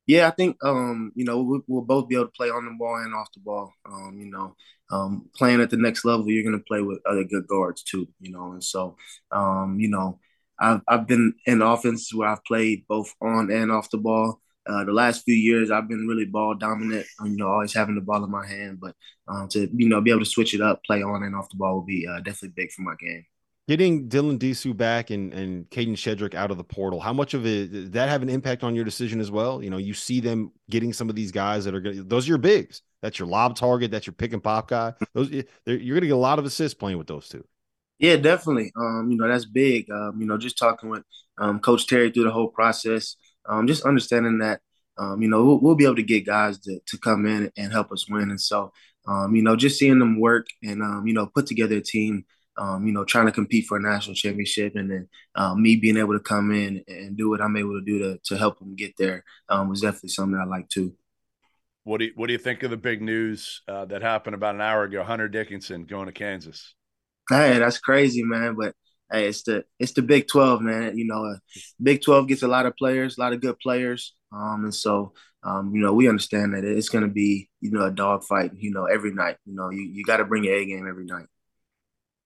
Yeah, 0.07 0.27
I 0.27 0.31
think 0.31 0.57
um, 0.65 1.13
you 1.15 1.27
know 1.27 1.43
we, 1.43 1.61
will 1.69 1.85
both 1.85 2.09
be 2.09 2.15
able 2.15 2.27
to 2.27 2.33
play 2.33 2.49
on 2.49 2.65
the 2.65 2.75
ball 2.79 2.97
and 2.97 3.15
off 3.15 3.29
the 3.35 3.41
ball. 3.41 3.75
Um, 3.85 4.17
you 4.19 4.31
know, 4.31 4.57
um, 4.91 5.29
playing 5.37 5.61
at 5.61 5.69
the 5.69 5.77
next 5.77 6.07
level, 6.07 6.31
you're 6.31 6.43
going 6.43 6.59
to 6.59 6.65
play 6.65 6.81
with 6.81 6.99
other 7.05 7.25
good 7.25 7.47
guards 7.47 7.83
too. 7.83 8.09
You 8.21 8.33
know, 8.33 8.53
and 8.53 8.65
so 8.65 8.97
um, 9.31 9.77
you 9.79 9.89
know 9.89 10.19
I've 10.61 10.81
I've 10.89 11.07
been 11.07 11.35
in 11.47 11.63
offenses 11.63 12.13
where 12.15 12.29
I've 12.29 12.45
played 12.45 12.85
both 12.89 13.15
on 13.21 13.51
and 13.51 13.71
off 13.71 13.91
the 13.91 13.99
ball. 13.99 14.41
Uh, 14.69 14.85
the 14.85 14.93
last 14.93 15.25
few 15.25 15.35
years, 15.35 15.71
I've 15.71 15.89
been 15.89 16.07
really 16.07 16.27
ball 16.27 16.55
dominant. 16.55 17.07
You 17.25 17.37
know, 17.37 17.49
always 17.49 17.73
having 17.73 17.95
the 17.95 18.03
ball 18.03 18.23
in 18.25 18.31
my 18.31 18.47
hand, 18.47 18.79
but 18.81 18.95
um, 19.27 19.49
to 19.49 19.69
you 19.73 19.89
know 19.89 20.01
be 20.01 20.11
able 20.11 20.21
to 20.21 20.27
switch 20.27 20.55
it 20.55 20.61
up, 20.61 20.83
play 20.85 21.03
on 21.03 21.23
and 21.23 21.35
off 21.35 21.49
the 21.51 21.57
ball 21.57 21.77
will 21.77 21.87
be 21.87 22.07
uh, 22.07 22.19
definitely 22.19 22.53
big 22.57 22.71
for 22.73 22.83
my 22.83 22.95
game. 23.01 23.25
Getting 23.67 24.09
Dylan 24.09 24.39
Disu 24.39 24.77
back 24.77 25.11
and 25.11 25.33
and 25.33 25.69
Kadin 25.71 25.95
Shedrick 25.95 26.35
out 26.35 26.51
of 26.51 26.57
the 26.57 26.65
portal, 26.65 27.01
how 27.01 27.13
much 27.13 27.35
of 27.35 27.47
it 27.47 27.73
did 27.73 27.93
that 27.93 28.09
have 28.09 28.23
an 28.23 28.29
impact 28.29 28.63
on 28.63 28.75
your 28.75 28.85
decision 28.85 29.21
as 29.21 29.31
well? 29.31 29.63
You 29.63 29.71
know, 29.71 29.79
you 29.79 29.95
see 29.95 30.21
them 30.21 30.53
getting 30.69 30.93
some 30.93 31.09
of 31.09 31.17
these 31.17 31.33
guys 31.33 31.65
that 31.65 31.75
are 31.75 31.81
going. 31.81 32.07
Those 32.09 32.27
are 32.27 32.31
your 32.31 32.39
bigs. 32.39 32.83
That's 33.01 33.19
your 33.19 33.29
lob 33.29 33.57
target. 33.57 33.91
That's 33.91 34.07
your 34.07 34.15
pick 34.15 34.33
and 34.33 34.43
pop 34.43 34.69
guy. 34.69 34.95
Those 35.15 35.31
you're 35.31 35.45
going 35.65 36.01
to 36.01 36.07
get 36.07 36.11
a 36.11 36.17
lot 36.17 36.39
of 36.39 36.45
assists 36.45 36.75
playing 36.75 36.99
with 36.99 37.07
those 37.07 37.29
two. 37.29 37.45
Yeah, 37.99 38.17
definitely. 38.17 38.73
Um, 38.77 39.11
you 39.11 39.17
know, 39.17 39.29
that's 39.29 39.45
big. 39.45 39.91
Um, 39.91 40.21
you 40.21 40.27
know, 40.27 40.39
just 40.39 40.59
talking 40.59 40.89
with 40.89 41.03
um, 41.39 41.61
Coach 41.61 41.87
Terry 41.87 42.11
through 42.11 42.25
the 42.25 42.31
whole 42.31 42.49
process, 42.49 43.17
um, 43.49 43.67
just 43.67 43.85
understanding 43.85 44.39
that, 44.39 44.61
um, 44.99 45.21
you 45.21 45.29
know, 45.29 45.45
we'll, 45.45 45.61
we'll, 45.61 45.75
be 45.75 45.85
able 45.85 45.97
to 45.97 46.03
get 46.03 46.27
guys 46.27 46.59
to, 46.61 46.81
to 46.87 46.99
come 46.99 47.27
in 47.27 47.51
and 47.57 47.73
help 47.73 47.93
us 47.93 48.09
win. 48.09 48.31
And 48.31 48.41
so, 48.41 48.73
um, 49.07 49.35
you 49.35 49.43
know, 49.43 49.57
just 49.57 49.79
seeing 49.79 49.99
them 49.99 50.21
work 50.21 50.47
and, 50.63 50.83
um, 50.83 51.07
you 51.07 51.15
know, 51.15 51.27
put 51.27 51.47
together 51.47 51.77
a 51.77 51.81
team, 51.81 52.25
um, 52.57 52.87
you 52.87 52.93
know, 52.93 53.05
trying 53.05 53.27
to 53.27 53.33
compete 53.33 53.67
for 53.67 53.79
a 53.79 53.83
national 53.83 54.15
championship 54.15 54.75
and 54.77 54.91
then 54.91 55.09
um, 55.35 55.63
me 55.63 55.77
being 55.77 55.97
able 55.97 56.13
to 56.13 56.21
come 56.21 56.53
in 56.53 56.85
and 56.89 57.17
do 57.17 57.31
what 57.31 57.41
I'm 57.41 57.57
able 57.57 57.79
to 57.79 57.85
do 57.85 57.99
to, 58.01 58.19
to 58.25 58.37
help 58.37 58.59
them 58.59 58.77
get 58.77 58.97
there 58.97 59.25
um, 59.49 59.69
was 59.69 59.81
definitely 59.81 60.11
something 60.11 60.39
I 60.39 60.45
like 60.45 60.69
too. 60.69 60.95
What 61.85 61.99
do 61.99 62.07
you, 62.07 62.13
what 62.17 62.27
do 62.27 62.33
you 62.33 62.39
think 62.39 62.63
of 62.65 62.71
the 62.71 62.77
big 62.77 63.01
news 63.01 63.63
uh, 63.67 63.87
that 63.87 64.03
happened 64.03 64.35
about 64.35 64.55
an 64.55 64.61
hour 64.61 64.83
ago? 64.83 65.03
Hunter 65.03 65.29
Dickinson 65.29 65.85
going 65.85 66.07
to 66.07 66.13
Kansas. 66.13 66.75
Hey, 67.29 67.59
that's 67.59 67.79
crazy, 67.79 68.23
man. 68.23 68.55
But 68.55 68.75
hey, 69.11 69.29
it's 69.29 69.43
the 69.43 69.65
it's 69.79 69.93
the 69.93 70.03
Big 70.03 70.29
Twelve, 70.29 70.61
man. 70.63 70.97
You 70.97 71.07
know, 71.07 71.25
uh, 71.25 71.37
Big 71.83 72.03
Twelve 72.03 72.29
gets 72.29 72.43
a 72.43 72.49
lot 72.49 72.67
of 72.67 72.77
players, 72.77 73.19
a 73.19 73.21
lot 73.21 73.33
of 73.33 73.41
good 73.41 73.59
players, 73.59 74.15
um, 74.33 74.65
and 74.65 74.75
so 74.75 75.13
um, 75.43 75.75
you 75.75 75.81
know 75.81 75.93
we 75.93 76.09
understand 76.09 76.55
that 76.55 76.65
it's 76.65 76.89
going 76.89 77.05
to 77.05 77.11
be 77.11 77.49
you 77.61 77.71
know 77.71 77.85
a 77.85 77.91
dogfight, 77.91 78.53
you 78.57 78.71
know, 78.71 78.87
every 78.87 79.13
night. 79.13 79.37
You 79.47 79.55
know, 79.55 79.71
you 79.71 79.83
you 79.83 80.05
got 80.05 80.19
to 80.19 80.25
bring 80.25 80.45
your 80.45 80.55
A 80.55 80.65
game 80.65 80.87
every 80.89 81.05
night. 81.05 81.27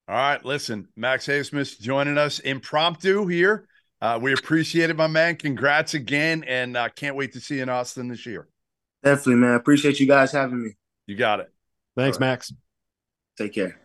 All 0.08 0.16
right, 0.16 0.44
listen, 0.44 0.88
Max 0.96 1.26
Abmas 1.26 1.80
joining 1.80 2.18
us 2.18 2.38
impromptu 2.40 3.26
here. 3.26 3.66
Uh, 4.00 4.18
we 4.20 4.32
appreciate 4.32 4.90
it, 4.90 4.96
my 4.96 5.06
man. 5.06 5.36
Congrats 5.36 5.94
again, 5.94 6.44
and 6.46 6.76
uh, 6.76 6.88
can't 6.88 7.14
wait 7.14 7.32
to 7.34 7.40
see 7.40 7.56
you 7.56 7.62
in 7.62 7.68
Austin 7.68 8.08
this 8.08 8.26
year. 8.26 8.48
Definitely, 9.04 9.36
man. 9.36 9.54
Appreciate 9.54 10.00
you 10.00 10.08
guys 10.08 10.32
having 10.32 10.62
me. 10.62 10.70
You 11.06 11.16
got 11.16 11.40
it. 11.40 11.52
Thanks, 11.96 12.16
right. 12.16 12.26
Max. 12.26 12.52
Take 13.38 13.54
care. 13.54 13.81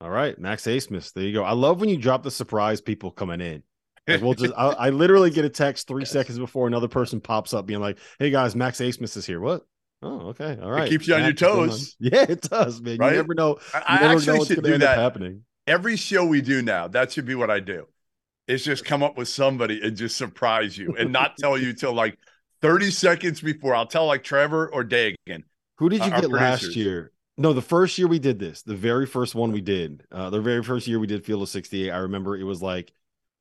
All 0.00 0.10
right, 0.10 0.38
Max 0.38 0.64
Abmas. 0.64 1.12
There 1.12 1.24
you 1.24 1.32
go. 1.32 1.42
I 1.42 1.52
love 1.52 1.80
when 1.80 1.88
you 1.88 1.96
drop 1.96 2.22
the 2.22 2.30
surprise 2.30 2.80
people 2.80 3.10
coming 3.10 3.40
in. 3.40 3.62
Like 4.06 4.22
we'll 4.22 4.34
just, 4.34 4.54
I, 4.56 4.68
I, 4.68 4.90
literally 4.90 5.30
get 5.30 5.44
a 5.44 5.50
text 5.50 5.88
three 5.88 6.02
yes. 6.02 6.12
seconds 6.12 6.38
before 6.38 6.66
another 6.66 6.88
person 6.88 7.20
pops 7.20 7.52
up, 7.52 7.66
being 7.66 7.80
like, 7.80 7.98
"Hey 8.18 8.30
guys, 8.30 8.54
Max 8.54 8.78
Abmas 8.78 9.16
is 9.16 9.26
here." 9.26 9.40
What? 9.40 9.66
Oh, 10.00 10.28
okay, 10.28 10.56
all 10.62 10.70
right. 10.70 10.86
It 10.86 10.90
keeps 10.90 11.08
you 11.08 11.14
on 11.14 11.22
Max 11.22 11.40
your 11.40 11.50
toes. 11.50 11.96
On. 12.00 12.10
Yeah, 12.12 12.26
it 12.28 12.42
does, 12.42 12.80
man. 12.80 12.98
Right? 12.98 13.10
You 13.10 13.16
never 13.16 13.34
know. 13.34 13.58
You 13.74 13.80
I 13.86 14.00
never 14.00 14.14
actually 14.14 14.38
know 14.38 14.44
should 14.44 14.64
do 14.64 14.78
that. 14.78 14.98
Happening. 14.98 15.44
Every 15.66 15.96
show 15.96 16.24
we 16.24 16.40
do 16.40 16.62
now, 16.62 16.88
that 16.88 17.12
should 17.12 17.26
be 17.26 17.34
what 17.34 17.50
I 17.50 17.60
do. 17.60 17.86
Is 18.46 18.64
just 18.64 18.84
come 18.84 19.02
up 19.02 19.18
with 19.18 19.28
somebody 19.28 19.80
and 19.82 19.96
just 19.96 20.16
surprise 20.16 20.78
you, 20.78 20.94
and 20.96 21.12
not 21.12 21.36
tell 21.38 21.58
you 21.58 21.72
till 21.72 21.92
like 21.92 22.16
thirty 22.62 22.92
seconds 22.92 23.40
before. 23.40 23.74
I'll 23.74 23.86
tell 23.86 24.06
like 24.06 24.22
Trevor 24.22 24.72
or 24.72 24.84
Dagan. 24.84 25.42
Who 25.78 25.88
did 25.88 26.04
you 26.04 26.12
uh, 26.12 26.20
get 26.20 26.30
last 26.30 26.76
year? 26.76 27.12
No, 27.40 27.52
the 27.52 27.62
first 27.62 27.96
year 27.98 28.08
we 28.08 28.18
did 28.18 28.40
this, 28.40 28.62
the 28.62 28.74
very 28.74 29.06
first 29.06 29.36
one 29.36 29.52
we 29.52 29.60
did, 29.60 30.02
uh, 30.10 30.28
the 30.28 30.40
very 30.40 30.60
first 30.62 30.88
year 30.88 30.98
we 30.98 31.06
did 31.06 31.24
Field 31.24 31.42
of 31.42 31.48
68, 31.48 31.88
I 31.88 31.98
remember 31.98 32.36
it 32.36 32.42
was 32.42 32.60
like 32.60 32.92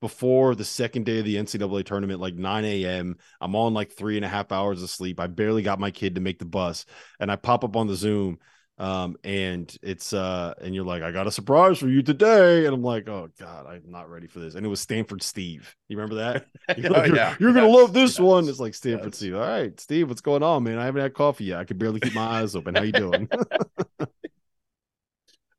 before 0.01 0.53
the 0.53 0.63
second 0.63 1.07
day 1.07 1.17
of 1.17 1.25
the 1.25 1.35
NCAA 1.35 1.83
tournament, 1.83 2.19
like 2.19 2.35
9 2.35 2.63
a.m. 2.63 3.17
I'm 3.41 3.55
on 3.55 3.73
like 3.73 3.91
three 3.91 4.15
and 4.15 4.23
a 4.23 4.27
half 4.27 4.51
hours 4.51 4.83
of 4.83 4.91
sleep. 4.91 5.19
I 5.19 5.25
barely 5.25 5.63
got 5.63 5.79
my 5.79 5.89
kid 5.89 6.13
to 6.13 6.21
make 6.21 6.37
the 6.37 6.45
bus. 6.45 6.85
And 7.19 7.31
I 7.31 7.37
pop 7.37 7.63
up 7.63 7.75
on 7.75 7.87
the 7.87 7.95
Zoom 7.95 8.37
um, 8.79 9.17
and 9.23 9.75
it's 9.81 10.13
uh, 10.13 10.53
and 10.61 10.75
you're 10.75 10.85
like, 10.85 11.01
I 11.01 11.11
got 11.11 11.25
a 11.25 11.31
surprise 11.31 11.79
for 11.79 11.87
you 11.87 12.03
today, 12.03 12.65
and 12.65 12.75
I'm 12.75 12.83
like, 12.83 13.09
oh 13.09 13.29
god, 13.39 13.65
I'm 13.65 13.81
not 13.87 14.07
ready 14.09 14.27
for 14.27 14.39
this. 14.39 14.53
And 14.53 14.63
it 14.63 14.69
was 14.69 14.79
Stanford 14.79 15.23
Steve. 15.23 15.75
You 15.89 15.97
remember 15.97 16.15
that? 16.15 16.45
You're, 16.77 16.95
oh, 16.95 17.05
yeah. 17.05 17.35
you're, 17.39 17.53
gonna 17.53 17.67
love 17.67 17.93
this 17.93 18.13
yes. 18.13 18.19
one. 18.19 18.47
It's 18.49 18.59
like 18.59 18.75
Stanford 18.75 19.13
yes. 19.13 19.15
Steve. 19.15 19.35
All 19.35 19.41
right, 19.41 19.79
Steve, 19.79 20.09
what's 20.09 20.21
going 20.21 20.43
on, 20.43 20.63
man? 20.63 20.77
I 20.77 20.85
haven't 20.85 21.01
had 21.01 21.13
coffee 21.13 21.45
yet. 21.45 21.59
I 21.59 21.63
could 21.63 21.79
barely 21.79 21.99
keep 21.99 22.13
my 22.13 22.41
eyes 22.41 22.55
open. 22.55 22.75
How 22.75 22.83
you 22.83 22.91
doing? 22.91 23.29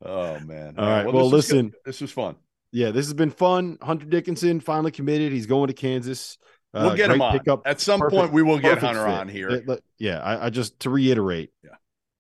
oh 0.03 0.39
man. 0.41 0.75
All 0.77 0.87
right. 0.87 1.05
Well, 1.05 1.15
well 1.15 1.31
this 1.31 1.51
listen, 1.51 1.73
this 1.85 2.01
was 2.01 2.13
fun. 2.13 2.37
Yeah, 2.71 2.91
this 2.91 3.07
has 3.07 3.15
been 3.15 3.31
fun. 3.31 3.79
Hunter 3.81 4.07
Dickinson 4.07 4.61
finally 4.61 4.91
committed. 4.91 5.33
He's 5.33 5.47
going 5.47 5.69
to 5.69 5.73
Kansas. 5.73 6.37
Uh, 6.75 6.83
we'll 6.87 6.97
get 6.97 7.11
him 7.11 7.23
on. 7.23 7.33
Pickup. 7.33 7.63
At 7.65 7.81
some 7.81 7.99
perfect, 7.99 8.21
point, 8.21 8.33
we 8.33 8.43
will 8.43 8.59
get 8.59 8.79
Hunter 8.79 9.07
fit. 9.07 9.13
on 9.13 9.29
here. 9.29 9.65
Yeah, 9.99 10.21
I, 10.21 10.47
I 10.47 10.51
just 10.51 10.79
to 10.81 10.91
reiterate. 10.91 11.51
Yeah, 11.65 11.71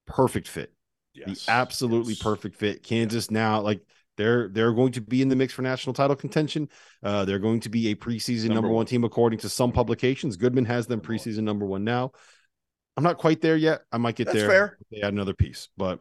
perfect 0.06 0.48
fit 0.48 0.72
Yes. 1.26 1.46
The 1.46 1.52
absolutely 1.52 2.14
yes. 2.14 2.22
perfect 2.22 2.56
fit. 2.56 2.82
Kansas 2.82 3.30
now, 3.30 3.60
like 3.60 3.80
they're 4.16 4.48
they're 4.48 4.72
going 4.72 4.92
to 4.92 5.00
be 5.00 5.22
in 5.22 5.28
the 5.28 5.36
mix 5.36 5.52
for 5.52 5.62
national 5.62 5.94
title 5.94 6.16
contention. 6.16 6.68
Uh, 7.02 7.24
they're 7.24 7.38
going 7.38 7.60
to 7.60 7.68
be 7.68 7.90
a 7.90 7.94
preseason 7.94 8.48
number, 8.48 8.54
number 8.54 8.68
one. 8.68 8.76
one 8.76 8.86
team 8.86 9.04
according 9.04 9.38
to 9.40 9.48
some 9.48 9.72
publications. 9.72 10.36
Goodman 10.36 10.66
has 10.66 10.86
them 10.86 11.00
preseason 11.00 11.44
number 11.44 11.64
one 11.64 11.84
now. 11.84 12.12
I'm 12.96 13.04
not 13.04 13.18
quite 13.18 13.40
there 13.40 13.56
yet. 13.56 13.82
I 13.92 13.98
might 13.98 14.16
get 14.16 14.26
That's 14.26 14.38
there. 14.38 14.48
Fair. 14.48 14.78
They 14.90 15.02
add 15.02 15.12
another 15.12 15.34
piece, 15.34 15.68
but 15.76 16.00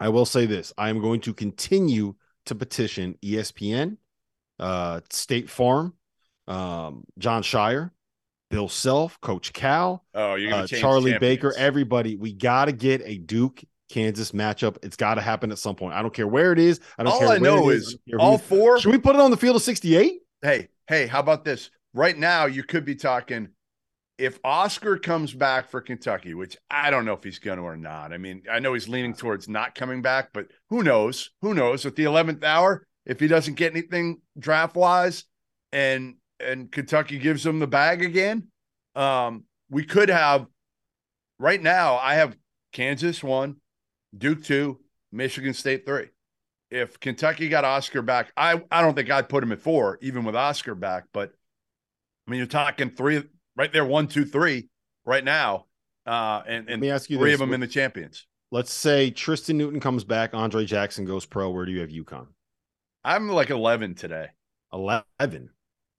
I 0.00 0.08
will 0.08 0.26
say 0.26 0.46
this: 0.46 0.72
I 0.76 0.90
am 0.90 1.00
going 1.00 1.20
to 1.22 1.32
continue 1.32 2.16
to 2.46 2.54
petition 2.56 3.16
ESPN, 3.22 3.98
uh, 4.58 5.00
State 5.10 5.48
Farm, 5.48 5.94
um, 6.48 7.04
Jon 7.18 7.42
Scheyer, 7.42 7.92
Bill 8.50 8.68
Self, 8.68 9.20
Coach 9.20 9.52
Cal, 9.52 10.04
oh, 10.14 10.34
you're 10.34 10.52
uh, 10.52 10.66
Charlie 10.66 11.18
Baker, 11.18 11.54
everybody. 11.56 12.16
We 12.16 12.32
got 12.32 12.64
to 12.64 12.72
get 12.72 13.00
a 13.04 13.16
Duke 13.16 13.62
Kansas 13.92 14.32
matchup. 14.32 14.78
It's 14.82 14.96
got 14.96 15.16
to 15.16 15.20
happen 15.20 15.52
at 15.52 15.58
some 15.58 15.76
point. 15.76 15.94
I 15.94 16.00
don't 16.00 16.14
care 16.14 16.26
where 16.26 16.52
it 16.52 16.58
is. 16.58 16.80
I 16.98 17.02
don't 17.02 17.12
all 17.12 17.18
care. 17.20 17.28
I 17.28 17.38
know 17.38 17.68
is, 17.68 17.98
is 18.06 18.16
all 18.18 18.38
four. 18.38 18.80
Should 18.80 18.90
we 18.90 18.98
put 18.98 19.14
it 19.14 19.20
on 19.20 19.30
the 19.30 19.36
field 19.36 19.56
of 19.56 19.62
68? 19.62 20.20
Hey, 20.40 20.68
hey, 20.88 21.06
how 21.06 21.20
about 21.20 21.44
this? 21.44 21.70
Right 21.92 22.16
now, 22.16 22.46
you 22.46 22.62
could 22.62 22.86
be 22.86 22.94
talking 22.94 23.48
if 24.16 24.38
Oscar 24.44 24.96
comes 24.96 25.34
back 25.34 25.70
for 25.70 25.82
Kentucky, 25.82 26.32
which 26.32 26.56
I 26.70 26.90
don't 26.90 27.04
know 27.04 27.12
if 27.12 27.22
he's 27.22 27.38
going 27.38 27.58
to 27.58 27.64
or 27.64 27.76
not. 27.76 28.14
I 28.14 28.18
mean, 28.18 28.42
I 28.50 28.60
know 28.60 28.72
he's 28.72 28.88
leaning 28.88 29.12
towards 29.12 29.46
not 29.46 29.74
coming 29.74 30.00
back, 30.00 30.30
but 30.32 30.46
who 30.70 30.82
knows? 30.82 31.30
Who 31.42 31.52
knows? 31.52 31.84
At 31.84 31.94
the 31.94 32.04
11th 32.04 32.42
hour, 32.44 32.86
if 33.04 33.20
he 33.20 33.28
doesn't 33.28 33.54
get 33.54 33.72
anything 33.72 34.22
draft 34.38 34.74
wise 34.74 35.24
and 35.70 36.16
and 36.40 36.72
Kentucky 36.72 37.18
gives 37.18 37.44
him 37.44 37.58
the 37.58 37.66
bag 37.66 38.02
again, 38.02 38.48
um, 38.96 39.44
we 39.70 39.84
could 39.84 40.08
have 40.08 40.46
right 41.38 41.62
now. 41.62 41.96
I 41.96 42.14
have 42.14 42.36
Kansas 42.72 43.22
one, 43.22 43.56
Duke 44.16 44.42
two, 44.42 44.80
Michigan 45.10 45.54
State 45.54 45.86
three. 45.86 46.08
If 46.70 46.98
Kentucky 47.00 47.48
got 47.48 47.64
Oscar 47.64 48.02
back, 48.02 48.32
I 48.36 48.62
I 48.70 48.80
don't 48.82 48.94
think 48.94 49.10
I'd 49.10 49.28
put 49.28 49.42
him 49.42 49.52
at 49.52 49.60
four, 49.60 49.98
even 50.00 50.24
with 50.24 50.34
Oscar 50.36 50.74
back. 50.74 51.04
But 51.12 51.32
I 52.26 52.30
mean, 52.30 52.38
you're 52.38 52.46
talking 52.46 52.90
three 52.90 53.22
right 53.56 53.72
there, 53.72 53.84
one, 53.84 54.08
two, 54.08 54.24
three, 54.24 54.68
right 55.04 55.24
now, 55.24 55.66
uh, 56.06 56.42
and 56.46 56.68
and 56.68 56.68
Let 56.68 56.80
me 56.80 56.90
ask 56.90 57.10
you 57.10 57.18
three 57.18 57.30
this. 57.30 57.40
of 57.40 57.46
them 57.46 57.54
in 57.54 57.60
the 57.60 57.66
champions. 57.66 58.26
Let's 58.50 58.72
say 58.72 59.10
Tristan 59.10 59.56
Newton 59.58 59.80
comes 59.80 60.04
back, 60.04 60.34
Andre 60.34 60.64
Jackson 60.64 61.04
goes 61.04 61.24
pro. 61.24 61.50
Where 61.50 61.64
do 61.64 61.72
you 61.72 61.80
have 61.80 61.90
UConn? 61.90 62.26
I'm 63.04 63.28
like 63.28 63.50
11 63.50 63.94
today. 63.94 64.28
11. 64.72 65.50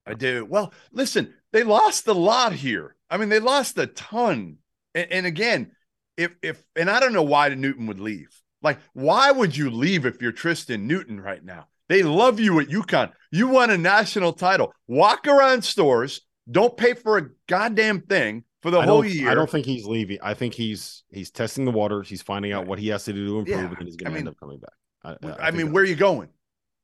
I 0.06 0.14
do. 0.14 0.46
Well, 0.46 0.74
listen, 0.92 1.34
they 1.52 1.64
lost 1.64 2.08
a 2.08 2.14
lot 2.14 2.54
here. 2.54 2.96
I 3.10 3.18
mean, 3.18 3.30
they 3.30 3.40
lost 3.40 3.78
a 3.78 3.88
ton. 3.88 4.58
And, 4.94 5.12
and 5.12 5.26
again, 5.26 5.72
if 6.18 6.36
if 6.42 6.64
and 6.76 6.90
I 6.90 7.00
don't 7.00 7.14
know 7.14 7.24
why 7.24 7.50
Newton 7.50 7.88
would 7.88 8.00
leave. 8.00 8.30
Like, 8.62 8.80
why 8.94 9.32
would 9.32 9.58
you 9.58 9.70
leave 9.70 10.06
if 10.06 10.22
you're 10.22 10.32
Tristan 10.32 10.88
Newton 10.88 11.20
right 11.20 11.44
now? 11.44 11.68
They 11.90 12.02
love 12.02 12.40
you 12.40 12.60
at 12.60 12.68
UConn. 12.68 13.12
You 13.32 13.50
won 13.50 13.70
a 13.70 13.78
national 13.78 14.34
title. 14.34 14.74
Walk 14.88 15.28
around 15.28 15.64
stores. 15.64 16.22
Don't 16.50 16.76
pay 16.78 16.94
for 16.94 17.18
a 17.18 17.30
goddamn 17.48 18.02
thing 18.02 18.46
for 18.62 18.72
the 18.72 18.80
I 18.80 18.86
whole 18.86 19.06
year. 19.06 19.30
I 19.30 19.36
don't 19.36 19.50
think 19.50 19.66
he's 19.66 19.86
leaving. 19.86 20.18
I 20.24 20.34
think 20.34 20.54
he's 20.54 21.04
he's 21.12 21.30
testing 21.30 21.66
the 21.66 21.72
waters. 21.72 22.10
He's 22.10 22.22
finding 22.22 22.54
out 22.54 22.66
what 22.66 22.80
he 22.80 22.88
has 22.88 23.04
to 23.06 23.14
do 23.14 23.26
to 23.28 23.40
improve, 23.40 23.72
Yeah, 23.72 23.76
and 23.78 23.88
he's 23.88 23.98
I 24.00 24.04
going 24.04 24.14
to 24.14 24.20
end 24.20 24.28
up 24.30 24.40
coming 24.40 24.60
back. 24.60 24.74
I, 25.04 25.12
I, 25.48 25.52
think 25.52 25.56
mean, 25.56 25.74
where 25.74 25.84
are 25.84 25.88
you 25.88 25.96
going? 25.96 26.30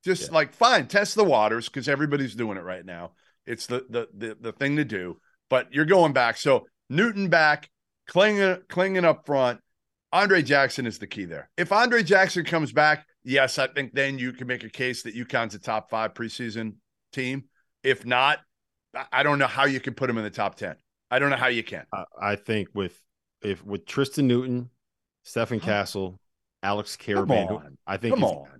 Just 0.04 0.30
like 0.30 0.52
fine, 0.52 0.86
test 0.86 1.14
the 1.14 1.24
waters 1.24 1.68
because 1.68 1.88
everybody's 1.88 2.34
doing 2.34 2.58
it 2.58 2.64
right 2.64 2.84
now. 2.84 3.12
It's 3.46 3.66
the, 3.66 3.86
the 3.88 4.08
the 4.14 4.36
the 4.40 4.52
thing 4.52 4.76
to 4.76 4.84
do. 4.84 5.18
But 5.48 5.72
you're 5.72 5.86
going 5.86 6.12
back. 6.12 6.36
So 6.36 6.66
Newton 6.88 7.28
back, 7.28 7.70
Clingan 8.10 8.66
Clingan 8.66 9.04
up 9.04 9.24
front. 9.24 9.60
Andre 10.12 10.42
Jackson 10.42 10.86
is 10.86 10.98
the 10.98 11.06
key 11.06 11.24
there. 11.24 11.48
If 11.56 11.70
Andre 11.70 12.02
Jackson 12.02 12.44
comes 12.44 12.72
back, 12.72 13.06
yes, 13.22 13.58
I 13.58 13.68
think 13.68 13.94
then 13.94 14.18
you 14.18 14.32
can 14.32 14.48
make 14.48 14.64
a 14.64 14.68
case 14.68 15.04
that 15.04 15.14
UConn's 15.14 15.54
a 15.54 15.58
top 15.60 15.88
five 15.88 16.14
preseason 16.14 16.74
team. 17.12 17.44
If 17.84 18.04
not, 18.04 18.40
I- 19.12 19.22
don't 19.22 19.38
know 19.38 19.46
how 19.46 19.66
you 19.66 19.78
can 19.78 19.94
put 19.94 20.10
him 20.10 20.18
in 20.18 20.24
the 20.24 20.30
top 20.30 20.56
ten. 20.56 20.74
I 21.12 21.20
don't 21.20 21.30
know 21.30 21.36
how 21.36 21.46
you 21.46 21.62
can. 21.62 21.84
I, 21.92 22.04
I 22.20 22.36
think 22.36 22.68
with 22.74 23.00
if 23.42 23.64
with 23.64 23.86
Tristan 23.86 24.26
Newton, 24.26 24.70
Stephen 25.24 25.60
Castle, 25.60 26.18
Alex 26.62 26.96
Karaban. 26.96 27.76
I 27.86 27.96
think. 27.96 28.18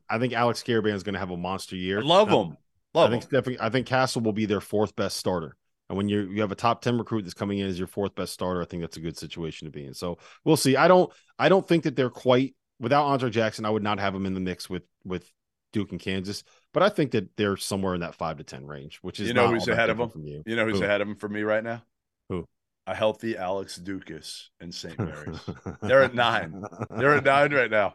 I 0.09 0.19
think 0.19 0.33
Alex 0.33 0.63
Karaban 0.63 0.95
is 0.95 1.03
going 1.03 1.15
to 1.15 1.21
have 1.21 1.31
a 1.31 1.37
monster 1.37 1.77
year. 1.77 1.99
I 1.99 2.03
love 2.03 2.29
him. 2.29 2.57
Love 2.95 3.09
I 3.09 3.11
think 3.11 3.23
him. 3.25 3.29
Stephen, 3.29 3.57
I 3.61 3.69
think 3.69 3.87
Castle 3.87 4.23
will 4.23 4.33
be 4.33 4.47
their 4.47 4.61
fourth 4.61 4.95
best 4.97 5.17
starter. 5.17 5.57
And 5.91 5.97
when 5.97 6.09
you 6.09 6.21
you 6.31 6.41
have 6.41 6.53
a 6.53 6.57
top 6.57 6.83
10 6.83 6.97
recruit 6.99 7.23
that's 7.23 7.35
coming 7.35 7.59
in 7.59 7.67
as 7.67 7.77
your 7.77 7.89
fourth 7.89 8.15
best 8.15 8.33
starter, 8.33 8.63
I 8.63 8.65
think 8.65 8.81
that's 8.81 8.97
a 8.97 9.01
good 9.01 9.19
situation 9.19 9.67
to 9.67 9.73
be 9.73 9.85
in. 9.85 9.93
So 9.93 10.19
we'll 10.45 10.57
see. 10.57 10.77
I 10.77 10.87
don't 10.87 11.13
I 11.37 11.49
don't 11.49 11.67
think 11.67 11.83
that 11.83 11.97
they're 11.97 12.09
quite 12.09 12.55
without 12.79 13.07
Andre 13.07 13.29
Jackson, 13.29 13.65
I 13.65 13.71
would 13.71 13.83
not 13.83 13.99
have 13.99 14.15
them 14.15 14.25
in 14.25 14.33
the 14.33 14.41
mix 14.41 14.71
with 14.71 14.85
with 15.05 15.29
Duke 15.73 15.91
and 15.91 16.01
Kansas. 16.01 16.45
But 16.73 16.85
I 16.85 16.91
think 16.91 17.11
that 17.11 17.37
they're 17.37 17.57
somewhere 17.57 17.95
in 17.95 18.03
that 18.03 18.15
five 18.15 18.37
to 18.37 18.45
ten 18.45 18.69
range, 18.69 19.01
which 19.03 19.19
is 19.19 19.27
you 19.27 19.35
know 19.35 19.49
who's 19.49 19.67
ahead 19.67 19.91
of 19.91 19.99
them. 19.99 20.13
you. 20.25 20.45
You 20.47 20.55
know 20.55 20.65
who's 20.65 20.79
Who? 20.79 20.85
ahead 20.85 21.01
of 21.01 21.09
them 21.09 21.17
for 21.17 21.29
me 21.29 21.43
right 21.43 21.65
now? 21.65 21.83
Who? 22.29 22.47
A 22.87 22.95
healthy 22.95 23.37
Alex 23.37 23.77
Ducas 23.77 24.51
in 24.61 24.71
St. 24.71 24.97
Mary's. 24.97 25.41
They're 25.83 26.05
at 26.05 26.15
nine. 26.15 26.63
They're 26.89 27.17
at 27.17 27.25
nine 27.25 27.53
right 27.53 27.71
now. 27.71 27.95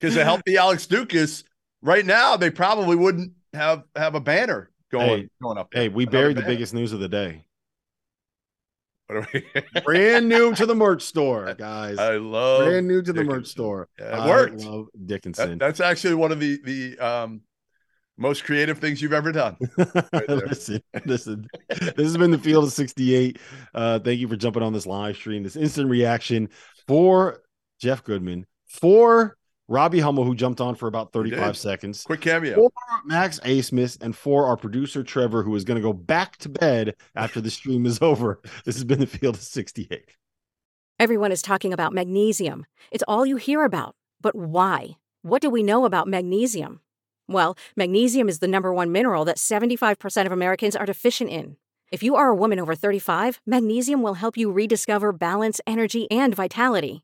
Because 0.00 0.16
a 0.16 0.24
healthy 0.24 0.56
Alex 0.56 0.86
Ducas, 0.86 1.44
right 1.82 2.04
now, 2.04 2.38
they 2.38 2.50
probably 2.50 2.96
wouldn't 2.96 3.32
have 3.52 3.84
have 3.94 4.14
a 4.14 4.20
banner 4.20 4.70
going 4.98 5.20
Hey, 5.22 5.28
going 5.42 5.58
up. 5.58 5.68
Hey, 5.72 5.88
we 5.88 6.04
Another 6.04 6.18
buried 6.18 6.36
the 6.36 6.42
biggest 6.42 6.74
news 6.74 6.92
of 6.92 7.00
the 7.00 7.08
day. 7.08 7.44
What 9.06 9.16
are 9.18 9.28
we- 9.34 9.80
Brand 9.84 10.28
new 10.28 10.54
to 10.54 10.64
the 10.66 10.74
merch 10.74 11.02
store, 11.02 11.54
guys. 11.58 11.98
I 11.98 12.16
love 12.16 12.64
Brand 12.66 12.88
new 12.88 13.02
to 13.02 13.12
the 13.12 13.22
merch 13.24 13.46
store. 13.48 13.88
Yeah, 13.98 14.06
it 14.06 14.20
I 14.20 14.28
worked. 14.28 14.60
love 14.64 14.86
That- 14.94 15.06
Dickinson. 15.06 15.58
that's 15.58 15.80
actually 15.80 16.14
one 16.14 16.32
of 16.32 16.40
the 16.40 16.58
the 16.64 16.98
um, 16.98 17.42
most 18.16 18.44
creative 18.44 18.78
things 18.78 19.02
you've 19.02 19.12
ever 19.12 19.30
done. 19.32 19.56
right 20.12 20.28
listen, 20.28 20.80
listen. 21.04 21.46
This 21.68 21.96
has 21.98 22.16
been 22.16 22.30
the 22.30 22.38
Field 22.38 22.64
of 22.64 22.72
68. 22.72 23.38
Uh, 23.74 23.98
thank 23.98 24.20
you 24.20 24.28
for 24.28 24.36
jumping 24.36 24.62
on 24.62 24.72
this 24.72 24.86
live 24.86 25.16
stream, 25.16 25.42
this 25.42 25.56
instant 25.56 25.90
reaction 25.90 26.48
for 26.86 27.42
Jeff 27.80 28.04
Goodman, 28.04 28.46
for 28.66 29.36
Robbie 29.68 30.00
Hummel, 30.00 30.24
who 30.24 30.34
jumped 30.34 30.60
on 30.60 30.74
for 30.74 30.86
about 30.88 31.12
35 31.12 31.56
seconds, 31.56 32.02
Quick 32.04 32.20
cameo. 32.20 32.54
for 32.54 32.70
Max 33.06 33.40
Abmas, 33.40 34.00
and 34.02 34.14
for 34.14 34.46
our 34.46 34.56
producer 34.56 35.02
Trevor, 35.02 35.42
who 35.42 35.54
is 35.56 35.64
going 35.64 35.76
to 35.76 35.82
go 35.82 35.92
back 35.94 36.36
to 36.38 36.48
bed 36.50 36.94
after 37.14 37.40
the 37.40 37.50
stream 37.50 37.86
is 37.86 37.98
over. 38.02 38.40
This 38.64 38.74
has 38.76 38.84
been 38.84 39.00
the 39.00 39.06
Field 39.06 39.36
of 39.36 39.40
68. 39.42 40.04
Everyone 40.98 41.32
is 41.32 41.42
talking 41.42 41.72
about 41.72 41.92
magnesium. 41.92 42.66
It's 42.92 43.04
all 43.08 43.24
you 43.26 43.36
hear 43.36 43.64
about. 43.64 43.96
But 44.20 44.34
why? 44.34 44.96
What 45.22 45.40
do 45.40 45.48
we 45.50 45.62
know 45.62 45.86
about 45.86 46.08
magnesium? 46.08 46.80
Well, 47.26 47.56
magnesium 47.74 48.28
is 48.28 48.40
the 48.40 48.48
number 48.48 48.72
one 48.72 48.92
mineral 48.92 49.24
that 49.24 49.38
75% 49.38 50.26
of 50.26 50.32
Americans 50.32 50.76
are 50.76 50.86
deficient 50.86 51.30
in. 51.30 51.56
If 51.90 52.02
you 52.02 52.16
are 52.16 52.28
a 52.28 52.34
woman 52.34 52.60
over 52.60 52.74
35, 52.74 53.40
magnesium 53.46 54.02
will 54.02 54.14
help 54.14 54.36
you 54.36 54.50
rediscover 54.50 55.12
balance, 55.12 55.60
energy, 55.66 56.10
and 56.10 56.34
vitality. 56.34 57.03